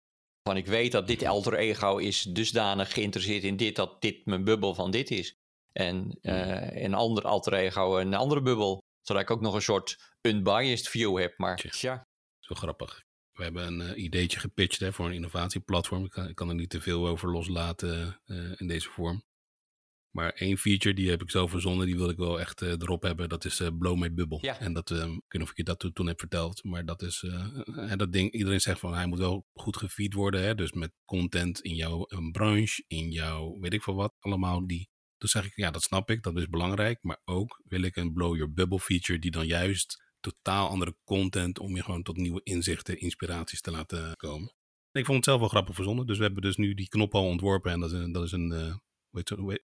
Van 0.49 0.57
ik 0.57 0.67
weet 0.67 0.93
dat 0.93 1.07
dit 1.07 1.25
alter 1.25 1.55
ego 1.55 1.97
is 1.97 2.23
dusdanig 2.23 2.93
geïnteresseerd 2.93 3.45
in 3.45 3.57
dit, 3.57 3.77
dat 3.77 4.03
dit 4.03 4.27
mijn 4.27 4.45
bubbel 4.45 4.75
van 4.75 4.91
dit 4.91 5.11
is. 5.11 5.37
En 5.73 6.19
eh, 6.21 6.83
een 6.83 6.95
ander 6.95 7.25
alter 7.25 7.55
ego 7.55 7.99
een 7.99 8.15
andere 8.15 8.43
bubbel. 8.43 8.83
Zodat 9.01 9.23
ik 9.23 9.31
ook 9.31 9.41
nog 9.41 9.55
een 9.55 9.63
soort 9.63 10.17
unbiased 10.21 10.89
view 10.89 11.19
heb. 11.19 11.39
Maar 11.39 11.57
Tja. 11.57 12.07
Zo 12.39 12.55
grappig. 12.55 13.03
We 13.33 13.43
hebben 13.43 13.67
een 13.67 13.81
eh, 13.81 14.03
ideetje 14.03 14.41
gepitcht 14.41 14.81
hè, 14.81 14.93
voor 14.93 15.07
een 15.07 15.13
innovatieplatform. 15.13 16.05
Ik 16.05 16.11
kan, 16.11 16.29
ik 16.29 16.35
kan 16.35 16.49
er 16.49 16.55
niet 16.55 16.71
te 16.71 16.81
veel 16.81 17.07
over 17.07 17.31
loslaten 17.31 18.21
eh, 18.25 18.61
in 18.61 18.67
deze 18.67 18.91
vorm. 18.91 19.25
Maar 20.15 20.33
één 20.33 20.59
feature, 20.59 20.95
die 20.95 21.11
heb 21.11 21.23
ik 21.23 21.31
zo 21.31 21.47
verzonnen, 21.47 21.87
die 21.87 21.97
wil 21.97 22.09
ik 22.09 22.17
wel 22.17 22.41
echt 22.41 22.63
eh, 22.63 22.71
erop 22.71 23.03
hebben. 23.03 23.29
Dat 23.29 23.45
is 23.45 23.61
eh, 23.61 23.69
Blow 23.79 23.99
My 23.99 24.13
Bubble. 24.15 24.39
Ja. 24.41 24.59
En 24.59 24.73
dat, 24.73 24.91
eh, 24.91 24.97
ik 24.99 25.05
weet 25.05 25.13
niet 25.29 25.43
of 25.43 25.51
ik 25.51 25.57
je 25.57 25.65
dat 25.65 25.91
toen- 25.93 26.07
heb 26.07 26.19
verteld. 26.19 26.65
Maar 26.65 26.85
dat 26.85 27.03
is, 27.03 27.23
eh, 27.23 27.91
eh, 27.93 27.99
dat 27.99 28.13
ding, 28.13 28.33
iedereen 28.33 28.61
zegt 28.61 28.81
van 28.81 28.95
hij 28.95 29.07
moet 29.07 29.19
wel 29.19 29.47
goed 29.53 29.77
gefeed 29.77 30.13
worden. 30.15 30.43
Hè? 30.43 30.55
Dus 30.55 30.73
met 30.73 30.93
content 31.05 31.61
in 31.61 31.75
jouw 31.75 32.05
eh, 32.05 32.31
branche, 32.31 32.85
in 32.87 33.11
jouw 33.11 33.59
weet 33.61 33.73
ik 33.73 33.83
veel 33.83 33.95
wat. 33.95 34.15
Allemaal 34.19 34.67
die. 34.67 34.89
Toen 35.17 35.29
zeg 35.29 35.45
ik, 35.47 35.57
ja 35.57 35.71
dat 35.71 35.83
snap 35.83 36.11
ik, 36.11 36.23
dat 36.23 36.37
is 36.37 36.49
belangrijk. 36.49 36.99
Maar 37.03 37.21
ook 37.25 37.63
wil 37.65 37.83
ik 37.83 37.97
een 37.97 38.13
Blow 38.13 38.37
Your 38.37 38.53
Bubble 38.53 38.81
feature 38.81 39.19
die 39.19 39.31
dan 39.31 39.47
juist 39.47 40.03
totaal 40.21 40.69
andere 40.69 40.97
content 41.05 41.59
om 41.59 41.77
je 41.77 41.83
gewoon 41.83 42.03
tot 42.03 42.17
nieuwe 42.17 42.41
inzichten, 42.43 42.99
inspiraties 43.01 43.61
te 43.61 43.71
laten 43.71 44.17
komen. 44.17 44.55
En 44.91 45.01
ik 45.01 45.05
vond 45.07 45.17
het 45.17 45.27
zelf 45.27 45.41
wel 45.41 45.49
grappig 45.49 45.75
verzonnen. 45.75 46.07
Dus 46.07 46.17
we 46.19 46.25
hebben 46.25 46.43
dus 46.43 46.57
nu 46.57 46.75
die 46.75 46.89
knop 46.89 47.15
al 47.15 47.27
ontworpen. 47.27 47.73
En 47.73 47.81
dat 47.81 47.93
is 47.93 47.99
een, 47.99 48.13
dat 48.13 48.25
is 48.25 48.33
een 48.33 48.51
hoe 49.11 49.51
heet 49.51 49.65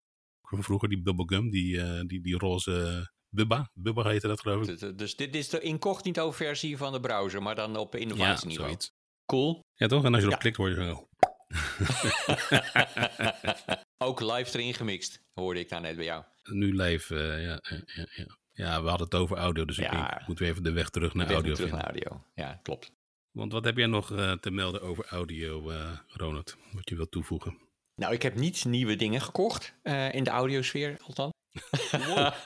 vroeger 0.44 0.90
die 0.90 1.02
bubblegum, 1.02 1.50
die, 1.50 1.82
eh, 1.82 2.02
die, 2.08 2.22
die 2.22 2.38
roze 2.38 3.12
Bubba. 3.30 3.70
Bubba 3.74 4.04
heette 4.10 4.28
dat 4.28 4.40
geloof 4.42 4.68
ik. 4.68 4.98
dus 4.98 5.16
dit 5.16 5.36
is 5.36 5.50
de 5.50 5.60
incognito 5.60 6.32
versie 6.32 6.78
van 6.78 6.92
de 6.92 7.00
browser, 7.00 7.42
maar 7.42 7.56
dan 7.56 7.76
op 7.78 7.94
Ja, 7.94 8.00
innovatieniveau. 8.00 8.68
zoiets. 8.70 8.92
cool. 9.26 9.62
Ja 9.76 9.88
toch? 9.88 10.04
En 10.04 10.14
als 10.14 10.24
je 10.24 10.28
erop 10.30 10.44
Ja. 10.44 10.52
klikt 10.52 10.58
word 10.58 10.76
je 10.76 10.84
zo... 10.84 11.08
ook 14.08 14.20
live 14.22 14.58
erin 14.60 14.74
gemixt, 14.74 15.22
hoorde 15.34 15.60
ik 15.60 15.70
daar 15.70 15.82
net 15.82 15.96
bij 15.96 16.06
jou. 16.06 16.24
Nu 16.44 16.76
live, 16.76 17.16
eh, 17.16 17.44
ja, 17.44 17.60
ja, 17.70 17.82
ja, 17.86 18.06
ja. 18.16 18.38
Ja, 18.52 18.84
we 18.84 18.90
hadden 18.90 19.08
het 19.08 19.16
over 19.16 19.38
audio, 19.38 19.66
dus 19.66 19.78
ik 19.78 19.92
Ja. 19.92 20.10
denk, 20.10 20.28
moeten 20.28 20.46
we 20.46 20.52
even 20.52 20.64
de 20.64 20.72
weg 20.72 20.90
terug 20.90 21.14
naar 21.14 21.26
Weg 21.28 21.36
audio 21.36 21.54
terug 21.54 21.70
vinden. 21.70 21.88
naar 21.94 22.04
audio. 22.04 22.24
Ja, 22.36 22.60
klopt. 22.64 22.92
Want 23.32 23.52
wat 23.52 23.64
heb 23.64 23.78
jij 23.78 23.88
nog 23.88 24.12
eh, 24.12 24.32
te 24.32 24.52
melden 24.52 24.82
over 24.82 25.06
audio, 25.06 25.72
Ronald? 26.08 26.58
Wat 26.72 26.90
je 26.90 26.96
wilt 26.96 27.12
toevoegen? 27.12 27.58
Nou, 27.96 28.14
ik 28.14 28.22
heb 28.22 28.36
niet 28.36 28.66
nieuwe 28.66 28.96
dingen 28.96 29.22
gekocht, 29.22 29.76
eh, 29.82 30.14
in 30.14 30.24
de 30.24 30.30
audiosfeer 30.30 30.98
althans. 31.04 31.32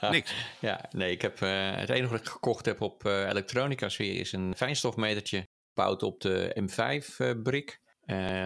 Niks. 0.00 0.34
Ja, 0.60 0.84
nee, 0.90 1.10
ik 1.12 1.22
heb 1.22 1.40
eh, 1.42 1.74
het 1.76 1.88
enige 1.90 2.10
wat 2.12 2.20
ik 2.20 2.28
gekocht 2.28 2.66
heb 2.66 2.80
op 2.80 3.04
eh 3.04 3.28
elektronica 3.28 3.88
sfeer 3.88 4.20
is 4.20 4.32
een 4.32 4.56
fijnstofmetertje 4.56 5.44
gebouwd 5.74 6.02
op 6.02 6.20
de 6.20 6.56
M5-brik. 6.60 7.78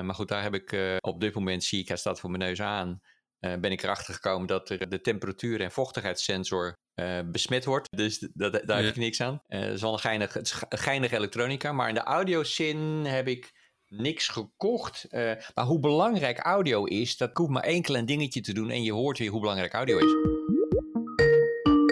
maar 0.02 0.14
goed, 0.14 0.28
daar 0.28 0.42
heb 0.42 0.54
ik 0.54 0.98
op 1.00 1.20
dit 1.20 1.34
moment, 1.34 1.64
zie 1.64 1.80
ik, 1.80 1.88
hij 1.88 1.96
staat 1.96 2.20
voor 2.20 2.30
mijn 2.30 2.42
neus 2.42 2.60
aan, 2.60 2.98
ben 3.38 3.72
ik 3.72 3.82
erachter 3.82 4.14
gekomen 4.14 4.46
dat 4.46 4.70
er 4.70 4.88
de 4.88 5.00
temperatuur- 5.00 5.60
en 5.60 5.70
vochtigheidssensor 5.70 6.72
besmet 7.24 7.64
wordt. 7.64 7.96
Dus 7.96 8.18
dat, 8.32 8.62
daar 8.64 8.76
heb 8.78 8.86
ik 8.86 8.96
niks 8.96 9.20
aan. 9.20 9.38
Het 9.46 9.72
is 9.74 9.80
wel 9.80 9.92
een 9.92 9.98
geinig, 9.98 10.32
het 10.32 10.46
is 10.46 10.52
ge- 10.52 10.66
geinig 10.68 11.12
elektronica, 11.12 11.72
maar 11.72 11.88
in 11.88 11.94
de 11.94 12.02
audiozin 12.02 13.04
heb 13.04 13.28
ik 13.28 13.50
niks 13.92 14.28
gekocht. 14.28 15.04
Eh, 15.04 15.32
maar 15.54 15.64
hoe 15.64 15.78
belangrijk 15.78 16.38
audio 16.38 16.84
is, 16.84 17.16
dat 17.16 17.30
hoeft 17.36 17.50
maar 17.50 17.62
één 17.62 17.82
klein 17.82 18.06
dingetje 18.06 18.40
te 18.40 18.52
doen 18.52 18.70
en 18.70 18.82
je 18.82 18.92
hoort 18.92 19.18
weer 19.18 19.30
hoe 19.30 19.40
belangrijk 19.40 19.72
audio 19.72 19.98
is. 19.98 20.14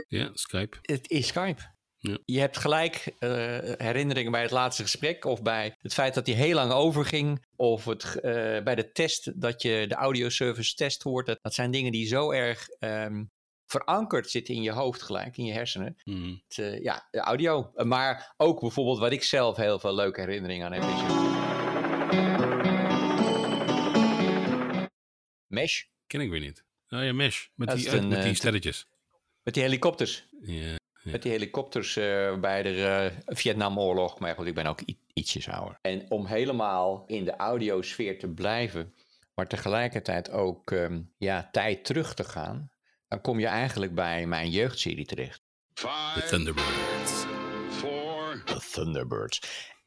Ja, 0.08 0.30
Skype. 0.32 0.78
Het 0.82 1.10
is 1.10 1.26
Skype. 1.26 1.62
Ja. 1.98 2.18
Je 2.24 2.40
hebt 2.40 2.56
gelijk 2.56 3.14
eh, 3.18 3.30
herinneringen 3.76 4.32
bij 4.32 4.42
het 4.42 4.50
laatste 4.50 4.82
gesprek 4.82 5.24
of 5.24 5.42
bij 5.42 5.76
het 5.78 5.94
feit 5.94 6.14
dat 6.14 6.26
hij 6.26 6.36
heel 6.36 6.54
lang 6.54 6.72
overging 6.72 7.46
of 7.56 7.84
het, 7.84 8.20
eh, 8.20 8.62
bij 8.62 8.74
de 8.74 8.92
test 8.92 9.40
dat 9.40 9.62
je 9.62 9.84
de 9.88 9.94
audioservice 9.94 10.74
test 10.74 11.02
hoort. 11.02 11.26
Dat, 11.26 11.38
dat 11.42 11.54
zijn 11.54 11.70
dingen 11.70 11.92
die 11.92 12.06
zo 12.06 12.30
erg 12.30 12.68
ehm, 12.68 13.24
verankerd 13.66 14.30
zitten 14.30 14.54
in 14.54 14.62
je 14.62 14.72
hoofd 14.72 15.02
gelijk, 15.02 15.36
in 15.36 15.44
je 15.44 15.52
hersenen. 15.52 15.96
Mhm. 16.04 16.34
Het, 16.48 16.82
ja, 16.82 17.08
de 17.10 17.20
audio. 17.20 17.70
Maar 17.74 18.34
ook 18.36 18.60
bijvoorbeeld 18.60 18.98
wat 18.98 19.12
ik 19.12 19.22
zelf 19.22 19.56
heel 19.56 19.78
veel 19.78 19.94
leuke 19.94 20.20
herinneringen 20.20 20.66
aan 20.66 20.72
heb 20.72 20.82
is... 20.82 21.49
Mesh, 25.46 25.82
Ken 26.06 26.20
ik 26.20 26.30
weer 26.30 26.40
niet. 26.40 26.64
Oh 26.88 27.04
ja, 27.04 27.12
Mesh. 27.12 27.46
Met 27.54 27.68
Dat 27.68 27.76
die, 27.76 27.88
een, 27.90 28.08
met 28.08 28.20
die 28.22 28.30
eh, 28.30 28.36
sterretjes. 28.36 28.86
met 29.42 29.54
die 29.54 29.62
helikopters. 29.62 30.26
Ja. 30.42 30.78
Met 31.02 31.22
die 31.22 31.30
helikopters 31.32 31.96
eh, 31.96 32.38
bij 32.40 32.62
de 32.62 32.82
eh, 33.26 33.34
Vietnamoorlog. 33.36 34.18
Maar 34.18 34.34
goed, 34.34 34.46
ik 34.46 34.54
ben 34.54 34.66
ook 34.66 34.80
i- 34.88 34.98
ietsjes 35.12 35.48
ouder. 35.48 35.78
En 35.82 36.10
om 36.10 36.26
helemaal 36.26 37.04
in 37.06 37.24
de 37.24 37.36
audiosfeer 37.36 38.18
te 38.18 38.28
blijven, 38.28 38.94
maar 39.34 39.46
tegelijkertijd 39.46 40.30
ook 40.30 40.70
ehm, 40.70 41.00
ja, 41.18 41.48
tijd 41.52 41.84
terug 41.84 42.14
te 42.14 42.24
gaan, 42.24 42.70
dan 43.08 43.20
kom 43.20 43.38
je 43.40 43.46
eigenlijk 43.46 43.94
bij 43.94 44.26
mijn 44.26 44.50
jeugdserie 44.50 45.06
terecht. 45.06 45.42
Five, 45.74 46.24
Thunderbirds. 46.28 47.24
four, 47.70 48.42
The 48.44 48.60
Thunderbirds. 48.72 49.40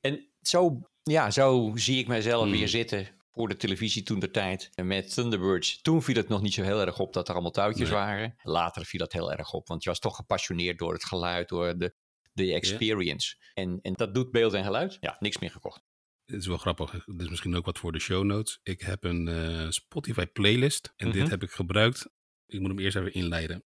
En 0.03 0.27
zo, 0.41 0.81
ja, 1.03 1.31
zo 1.31 1.71
zie 1.75 1.97
ik 1.99 2.07
mijzelf 2.07 2.43
Hmm. 2.43 2.51
weer 2.51 2.67
zitten 2.67 3.07
voor 3.31 3.47
de 3.47 3.55
televisie 3.55 4.03
toen 4.03 4.19
de 4.19 4.31
tijd 4.31 4.69
met 4.81 5.13
Thunderbirds. 5.13 5.81
Toen 5.81 6.03
viel 6.03 6.15
het 6.15 6.27
nog 6.27 6.41
niet 6.41 6.53
zo 6.53 6.63
heel 6.63 6.81
erg 6.81 6.99
op 6.99 7.13
dat 7.13 7.27
er 7.27 7.33
allemaal 7.33 7.51
touwtjes 7.51 7.89
Nee. 7.89 7.97
waren. 7.97 8.35
Later 8.43 8.85
viel 8.85 8.99
dat 8.99 9.11
heel 9.13 9.31
erg 9.31 9.53
op, 9.53 9.67
want 9.67 9.83
je 9.83 9.89
was 9.89 9.99
toch 9.99 10.15
gepassioneerd 10.15 10.77
door 10.79 10.93
het 10.93 11.05
geluid, 11.05 11.49
door 11.49 11.77
de, 11.77 11.95
de 12.33 12.53
experience. 12.53 13.35
En, 13.53 13.79
en 13.81 13.93
dat 13.93 14.13
doet 14.13 14.31
beeld 14.31 14.53
en 14.53 14.63
geluid. 14.63 14.97
Ja, 14.99 15.15
niks 15.19 15.39
meer 15.39 15.51
gekocht. 15.51 15.81
Het 16.25 16.35
is 16.41 16.47
wel 16.47 16.57
grappig. 16.57 16.91
Dit 17.05 17.21
is 17.21 17.29
misschien 17.29 17.55
ook 17.55 17.65
wat 17.65 17.79
voor 17.79 17.91
de 17.91 17.99
show 17.99 18.23
notes. 18.23 18.59
Ik 18.63 18.81
heb 18.81 19.03
een 19.03 19.27
eh, 19.27 19.65
Spotify 19.69 20.25
playlist. 20.25 20.93
En 20.95 21.07
Mhm. 21.07 21.17
dit 21.17 21.29
heb 21.29 21.43
ik 21.43 21.51
gebruikt. 21.51 22.09
Ik 22.45 22.59
moet 22.59 22.69
hem 22.69 22.79
eerst 22.79 22.97
even 22.97 23.13
inleiden. 23.13 23.63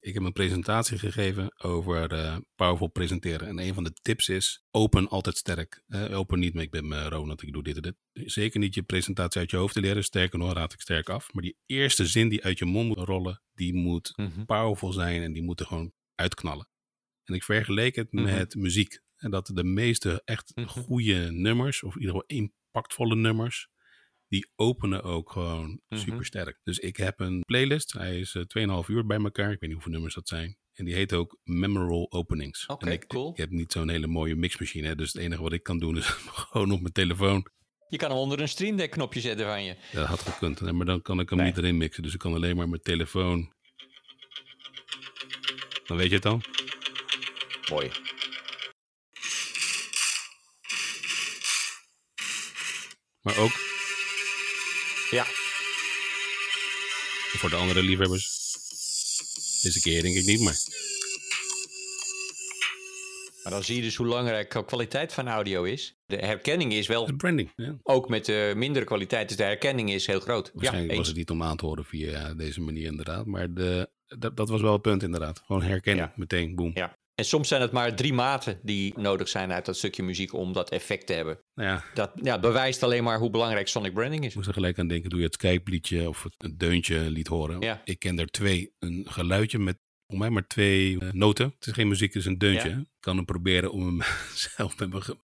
Ik 0.00 0.14
heb 0.14 0.22
een 0.22 0.32
presentatie 0.32 0.98
gegeven 0.98 1.54
over 1.62 2.12
eh, 2.12 2.36
powerful 2.54 2.88
presenteren. 2.88 3.48
En 3.48 3.58
een 3.58 3.74
van 3.74 3.84
de 3.84 3.92
tips 3.92 4.28
is, 4.28 4.62
open 4.70 5.08
altijd 5.08 5.36
sterk. 5.36 5.82
Open 6.10 6.38
niet, 6.38 6.54
maar 6.54 6.62
ik 6.62 6.70
ben 6.70 6.84
uh, 6.86 7.06
Ronald, 7.08 7.42
ik 7.42 7.52
doe 7.52 7.62
dit 7.62 7.76
en 7.76 7.82
dit. 7.82 7.96
Zeker 8.32 8.60
niet 8.60 8.74
je 8.74 8.82
presentatie 8.82 9.40
uit 9.40 9.50
je 9.50 9.56
hoofd 9.56 9.74
te 9.74 9.80
leren. 9.80 10.04
Sterker 10.04 10.38
nog, 10.38 10.52
raad 10.52 10.72
ik 10.72 10.80
sterk 10.80 11.08
af. 11.08 11.32
Maar 11.32 11.42
die 11.42 11.56
eerste 11.66 12.06
zin 12.06 12.28
die 12.28 12.44
uit 12.44 12.58
je 12.58 12.64
mond 12.64 12.88
moet 12.88 12.98
rollen, 12.98 13.42
die 13.52 13.74
moet 13.74 14.14
powerful 14.46 14.92
zijn 14.92 15.22
en 15.22 15.32
die 15.32 15.42
moeten 15.42 15.66
gewoon 15.66 15.92
uitknallen. 16.14 16.68
En 17.24 17.34
ik 17.34 17.44
vergeleek 17.44 17.94
het 17.96 18.12
Mhm. 18.12 18.24
met 18.24 18.54
muziek. 18.54 19.00
En 19.16 19.30
dat 19.30 19.50
de 19.54 19.64
meeste 19.64 20.22
echt 20.24 20.52
Mhm. 20.54 20.66
goede 20.66 21.30
nummers, 21.32 21.82
of 21.82 21.94
in 21.94 22.00
ieder 22.00 22.14
geval 22.14 22.36
impactvolle 22.38 23.16
nummers, 23.16 23.68
die 24.30 24.50
openen 24.56 25.02
ook 25.02 25.30
gewoon 25.32 25.80
Mhm. 25.88 26.00
super 26.00 26.24
sterk. 26.24 26.60
Dus 26.64 26.78
ik 26.78 26.96
heb 26.96 27.20
een 27.20 27.40
playlist, 27.46 27.92
hij 27.92 28.18
is 28.18 28.34
eh, 28.34 28.42
2,5 28.42 28.88
uur 28.88 29.06
bij 29.06 29.18
elkaar, 29.18 29.44
ik 29.52 29.60
weet 29.60 29.60
niet 29.60 29.72
hoeveel 29.72 29.92
nummers 29.92 30.14
dat 30.14 30.28
zijn. 30.28 30.56
En 30.72 30.84
die 30.84 30.94
heet 30.94 31.12
ook 31.12 31.38
Memorable 31.44 32.10
Openings. 32.10 32.66
Oké, 32.66 32.98
cool. 32.98 33.30
ik 33.30 33.36
heb 33.36 33.50
niet 33.50 33.72
zo'n 33.72 33.88
hele 33.88 34.06
mooie 34.06 34.34
mixmachine, 34.36 34.86
hè, 34.86 34.94
dus 34.94 35.12
het 35.12 35.22
enige 35.22 35.42
wat 35.42 35.52
ik 35.52 35.62
kan 35.62 35.78
doen 35.78 35.96
is 35.96 36.06
gewoon 36.50 36.72
op 36.72 36.80
mijn 36.80 36.92
telefoon. 36.92 37.46
Je 37.88 37.96
kan 37.96 38.10
hem 38.10 38.18
onder 38.18 38.40
een 38.40 38.48
Stream 38.48 38.76
Deck 38.76 38.90
knopje 38.90 39.20
zetten 39.20 39.46
van 39.46 39.64
je. 39.64 39.76
Dat 39.92 40.06
had 40.06 40.20
gekund, 40.22 40.58
hè, 40.58 40.72
maar 40.72 40.86
dan 40.86 41.02
kan 41.02 41.20
ik 41.20 41.28
hem 41.28 41.38
Nee. 41.38 41.46
niet 41.46 41.56
erin 41.56 41.76
mixen. 41.76 42.02
Dus 42.02 42.12
ik 42.12 42.18
kan 42.18 42.34
alleen 42.34 42.56
maar 42.56 42.68
mijn 42.68 42.82
telefoon. 42.82 43.52
Dan 45.86 45.96
weet 45.96 46.08
je 46.08 46.14
het 46.14 46.22
dan. 46.22 46.42
Mooi. 47.70 47.90
Maar 53.22 53.36
ook 53.38 53.52
Ja, 55.10 55.24
voor 57.38 57.50
de 57.50 57.56
andere 57.56 57.82
liefhebbers. 57.82 58.38
Deze 59.62 59.80
keer 59.80 60.02
denk 60.02 60.16
ik 60.16 60.24
niet, 60.26 60.40
maar 60.40 60.56
maar 63.42 63.52
dan 63.52 63.64
zie 63.64 63.76
je 63.76 63.82
dus 63.82 63.96
hoe 63.96 64.06
belangrijk 64.06 64.52
de 64.52 64.64
kwaliteit 64.64 65.12
van 65.12 65.28
audio 65.28 65.62
is. 65.62 65.96
De 66.06 66.16
herkenning 66.16 66.72
is 66.72 66.86
wel 66.86 67.06
de 67.06 67.16
branding. 67.16 67.52
Ja. 67.56 67.76
ook 67.82 68.08
met 68.08 68.24
de 68.24 68.52
mindere 68.56 68.84
kwaliteit, 68.84 69.28
dus 69.28 69.36
de 69.36 69.42
herkenning 69.42 69.92
is 69.92 70.06
heel 70.06 70.20
groot. 70.20 70.50
Waarschijnlijk 70.54 70.92
ja, 70.92 70.98
was 70.98 71.08
het 71.08 71.16
niet 71.16 71.30
om 71.30 71.42
aan 71.42 71.56
te 71.56 71.66
horen 71.66 71.84
via 71.84 72.34
deze 72.34 72.60
manier 72.60 72.86
inderdaad. 72.86 73.26
Maar 73.26 73.52
de, 73.54 73.88
dat, 74.18 74.36
dat 74.36 74.48
was 74.48 74.60
wel 74.60 74.72
het 74.72 74.82
punt 74.82 75.02
inderdaad. 75.02 75.42
Gewoon 75.46 75.62
herkennen, 75.62 76.04
Ja. 76.04 76.12
meteen, 76.16 76.54
boom. 76.54 76.70
Ja. 76.74 76.98
En 77.20 77.26
soms 77.26 77.48
zijn 77.48 77.60
het 77.60 77.72
maar 77.72 77.94
drie 77.94 78.12
maten 78.12 78.58
die 78.62 78.98
nodig 78.98 79.28
zijn 79.28 79.52
uit 79.52 79.64
dat 79.64 79.76
stukje 79.76 80.02
muziek 80.02 80.32
om 80.34 80.52
dat 80.52 80.70
effect 80.70 81.06
te 81.06 81.12
hebben. 81.12 81.38
Ja, 81.54 81.84
Dat 81.94 82.12
ja, 82.22 82.38
bewijst 82.38 82.82
alleen 82.82 83.04
maar 83.04 83.18
hoe 83.18 83.30
belangrijk 83.30 83.68
sonic 83.68 83.92
branding 83.94 84.22
is. 84.24 84.28
ik 84.30 84.34
moest 84.36 84.48
er 84.48 84.54
gelijk 84.54 84.78
aan 84.78 84.88
denken, 84.88 85.10
doe 85.10 85.18
je 85.18 85.24
het 85.24 85.34
Skype 85.34 85.70
liedje 85.70 86.08
of 86.08 86.22
het 86.38 86.58
deuntje 86.58 87.10
liet 87.10 87.26
horen. 87.26 87.60
Ja. 87.60 87.80
Ik 87.84 87.98
ken 87.98 88.18
er 88.18 88.26
twee. 88.26 88.72
Een 88.78 89.06
geluidje 89.08 89.58
met 89.58 89.76
voor 90.06 90.18
mij 90.18 90.30
maar 90.30 90.46
twee 90.46 90.98
eh, 91.00 91.12
noten. 91.12 91.52
Het 91.58 91.66
is 91.66 91.72
geen 91.72 91.88
muziek, 91.88 92.12
het 92.12 92.22
is 92.22 92.28
een 92.28 92.38
deuntje. 92.38 92.68
Ja. 92.68 92.76
Ik 92.76 92.86
kan 93.00 93.16
hem 93.16 93.24
proberen 93.24 93.72
om 93.72 93.86
hem 93.86 94.00
zelf 94.56 94.78
met 94.78 94.90
mijn... 94.90 95.02
ge- 95.02 95.16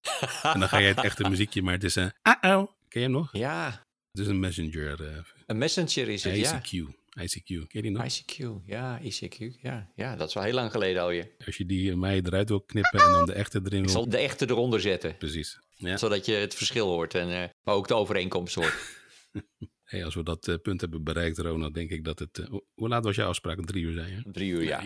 en 0.42 0.60
dan 0.60 0.68
ga 0.68 0.78
je 0.78 0.86
het 0.88 1.00
echte 1.04 1.28
muziekje, 1.28 1.62
maar 1.62 1.74
het 1.74 1.84
is 1.84 1.94
een... 1.94 2.12
Uh-oh. 2.42 2.68
Ken 2.88 3.00
je 3.00 3.06
hem 3.08 3.10
nog? 3.10 3.28
Ja, 3.32 3.84
Het 4.12 4.20
is 4.20 4.26
een 4.26 4.40
messenger. 4.40 5.04
eh 5.06 5.16
een 5.46 5.58
messenger 5.58 6.08
is 6.08 6.24
het, 6.24 6.36
ja. 6.36 6.60
ICQ. 6.62 6.88
ICQ. 7.20 7.46
Ken 7.46 7.66
je 7.68 7.82
die 7.82 7.90
nog? 7.90 8.04
ICQ, 8.04 8.36
ja, 8.66 9.00
ICQ, 9.02 9.60
ja. 9.62 9.92
Ja, 9.94 10.16
dat 10.16 10.28
is 10.28 10.34
wel 10.34 10.42
heel 10.42 10.54
lang 10.54 10.70
geleden 10.70 11.02
alweer. 11.02 11.30
Als 11.46 11.56
je 11.56 11.66
die 11.66 11.96
mij 11.96 12.16
eruit 12.24 12.48
wil 12.48 12.60
knippen 12.60 13.00
en 13.00 13.10
dan 13.10 13.26
de 13.26 13.32
echte 13.32 13.60
erin 13.64 13.78
Ik 13.78 13.84
wil. 13.84 13.92
zal 13.94 14.08
de 14.08 14.16
echte 14.16 14.50
eronder 14.50 14.80
zetten, 14.80 15.16
Precies. 15.16 15.58
Ja. 15.76 15.96
zodat 15.96 16.26
je 16.26 16.32
het 16.32 16.54
verschil 16.54 16.86
hoort 16.88 17.14
en 17.14 17.42
eh, 17.42 17.48
maar 17.62 17.74
ook 17.74 17.88
de 17.88 17.94
overeenkomst 17.94 18.54
hoort. 18.54 18.74
Hey, 19.84 20.04
als 20.04 20.14
we 20.14 20.22
dat 20.22 20.48
eh, 20.48 20.54
punt 20.62 20.80
hebben 20.80 21.04
bereikt, 21.04 21.38
Ronald, 21.38 21.74
denk 21.74 21.90
ik 21.90 22.04
dat 22.04 22.18
het... 22.18 22.38
eh, 22.38 22.46
hoe- 22.46 22.88
laat 22.88 23.04
was 23.04 23.16
jouw 23.16 23.28
afspraak? 23.28 23.58
Om 23.58 23.66
Drie 23.66 23.84
uur, 23.84 23.92
zei 23.92 24.10
je? 24.10 24.30
Drie 24.32 24.50
uur, 24.52 24.62
ja. 24.62 24.82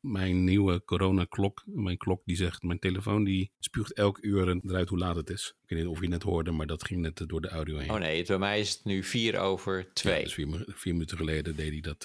mijn 0.00 0.44
nieuwe 0.44 0.84
coronaklok. 0.84 1.62
Mijn 1.66 1.96
klok 1.96 2.22
die 2.24 2.36
zegt, 2.36 2.62
mijn 2.62 2.78
telefoon 2.78 3.24
die 3.24 3.52
spuugt 3.58 3.92
elk 3.92 4.18
uur 4.20 4.48
eruit 4.64 4.88
hoe 4.88 4.98
laat 4.98 5.16
het 5.16 5.30
is. 5.30 5.54
Ik 5.62 5.68
weet 5.68 5.78
niet 5.78 5.88
of 5.88 5.96
je 5.96 6.02
het 6.02 6.10
net 6.12 6.22
hoorde, 6.22 6.50
maar 6.50 6.66
dat 6.66 6.84
ging 6.84 7.00
net 7.00 7.20
eh, 7.20 7.26
door 7.26 7.40
de 7.40 7.48
audio 7.48 7.78
heen. 7.78 7.90
Oh 7.90 7.98
nee, 7.98 8.18
het- 8.18 8.26
bij 8.26 8.38
mij 8.38 8.60
is 8.60 8.70
het 8.72 8.84
nu 8.84 9.02
vier 9.02 9.38
over 9.38 9.78
Ja, 9.78 9.84
twee. 9.92 10.22
dus 10.24 10.34
vier, 10.34 10.48
mi- 10.48 10.64
vier 10.66 10.92
minuten 10.92 11.16
geleden 11.16 11.56
deed 11.56 11.70
hij 11.70 11.80
dat. 11.80 12.04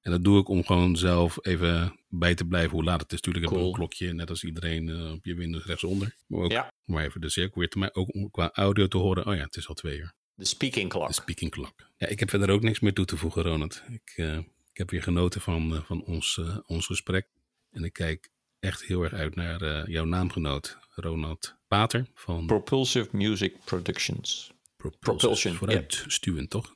en 0.00 0.10
dat 0.10 0.24
doe 0.24 0.40
ik 0.40 0.48
om 0.48 0.64
gewoon 0.64 0.96
zelf 0.96 1.46
even 1.46 2.00
bij 2.08 2.34
te 2.34 2.44
blijven 2.46 2.70
hoe 2.70 2.84
laat 2.84 3.00
het 3.00 3.12
is. 3.12 3.20
Tuurlijk 3.20 3.44
heb 3.44 3.54
ik 3.58 3.64
een 3.66 3.72
klokje, 3.72 4.12
net 4.12 4.30
als 4.30 4.44
iedereen 4.44 5.10
op 5.12 5.24
je 5.24 5.34
Windows 5.34 5.64
rechtsonder. 5.64 6.16
Maar 6.26 6.40
ook 6.40 6.50
Ja. 6.50 6.72
om 6.86 6.98
even 6.98 7.20
de 7.20 7.30
cirkel 7.30 7.58
weer 7.60 7.68
te 7.68 7.78
maken. 7.78 8.00
Ook 8.00 8.14
om 8.14 8.30
qua 8.30 8.50
audio 8.52 8.86
te 8.88 8.96
horen. 8.96 9.26
Oh 9.26 9.34
ja, 9.34 9.42
het 9.42 9.56
is 9.56 9.68
al 9.68 9.74
twee 9.74 9.98
uur. 9.98 10.12
De 10.34 10.44
speaking 10.44 10.90
clock. 10.90 11.06
De 11.06 11.12
speaking 11.12 11.50
clock. 11.50 11.74
Ja, 11.96 12.06
ik 12.06 12.20
heb 12.20 12.30
verder 12.30 12.50
ook 12.50 12.62
niks 12.62 12.80
meer 12.80 12.92
toe 12.94 13.04
te 13.04 13.16
voegen, 13.16 13.42
Ronald. 13.42 13.82
Ik, 13.88 14.12
eh, 14.16 14.36
ik 14.72 14.78
heb 14.78 14.90
weer 14.90 15.02
genoten 15.02 15.40
van, 15.40 15.74
eh, 15.74 15.82
van 15.84 16.04
ons, 16.04 16.38
eh, 16.38 16.56
ons 16.66 16.86
gesprek. 16.86 17.26
En 17.70 17.84
ik 17.84 17.92
kijk 17.92 18.30
echt 18.60 18.82
heel 18.84 19.02
erg 19.02 19.12
uit 19.12 19.34
naar 19.34 19.62
eh, 19.62 19.86
jouw 19.86 20.04
naamgenoot, 20.04 20.78
Ronald 20.94 21.54
Pater 21.68 22.06
van 22.14 22.46
Propulsive 22.46 23.08
Music 23.16 23.54
Productions. 23.64 24.52
Propulsion. 24.76 25.18
Propulsion, 25.18 25.54
Vooruit 25.54 26.04
stuwend, 26.06 26.50
toch? 26.50 26.74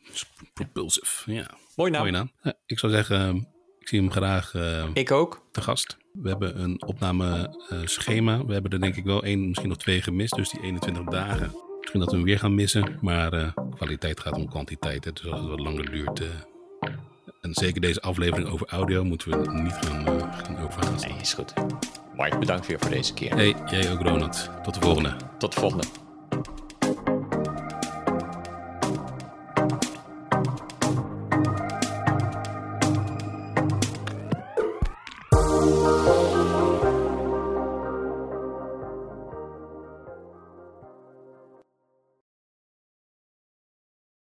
Propulsive, 0.55 1.33
ja. 1.33 1.51
Mooi 1.77 1.91
naam. 1.91 2.01
Mooie 2.01 2.13
naam. 2.13 2.33
Ja, 2.43 2.55
ik 2.67 2.79
zou 2.79 2.93
zeggen, 2.93 3.49
ik 3.79 3.89
zie 3.89 4.01
hem 4.01 4.11
graag 4.11 4.55
eh, 4.55 4.89
Ik 4.95 5.11
ook. 5.11 5.47
te 5.53 5.63
gast. 5.63 5.97
We 6.13 6.29
hebben 6.29 6.61
een 6.61 6.83
opnameschema. 6.87 8.45
we 8.45 8.53
hebben 8.53 8.71
er 8.71 8.81
denk 8.81 8.97
ik 8.97 9.05
wel 9.05 9.23
één, 9.23 9.49
misschien 9.49 9.69
nog 9.69 9.79
twee 9.79 10.03
gemist. 10.03 10.35
Dus 10.37 10.51
die 10.51 10.61
21 10.63 11.05
dagen. 11.05 11.68
Misschien 11.89 12.07
dat 12.07 12.11
we 12.11 12.17
hem 12.17 12.27
weer 12.27 12.39
gaan 12.39 12.55
missen. 12.55 12.99
Maar 13.01 13.33
eh, 13.33 13.49
kwaliteit 13.77 14.21
gaat 14.21 14.37
om 14.37 14.49
kwantiteit. 14.49 15.05
hè. 15.05 15.13
Dus 15.13 15.31
als 15.31 15.41
het 15.41 15.49
wat 15.49 15.61
langer 15.61 15.91
duurt. 15.91 16.21
eh, 16.21 16.27
en 17.41 17.55
zeker 17.55 17.81
deze 17.81 18.01
aflevering 18.01 18.49
over 18.49 18.69
audio 18.69 19.05
moeten 19.05 19.31
we 19.31 19.53
niet 19.53 19.73
gaan, 19.73 20.07
eh, 20.07 20.71
gaan. 20.71 20.95
Nee, 21.01 21.21
is 21.21 21.35
goed. 21.35 21.53
Mike, 22.17 22.39
bedankt 22.39 22.67
weer 22.67 22.79
voor 22.79 22.91
deze 22.91 23.15
keer. 23.15 23.35
Hey, 23.35 23.55
jij 23.71 23.93
ook 23.93 24.01
Ronald. 24.03 24.51
Tot 24.63 24.75
de 24.75 24.81
volgende. 24.81 25.17
Tot 25.39 25.55
de 25.55 25.61
volgende. 25.61 25.85